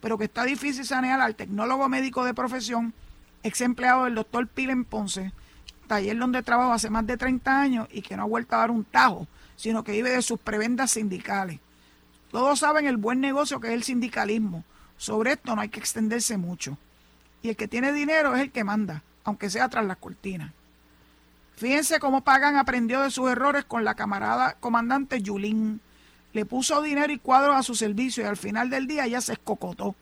pero 0.02 0.18
que 0.18 0.26
está 0.26 0.44
difícil 0.44 0.86
sanear 0.86 1.20
al 1.22 1.36
tecnólogo 1.36 1.90
médico 1.90 2.24
de 2.26 2.34
profesión, 2.34 2.94
ex 3.44 3.62
empleado 3.62 4.06
del 4.06 4.16
doctor 4.16 4.48
Pilen 4.48 4.86
Ponce, 4.86 5.32
taller 5.88 6.18
donde 6.18 6.44
trabaja 6.44 6.74
hace 6.74 6.90
más 6.90 7.08
de 7.08 7.18
30 7.18 7.60
años 7.60 7.88
y 7.92 8.02
que 8.02 8.18
no 8.18 8.24
ha 8.24 8.28
vuelto 8.28 8.56
a 8.56 8.60
dar 8.60 8.72
un 8.72 8.84
tajo, 8.84 9.28
sino 9.56 9.84
que 9.84 9.94
vive 9.94 10.12
de 10.12 10.22
sus 10.22 10.40
prebendas 10.40 10.92
sindicales. 10.92 11.60
Todos 12.32 12.60
saben 12.60 12.86
el 12.86 12.98
buen 12.98 13.22
negocio 13.22 13.60
que 13.60 13.68
es 13.68 13.74
el 13.74 13.84
sindicalismo. 13.84 14.64
Sobre 14.98 15.34
esto 15.34 15.56
no 15.56 15.62
hay 15.62 15.70
que 15.70 15.80
extenderse 15.80 16.38
mucho. 16.38 16.78
Y 17.42 17.50
el 17.50 17.56
que 17.56 17.68
tiene 17.68 17.94
dinero 17.94 18.36
es 18.36 18.42
el 18.42 18.52
que 18.52 18.64
manda, 18.64 19.04
aunque 19.24 19.50
sea 19.50 19.70
tras 19.70 19.86
las 19.86 19.98
cortinas. 19.98 20.52
Fíjense 21.56 22.00
cómo 22.00 22.22
Pagan 22.22 22.58
aprendió 22.58 23.02
de 23.02 23.10
sus 23.10 23.30
errores 23.30 23.66
con 23.66 23.84
la 23.84 23.96
camarada 23.96 24.54
comandante 24.60 25.22
Yulín, 25.22 25.82
le 26.38 26.46
puso 26.46 26.84
dinero 26.84 27.12
y 27.12 27.18
cuadros 27.18 27.56
a 27.56 27.64
su 27.64 27.74
servicio 27.74 28.24
y 28.24 28.28
al 28.28 28.38
final 28.38 28.70
del 28.70 28.86
día 28.86 29.06
ella 29.06 29.22
se 29.22 29.34
escocotó 29.34 29.96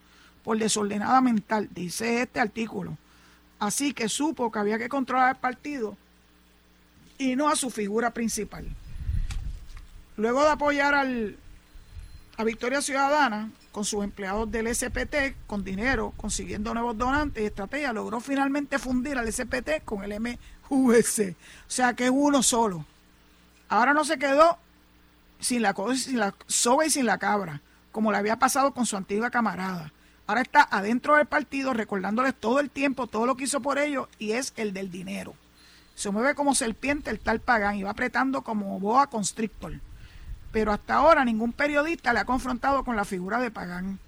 por 0.44 0.58
desordenada 0.58 1.22
mental, 1.22 1.70
dice 1.72 2.22
este 2.22 2.42
artículo. 2.42 2.98
Así 3.58 3.94
que 3.94 4.10
supo 4.10 4.52
que 4.52 4.60
había 4.60 4.78
que 4.78 4.90
controlar 4.90 5.36
el 5.36 5.40
partido 5.40 5.96
y 7.18 7.38
no 7.38 7.48
a 7.48 7.56
su 7.56 7.70
figura 7.70 8.12
principal. 8.12 8.68
Luego 10.18 10.44
de 10.44 10.50
apoyar 10.50 10.94
al, 10.94 11.38
a 12.36 12.44
Victoria 12.44 12.82
Ciudadana 12.82 13.50
con 13.72 13.86
sus 13.86 14.04
empleados 14.04 14.52
del 14.52 14.68
SPT, 14.76 15.38
con 15.48 15.64
dinero, 15.64 16.14
consiguiendo 16.18 16.74
nuevos 16.74 16.98
donantes 16.98 17.44
y 17.44 17.46
estrategia, 17.46 17.94
logró 17.94 18.20
finalmente 18.20 18.78
fundir 18.78 19.18
al 19.18 19.32
SPT 19.32 19.86
con 19.86 20.04
el 20.04 20.20
MVC. 20.20 21.32
O 21.32 21.72
sea 21.72 21.94
que 21.94 22.06
es 22.06 22.12
uno 22.14 22.44
solo. 22.44 22.86
Ahora 23.70 23.94
no 23.94 24.04
se 24.04 24.20
quedó 24.20 24.60
sin 25.40 25.62
la, 25.62 25.76
sin 25.96 26.20
la 26.20 26.34
soga 26.48 26.86
y 26.86 26.90
sin 26.90 27.06
la 27.06 27.18
cabra, 27.18 27.62
como 27.92 28.12
le 28.12 28.18
había 28.18 28.38
pasado 28.38 28.74
con 28.74 28.86
su 28.86 28.98
antigua 28.98 29.30
camarada. 29.30 29.92
Ahora 30.28 30.42
está 30.42 30.68
adentro 30.72 31.16
del 31.16 31.28
partido 31.28 31.74
recordándoles 31.74 32.34
todo 32.34 32.60
el 32.60 32.72
tiempo 32.72 33.08
todo 33.08 33.26
lo 33.26 33.36
que 33.36 33.44
hizo 33.44 33.62
por 33.62 33.78
ellos 33.78 34.08
y 34.18 34.32
es 34.32 34.54
el 34.58 34.74
del 34.74 34.90
dinero. 34.90 35.36
Se 35.94 36.10
mueve 36.10 36.36
como 36.36 36.56
serpiente 36.56 37.10
el 37.12 37.20
tal 37.20 37.40
Pagán 37.40 37.76
y 37.76 37.84
va 37.84 37.92
apretando 37.92 38.42
como 38.42 38.80
boa 38.80 39.08
constrictor. 39.08 39.74
Pero 40.52 40.72
hasta 40.72 40.96
ahora 40.96 41.24
ningún 41.24 41.54
periodista 41.54 42.12
le 42.12 42.20
ha 42.20 42.26
confrontado 42.26 42.84
con 42.84 42.96
la 42.96 43.06
figura 43.06 43.40
de 43.40 43.52
Pagán. 43.52 44.00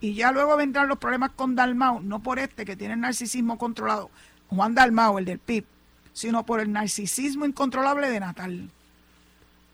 Y 0.00 0.14
ya 0.14 0.32
luego 0.32 0.56
vendrán 0.56 0.88
los 0.88 0.98
problemas 0.98 1.30
con 1.30 1.54
Dalmau, 1.54 2.00
no 2.02 2.22
por 2.22 2.38
este 2.38 2.64
que 2.64 2.76
tiene 2.76 2.94
el 2.94 3.00
narcisismo 3.00 3.58
controlado, 3.58 4.10
Juan 4.48 4.74
Dalmau, 4.74 5.18
el 5.18 5.24
del 5.24 5.38
PIB, 5.38 5.64
sino 6.12 6.44
por 6.44 6.60
el 6.60 6.72
narcisismo 6.72 7.46
incontrolable 7.46 8.10
de 8.10 8.20
Natal. 8.20 8.70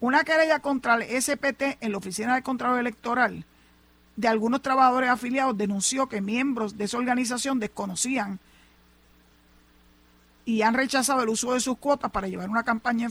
Una 0.01 0.25
querella 0.25 0.61
contra 0.61 0.95
el 0.95 1.23
SPT 1.23 1.77
en 1.81 1.93
la 1.93 1.99
Oficina 1.99 2.35
de 2.35 2.43
Contralor 2.43 2.81
Electoral 2.81 3.45
de 4.17 4.29
algunos 4.29 4.63
trabajadores 4.63 5.11
afiliados 5.11 5.57
denunció 5.57 6.09
que 6.09 6.23
miembros 6.23 6.79
de 6.79 6.85
esa 6.85 6.97
organización 6.99 7.59
desconocían 7.59 8.41
y 10.47 10.63
han 10.63 10.75
rechazado 10.75 11.23
el 11.23 11.29
uso 11.29 11.53
de 11.53 11.61
sus 11.61 11.77
cuotas 11.79 12.11
para 12.11 12.29
llevar 12.29 12.49
una 12.49 12.65
campaña 12.65 13.09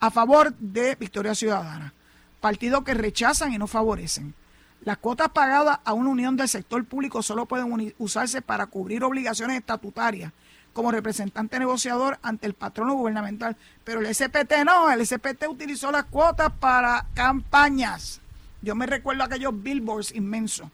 a 0.00 0.10
favor 0.10 0.54
de 0.58 0.94
Victoria 0.96 1.34
Ciudadana, 1.34 1.94
partido 2.40 2.84
que 2.84 2.94
rechazan 2.94 3.52
y 3.52 3.58
no 3.58 3.66
favorecen. 3.66 4.34
Las 4.82 4.98
cuotas 4.98 5.30
pagadas 5.30 5.80
a 5.84 5.94
una 5.94 6.10
unión 6.10 6.36
del 6.36 6.48
sector 6.48 6.84
público 6.84 7.22
solo 7.22 7.46
pueden 7.46 7.94
usarse 7.98 8.42
para 8.42 8.66
cubrir 8.66 9.04
obligaciones 9.04 9.58
estatutarias 9.58 10.32
como 10.72 10.90
representante 10.90 11.58
negociador 11.58 12.18
ante 12.22 12.46
el 12.46 12.54
patrono 12.54 12.94
gubernamental. 12.94 13.56
Pero 13.84 14.00
el 14.00 14.14
SPT 14.14 14.64
no, 14.64 14.90
el 14.90 15.06
SPT 15.06 15.46
utilizó 15.48 15.90
las 15.90 16.04
cuotas 16.04 16.52
para 16.52 17.06
campañas. 17.14 18.20
Yo 18.62 18.74
me 18.74 18.86
recuerdo 18.86 19.24
aquellos 19.24 19.60
billboards 19.62 20.14
inmensos. 20.14 20.68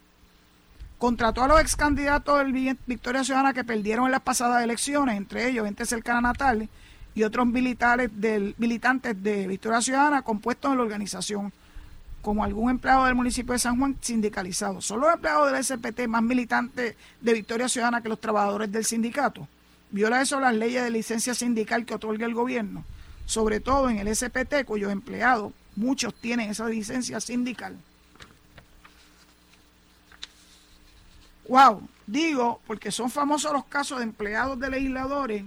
Contrató 0.99 1.45
a 1.45 1.49
los 1.49 1.61
ex 1.61 1.77
candidatos 1.77 2.39
del 2.39 2.77
Victoria 2.87 3.25
Ciudadana 3.25 3.55
que 3.55 3.65
perdieron 3.65 4.07
en 4.07 4.13
las 4.13 4.21
pasadas 4.21 4.63
elecciones, 4.63 5.17
entre 5.17 5.49
ellos 5.49 5.65
gente 5.65 5.87
cercana 5.87 6.19
a 6.19 6.23
Natal 6.23 6.69
y 7.15 7.23
otros 7.23 7.47
militares 7.47 8.11
del, 8.15 8.55
militantes 8.59 9.21
de 9.23 9.47
Victoria 9.47 9.81
Ciudadana 9.81 10.23
compuestos 10.23 10.71
en 10.71 10.77
la 10.77 10.83
organización, 10.83 11.53
como 12.21 12.43
algún 12.43 12.71
empleado 12.71 13.05
del 13.05 13.15
municipio 13.15 13.53
de 13.53 13.61
San 13.61 13.79
Juan 13.79 13.97
sindicalizado. 14.01 14.81
Son 14.81 15.01
los 15.01 15.15
empleados 15.15 15.53
del 15.53 15.65
SPT 15.65 16.09
más 16.09 16.23
militantes 16.23 16.97
de 17.21 17.33
Victoria 17.33 17.69
Ciudadana 17.69 18.03
que 18.03 18.09
los 18.09 18.21
trabajadores 18.21 18.71
del 18.71 18.85
sindicato 18.85 19.49
viola 19.91 20.21
eso 20.23 20.41
las 20.41 20.55
leyes 20.55 20.83
de 20.83 20.91
licencia 20.91 21.35
sindical 21.35 21.85
que 21.85 21.95
otorga 21.95 22.27
el 22.27 22.35
gobierno, 22.35 22.85
sobre 23.27 23.61
todo 23.61 23.91
en 23.91 23.99
el 23.99 24.15
SPT, 24.15 24.65
cuyos 24.65 24.93
empleados, 24.93 25.53
muchos 25.77 26.15
tienen 26.15 26.51
esa 26.51 26.69
licencia 26.69 27.21
sindical. 27.21 27.77
Wow, 31.49 31.89
digo, 32.07 32.61
porque 32.67 32.93
son 32.93 33.11
famosos 33.11 33.53
los 33.53 33.65
casos 33.65 33.99
de 33.99 34.05
empleados 34.05 34.59
de 34.59 34.71
legisladores 34.71 35.45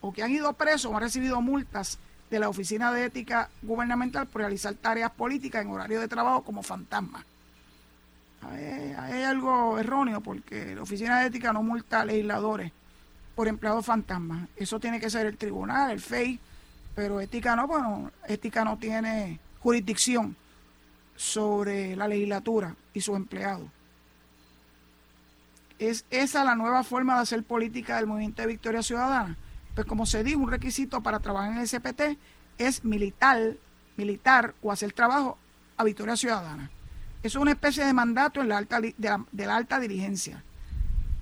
o 0.00 0.12
que 0.12 0.22
han 0.22 0.32
ido 0.32 0.52
presos 0.52 0.90
o 0.90 0.96
han 0.96 1.02
recibido 1.02 1.40
multas 1.40 1.98
de 2.30 2.38
la 2.38 2.48
Oficina 2.48 2.92
de 2.92 3.04
Ética 3.04 3.48
Gubernamental 3.62 4.26
por 4.26 4.42
realizar 4.42 4.74
tareas 4.74 5.10
políticas 5.12 5.64
en 5.64 5.70
horario 5.70 6.00
de 6.00 6.08
trabajo 6.08 6.42
como 6.42 6.62
fantasma. 6.62 7.24
Hay, 8.42 9.22
algo 9.22 9.78
erróneo 9.78 10.20
porque 10.20 10.74
la 10.74 10.82
Oficina 10.82 11.20
de 11.20 11.26
Ética 11.26 11.52
no 11.52 11.62
multa 11.62 12.00
a 12.00 12.04
legisladores 12.04 12.72
por 13.38 13.46
empleados 13.46 13.86
fantasmas. 13.86 14.48
Eso 14.56 14.80
tiene 14.80 14.98
que 14.98 15.08
ser 15.08 15.24
el 15.26 15.36
tribunal, 15.36 15.92
el 15.92 16.00
FEI, 16.00 16.40
pero 16.96 17.20
ética 17.20 17.54
no, 17.54 17.68
bueno, 17.68 18.10
ética 18.26 18.64
no 18.64 18.78
tiene 18.78 19.38
jurisdicción 19.60 20.34
sobre 21.14 21.94
la 21.94 22.08
legislatura 22.08 22.74
y 22.92 23.00
sus 23.00 23.14
empleados. 23.14 23.68
¿Es 25.78 26.04
esa 26.10 26.42
la 26.42 26.56
nueva 26.56 26.82
forma 26.82 27.14
de 27.14 27.20
hacer 27.20 27.44
política 27.44 27.94
del 27.94 28.08
movimiento 28.08 28.42
de 28.42 28.48
Victoria 28.48 28.82
Ciudadana? 28.82 29.36
Pues 29.76 29.86
como 29.86 30.04
se 30.04 30.24
dijo, 30.24 30.40
un 30.40 30.50
requisito 30.50 31.00
para 31.00 31.20
trabajar 31.20 31.52
en 31.52 31.58
el 31.58 31.68
SPT 31.68 32.18
es 32.58 32.84
militar, 32.84 33.54
militar 33.96 34.56
o 34.62 34.72
hacer 34.72 34.92
trabajo 34.92 35.38
a 35.76 35.84
Victoria 35.84 36.16
Ciudadana. 36.16 36.72
Eso 37.22 37.38
es 37.38 37.42
una 37.42 37.52
especie 37.52 37.84
de 37.84 37.92
mandato 37.92 38.40
en 38.40 38.48
la 38.48 38.58
alta, 38.58 38.80
de 38.80 39.46
la 39.46 39.56
alta 39.56 39.78
dirigencia. 39.78 40.42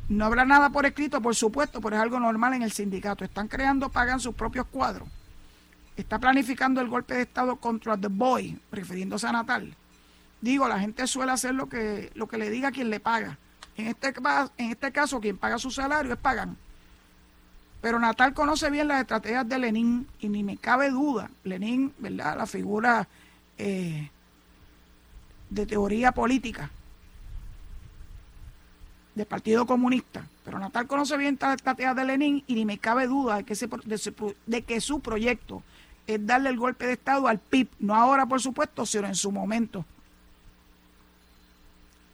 No 0.09 0.25
habrá 0.25 0.45
nada 0.45 0.71
por 0.71 0.87
escrito, 0.87 1.21
por 1.21 1.35
supuesto, 1.35 1.81
pero 1.81 1.97
es 1.97 2.03
algo 2.03 2.21
normal 2.21 2.55
en 2.55 2.63
el 2.63 2.71
sindicato. 2.71 3.25
Están 3.25 3.49
creando, 3.49 3.89
pagan 3.89 4.21
sus 4.21 4.35
propios 4.35 4.67
cuadros. 4.67 5.09
Está 5.97 6.19
planificando 6.19 6.81
el 6.81 6.89
golpe 6.89 7.15
de 7.15 7.23
Estado 7.23 7.57
contra 7.57 7.97
The 7.97 8.09
Boy, 8.09 8.59
refiriéndose 8.71 9.27
a 9.27 9.33
Natal. 9.33 9.75
Digo, 10.41 10.69
la 10.69 10.79
gente 10.79 11.07
suele 11.07 11.33
hacer 11.33 11.55
lo 11.55 11.69
que, 11.69 12.13
lo 12.15 12.29
que 12.29 12.39
le 12.39 12.51
diga 12.51 12.71
quien 12.71 12.91
le 12.91 13.01
paga. 13.01 13.39
En 13.77 13.89
este, 13.89 14.15
este 14.59 14.93
caso, 14.93 15.21
quien 15.21 15.39
paga 15.39 15.59
su 15.59 15.71
salario 15.71 16.13
es 16.13 16.19
pagan. 16.19 16.57
Pero 17.81 17.99
Natal 17.99 18.33
conoce 18.33 18.71
bien 18.71 18.89
las 18.89 19.01
estrategias 19.01 19.49
de 19.49 19.59
Lenin 19.59 20.07
y 20.21 20.29
ni 20.29 20.43
me 20.45 20.57
cabe 20.57 20.91
duda, 20.91 21.31
Lenin, 21.45 21.93
¿verdad? 21.99 22.37
La 22.37 22.47
figura 22.47 23.09
eh, 23.59 24.11
de 25.51 25.67
teoría 25.67 26.13
política 26.13 26.71
del 29.17 29.27
Partido 29.27 29.67
Comunista. 29.67 30.29
Pero 30.45 30.61
Natal 30.61 30.87
conoce 30.87 31.17
bien 31.17 31.35
esta 31.35 31.55
estrategia 31.55 31.95
de 31.95 32.05
Lenin 32.05 32.45
y 32.47 32.55
ni 32.55 32.65
me 32.65 32.79
cabe 32.79 33.07
duda 33.07 33.37
de 33.37 33.45
que, 33.45 33.55
de, 34.47 34.63
que 34.63 34.81
su 34.81 35.01
proyecto 35.01 35.63
es 36.07 36.25
darle 36.25 36.51
el 36.51 36.59
golpe 36.59 36.87
de 36.87 36.93
Estado 36.93 37.27
al 37.27 37.39
PIB, 37.41 37.69
no 37.81 37.97
ahora 37.97 38.27
por 38.27 38.41
supuesto, 38.41 38.87
sino 38.87 39.09
en 39.09 39.15
su 39.15 39.33
momento. 39.33 39.85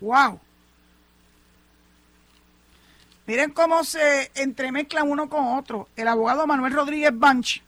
¡Wow! 0.01 0.41
Miren 3.27 3.51
cómo 3.51 3.85
se 3.85 4.31
entremezclan 4.35 5.11
uno 5.11 5.29
con 5.29 5.59
otro. 5.59 5.89
El 5.97 6.09
abogado 6.09 6.47
Manuel 6.47 6.73
Rodríguez 6.73 7.13
Banch, 7.15 7.63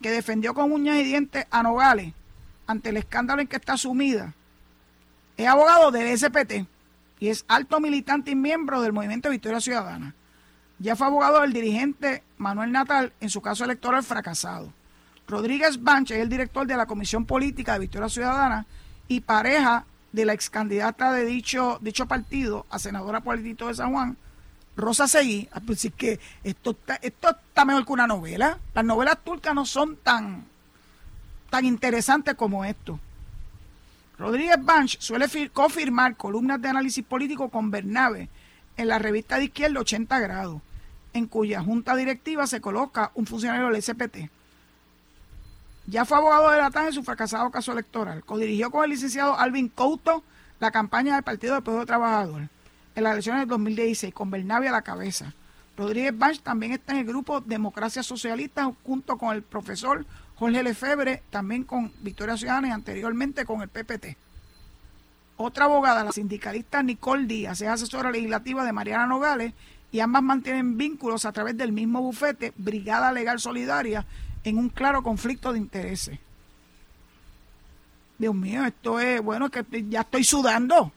que 0.00 0.10
defendió 0.10 0.54
con 0.54 0.72
uñas 0.72 0.98
y 0.98 1.04
dientes 1.04 1.46
a 1.50 1.62
Nogales 1.62 2.12
ante 2.66 2.90
el 2.90 2.98
escándalo 2.98 3.40
en 3.40 3.48
que 3.48 3.56
está 3.56 3.78
sumida, 3.78 4.34
es 5.38 5.46
abogado 5.46 5.90
del 5.90 6.18
SPT 6.18 6.66
y 7.20 7.28
es 7.28 7.44
alto 7.48 7.80
militante 7.80 8.30
y 8.30 8.36
miembro 8.36 8.80
del 8.80 8.92
Movimiento 8.92 9.30
Victoria 9.30 9.60
Ciudadana. 9.60 10.14
Ya 10.78 10.94
fue 10.94 11.06
abogado 11.06 11.40
del 11.40 11.52
dirigente 11.52 12.22
Manuel 12.36 12.70
Natal 12.70 13.12
en 13.20 13.30
su 13.30 13.40
caso 13.40 13.64
electoral 13.64 14.02
fracasado. 14.02 14.72
Rodríguez 15.26 15.82
Banch 15.82 16.12
es 16.12 16.18
el 16.18 16.28
director 16.28 16.66
de 16.66 16.76
la 16.76 16.86
Comisión 16.86 17.26
Política 17.26 17.74
de 17.74 17.80
Victoria 17.80 18.08
Ciudadana 18.08 18.66
y 19.08 19.20
pareja 19.20 19.84
de 20.12 20.24
la 20.24 20.32
ex 20.32 20.48
candidata 20.48 21.12
de 21.12 21.24
dicho, 21.24 21.78
dicho 21.82 22.06
partido 22.06 22.66
a 22.70 22.78
senadora 22.78 23.20
por 23.20 23.36
el 23.36 23.56
de 23.56 23.74
San 23.74 23.92
Juan, 23.92 24.16
Rosa 24.76 25.08
Seguí. 25.08 25.48
Ah, 25.52 25.60
pues 25.64 25.88
que 25.96 26.18
esto 26.44 26.70
está, 26.70 26.94
esto 26.96 27.30
está 27.30 27.64
mejor 27.64 27.84
que 27.84 27.92
una 27.92 28.06
novela. 28.06 28.58
Las 28.74 28.84
novelas 28.84 29.18
turcas 29.24 29.54
no 29.54 29.66
son 29.66 29.96
tan, 29.96 30.46
tan 31.50 31.64
interesantes 31.64 32.34
como 32.34 32.64
esto. 32.64 32.98
Rodríguez 34.18 34.56
Banch 34.60 34.98
suele 34.98 35.28
confirmar 35.50 36.16
columnas 36.16 36.60
de 36.60 36.68
análisis 36.68 37.04
político 37.04 37.48
con 37.50 37.70
Bernabe 37.70 38.28
en 38.76 38.88
la 38.88 38.98
revista 38.98 39.38
de 39.38 39.44
izquierda 39.44 39.80
80 39.80 40.18
grados, 40.18 40.60
en 41.12 41.26
cuya 41.26 41.62
junta 41.62 41.94
directiva 41.94 42.46
se 42.46 42.60
coloca 42.60 43.12
un 43.14 43.26
funcionario 43.26 43.68
del 43.68 43.82
SPT. 43.82 44.30
Ya 45.86 46.04
fue 46.04 46.18
abogado 46.18 46.50
de 46.50 46.58
la 46.58 46.70
TAN 46.70 46.86
en 46.86 46.92
su 46.92 47.02
fracasado 47.02 47.50
caso 47.50 47.72
electoral. 47.72 48.24
Codirigió 48.24 48.70
con 48.70 48.84
el 48.84 48.90
licenciado 48.90 49.38
Alvin 49.38 49.68
Couto 49.68 50.22
la 50.60 50.70
campaña 50.70 51.14
del 51.14 51.22
Partido 51.22 51.54
del 51.54 51.62
Pueblo 51.62 51.86
Trabajador 51.86 52.48
en 52.94 53.04
las 53.04 53.12
elecciones 53.12 53.42
del 53.42 53.48
2016, 53.48 54.12
con 54.12 54.30
Bernabe 54.30 54.68
a 54.68 54.72
la 54.72 54.82
cabeza. 54.82 55.32
Rodríguez 55.76 56.18
Banch 56.18 56.40
también 56.40 56.72
está 56.72 56.92
en 56.92 56.98
el 56.98 57.04
grupo 57.06 57.40
Democracia 57.40 58.02
Socialista 58.02 58.70
junto 58.82 59.16
con 59.16 59.34
el 59.34 59.42
profesor 59.42 60.04
Jorge 60.38 60.62
Lefebvre, 60.62 61.22
también 61.30 61.64
con 61.64 61.92
Victoria 62.00 62.36
Ciudadana 62.36 62.68
y 62.68 62.70
anteriormente 62.70 63.44
con 63.44 63.60
el 63.60 63.68
PPT. 63.68 64.16
Otra 65.36 65.64
abogada, 65.64 66.04
la 66.04 66.12
sindicalista 66.12 66.82
Nicole 66.82 67.26
Díaz, 67.26 67.60
es 67.60 67.68
asesora 67.68 68.10
legislativa 68.10 68.64
de 68.64 68.72
Mariana 68.72 69.06
Nogales 69.06 69.52
y 69.90 70.00
ambas 70.00 70.22
mantienen 70.22 70.76
vínculos 70.76 71.24
a 71.24 71.32
través 71.32 71.56
del 71.56 71.72
mismo 71.72 72.00
bufete, 72.02 72.52
Brigada 72.56 73.12
Legal 73.12 73.40
Solidaria, 73.40 74.04
en 74.44 74.58
un 74.58 74.68
claro 74.68 75.02
conflicto 75.02 75.52
de 75.52 75.58
intereses. 75.58 76.18
Dios 78.18 78.34
mío, 78.34 78.64
esto 78.64 79.00
es, 79.00 79.20
bueno, 79.20 79.48
que 79.48 79.64
ya 79.88 80.00
estoy 80.02 80.24
sudando. 80.24 80.92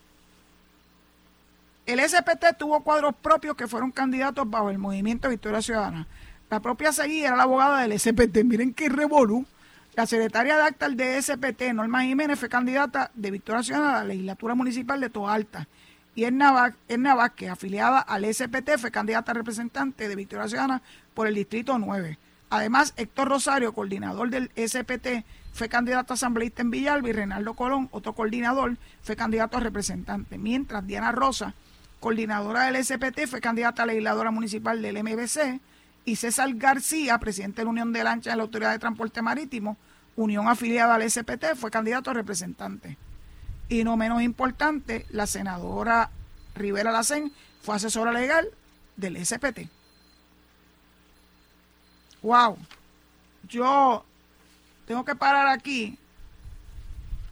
El 1.86 2.00
SPT 2.00 2.58
tuvo 2.58 2.82
cuadros 2.84 3.16
propios 3.16 3.56
que 3.56 3.68
fueron 3.68 3.92
candidatos 3.92 4.50
bajo 4.50 4.70
el 4.70 4.78
movimiento 4.78 5.30
Victoria 5.30 5.62
Ciudadana. 5.62 6.08
La 6.52 6.60
propia 6.60 6.92
Seguí 6.92 7.24
era 7.24 7.38
la 7.38 7.44
abogada 7.44 7.80
del 7.80 7.98
SPT. 7.98 8.44
Miren 8.44 8.74
qué 8.74 8.90
revolú. 8.90 9.46
La 9.96 10.06
secretaria 10.06 10.58
de 10.58 10.64
acta 10.64 10.90
del 10.90 11.24
SPT, 11.24 11.72
Norma 11.74 12.04
Jiménez, 12.04 12.38
fue 12.38 12.50
candidata 12.50 13.10
de 13.14 13.32
Victoria 13.32 13.64
Ciudadana 13.64 14.00
a 14.00 14.00
la 14.00 14.10
legislatura 14.10 14.54
municipal 14.54 15.00
de 15.00 15.10
Toalta. 15.10 15.70
Y 16.14 16.26
Erna 16.26 16.52
Vázquez, 17.16 17.50
afiliada 17.50 18.00
al 18.00 18.26
SPT, 18.26 18.72
fue 18.78 18.92
candidata 18.92 19.32
representante 19.32 20.10
de 20.10 20.16
Victoria 20.18 20.50
Ciudadana 20.50 20.82
por 21.14 21.26
el 21.26 21.36
Distrito 21.36 21.80
9. 21.80 22.18
Además, 22.50 22.94
Héctor 22.98 23.30
Rosario, 23.30 23.72
coordinador 23.72 24.30
del 24.30 24.52
SPT, 24.58 25.24
fue 25.54 25.70
candidato 25.70 26.12
a 26.12 26.16
asambleísta 26.16 26.64
en 26.64 26.72
Villalba 26.72 27.08
y 27.08 27.14
Renaldo 27.14 27.54
Colón, 27.54 27.88
otro 27.94 28.12
coordinador, 28.12 28.76
fue 29.02 29.16
candidato 29.16 29.56
a 29.56 29.62
representante. 29.62 30.38
Mientras 30.38 30.86
Diana 30.86 31.14
Rosa, 31.14 31.54
coordinadora 32.02 32.70
del 32.70 32.84
SPT, 32.84 33.28
fue 33.28 33.40
candidata 33.40 33.84
a 33.84 33.86
legisladora 33.86 34.32
municipal 34.32 34.82
del 34.82 35.02
MBC 35.02 35.62
y 36.06 36.16
César 36.16 36.50
García, 36.56 37.20
presidente 37.20 37.62
de 37.62 37.66
la 37.66 37.72
Unión 37.72 37.94
de 37.94 38.04
Lancha 38.04 38.32
de 38.32 38.38
la 38.38 38.44
Autoridad 38.44 38.72
de 38.72 38.80
Transporte 38.80 39.22
Marítimo, 39.22 39.78
unión 40.16 40.48
afiliada 40.48 40.96
al 40.96 41.10
SPT, 41.10 41.56
fue 41.56 41.72
candidato 41.72 42.10
a 42.10 42.14
representante. 42.14 42.98
Y 43.70 43.84
no 43.84 43.98
menos 43.98 44.22
importante, 44.22 45.06
la 45.10 45.28
senadora 45.28 46.10
Rivera 46.56 46.92
Lacén 46.92 47.32
fue 47.62 47.76
asesora 47.76 48.12
legal 48.12 48.48
del 48.98 49.24
SPT. 49.24 49.70
Wow. 52.22 52.58
Yo 53.48 54.06
tengo 54.86 55.06
que 55.06 55.16
parar 55.16 55.48
aquí 55.48 55.98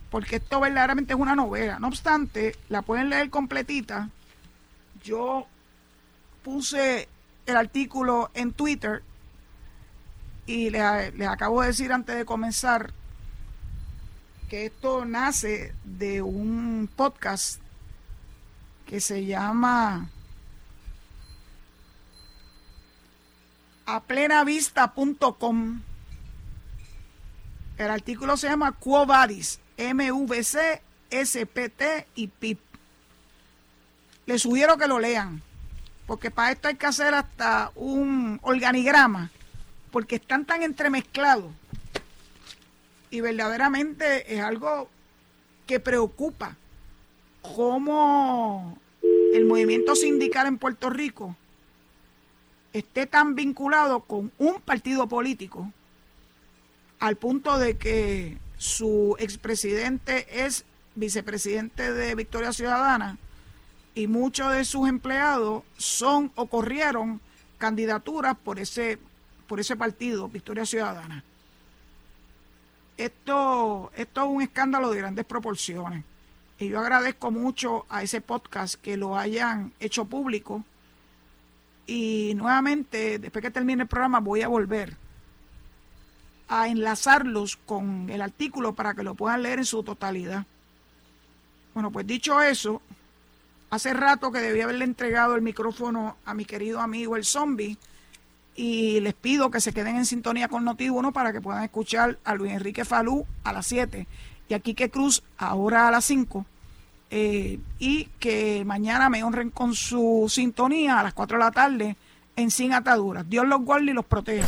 porque 0.10 0.38
esto 0.38 0.60
verdaderamente 0.60 1.14
es 1.14 1.20
una 1.20 1.36
novela. 1.36 1.80
No 1.80 1.88
obstante, 1.88 2.56
la 2.70 2.82
pueden 2.82 3.10
leer 3.10 3.30
completita. 3.30 4.10
Yo 5.04 5.46
puse 6.44 7.08
el 7.50 7.58
artículo 7.58 8.30
en 8.34 8.54
Twitter 8.54 9.04
y 10.46 10.70
les, 10.70 10.82
acabo 11.28 11.62
de 11.62 11.68
decir 11.68 11.92
antes 11.92 12.16
de 12.16 12.26
comenzar 12.26 12.94
que 14.50 14.66
esto 14.66 15.06
nace 15.06 15.74
de 15.84 16.22
un 16.22 16.90
podcast 16.96 17.62
que 18.86 19.00
se 19.00 19.26
llama 19.26 20.10
a 23.86 24.00
plenavista.com. 24.02 25.82
El 27.78 27.90
artículo 27.90 28.38
se 28.38 28.48
llama 28.48 28.72
Quo 28.74 29.06
Vadis, 29.06 29.60
MVC, 29.78 30.82
SPT 31.12 32.08
y 32.16 32.28
PIP. 32.28 32.60
Les 34.26 34.42
sugiero 34.42 34.78
que 34.78 34.88
lo 34.88 35.00
lean, 35.00 35.42
porque 36.10 36.32
para 36.32 36.52
esto 36.52 36.68
hay 36.68 36.74
que 36.74 36.88
hacer 36.88 37.14
hasta 37.14 37.72
un 37.76 38.40
organigrama, 38.42 39.30
porque 39.92 40.16
están 40.16 40.44
tan 40.44 40.64
entremezclados. 40.64 41.52
Y 43.12 43.22
verdaderamente 43.22 44.34
es 44.34 44.42
algo 44.42 44.90
que 45.68 45.80
preocupa 45.80 46.56
cómo 47.44 48.76
el 49.36 49.46
movimiento 49.46 49.96
sindical 49.96 50.48
en 50.48 50.58
Puerto 50.58 50.90
Rico 50.90 51.36
esté 52.74 53.06
tan 53.06 53.36
vinculado 53.36 54.00
con 54.00 54.32
un 54.40 54.62
partido 54.62 55.08
político 55.08 55.72
al 57.00 57.18
punto 57.18 57.60
de 57.60 57.78
que 57.78 58.40
su 58.58 59.16
expresidente 59.20 60.44
es 60.44 60.66
vicepresidente 60.96 61.94
de 61.94 62.16
Victoria 62.16 62.52
Ciudadana 62.52 63.20
y 64.00 64.08
muchos 64.08 64.54
de 64.54 64.64
sus 64.64 64.88
empleados 64.88 65.64
son 65.78 66.32
o 66.36 66.46
corrieron 66.46 67.20
candidaturas 67.58 68.38
por 68.38 68.58
ese, 68.58 68.98
por 69.46 69.60
ese 69.60 69.76
partido, 69.76 70.30
Victoria 70.30 70.66
Ciudadana. 70.66 71.22
Esto, 72.96 73.92
esto 73.94 74.24
es 74.24 74.30
un 74.30 74.42
escándalo 74.42 74.90
de 74.92 75.00
grandes 75.00 75.26
proporciones. 75.26 76.06
Y 76.60 76.70
yo 76.70 76.80
agradezco 76.80 77.30
mucho 77.30 77.86
a 77.90 78.02
ese 78.02 78.22
podcast 78.22 78.76
que 78.76 78.96
lo 78.96 79.18
hayan 79.18 79.74
hecho 79.82 80.06
público 80.06 80.64
y 81.86 82.34
nuevamente, 82.36 83.20
después 83.20 83.44
que 83.44 83.52
termine 83.52 83.84
el 83.84 83.90
programa, 83.90 84.22
voy 84.22 84.44
a 84.44 84.48
volver 84.48 84.96
a 86.48 86.70
enlazarlos 86.70 87.58
con 87.58 88.10
el 88.10 88.22
artículo 88.22 88.76
para 88.76 88.94
que 88.94 89.04
lo 89.04 89.14
puedan 89.14 89.44
leer 89.44 89.60
en 89.60 89.66
su 89.66 89.84
totalidad. 89.84 90.46
Bueno, 91.74 91.92
pues 91.92 92.08
dicho 92.08 92.42
eso, 92.42 92.82
hace 93.70 93.94
rato 93.94 94.32
que 94.32 94.40
debía 94.40 94.64
haberle 94.64 94.86
entregado 94.86 95.36
el 95.36 95.42
micrófono 95.42 96.18
a 96.26 96.34
mi 96.34 96.46
querido 96.46 96.80
amigo 96.80 97.16
el 97.16 97.26
zombie 97.26 97.78
y 98.56 99.00
les 99.00 99.14
pido 99.14 99.52
que 99.52 99.62
se 99.62 99.74
queden 99.74 99.96
en 99.96 100.06
sintonía 100.06 100.48
con 100.48 100.66
Noti1 100.66 101.14
para 101.14 101.32
que 101.32 101.42
puedan 101.42 101.64
escuchar 101.64 102.20
a 102.24 102.36
Luis 102.36 102.52
Enrique 102.52 102.84
Falú 102.84 103.26
a 103.44 103.54
las 103.54 103.68
7 103.68 104.08
y 104.50 104.54
a 104.54 104.60
Quique 104.60 104.90
Cruz 104.90 105.24
ahora 105.38 105.88
a 105.88 105.92
las 105.92 106.06
5 106.06 106.46
eh, 107.12 107.60
y 107.80 108.06
que 108.20 108.64
mañana 108.66 109.10
me 109.10 109.24
honren 109.24 109.50
con 109.50 109.74
su 109.74 110.26
sintonía 110.30 111.00
a 111.00 111.04
las 111.04 111.14
4 111.14 111.38
de 111.38 111.44
la 111.44 111.52
tarde 111.52 111.96
en 112.36 112.52
Sin 112.52 112.74
Ataduras. 112.74 113.30
Dios 113.30 113.48
los 113.48 113.62
guarde 113.62 113.92
y 113.92 113.94
los 113.94 114.06
proteja. 114.06 114.48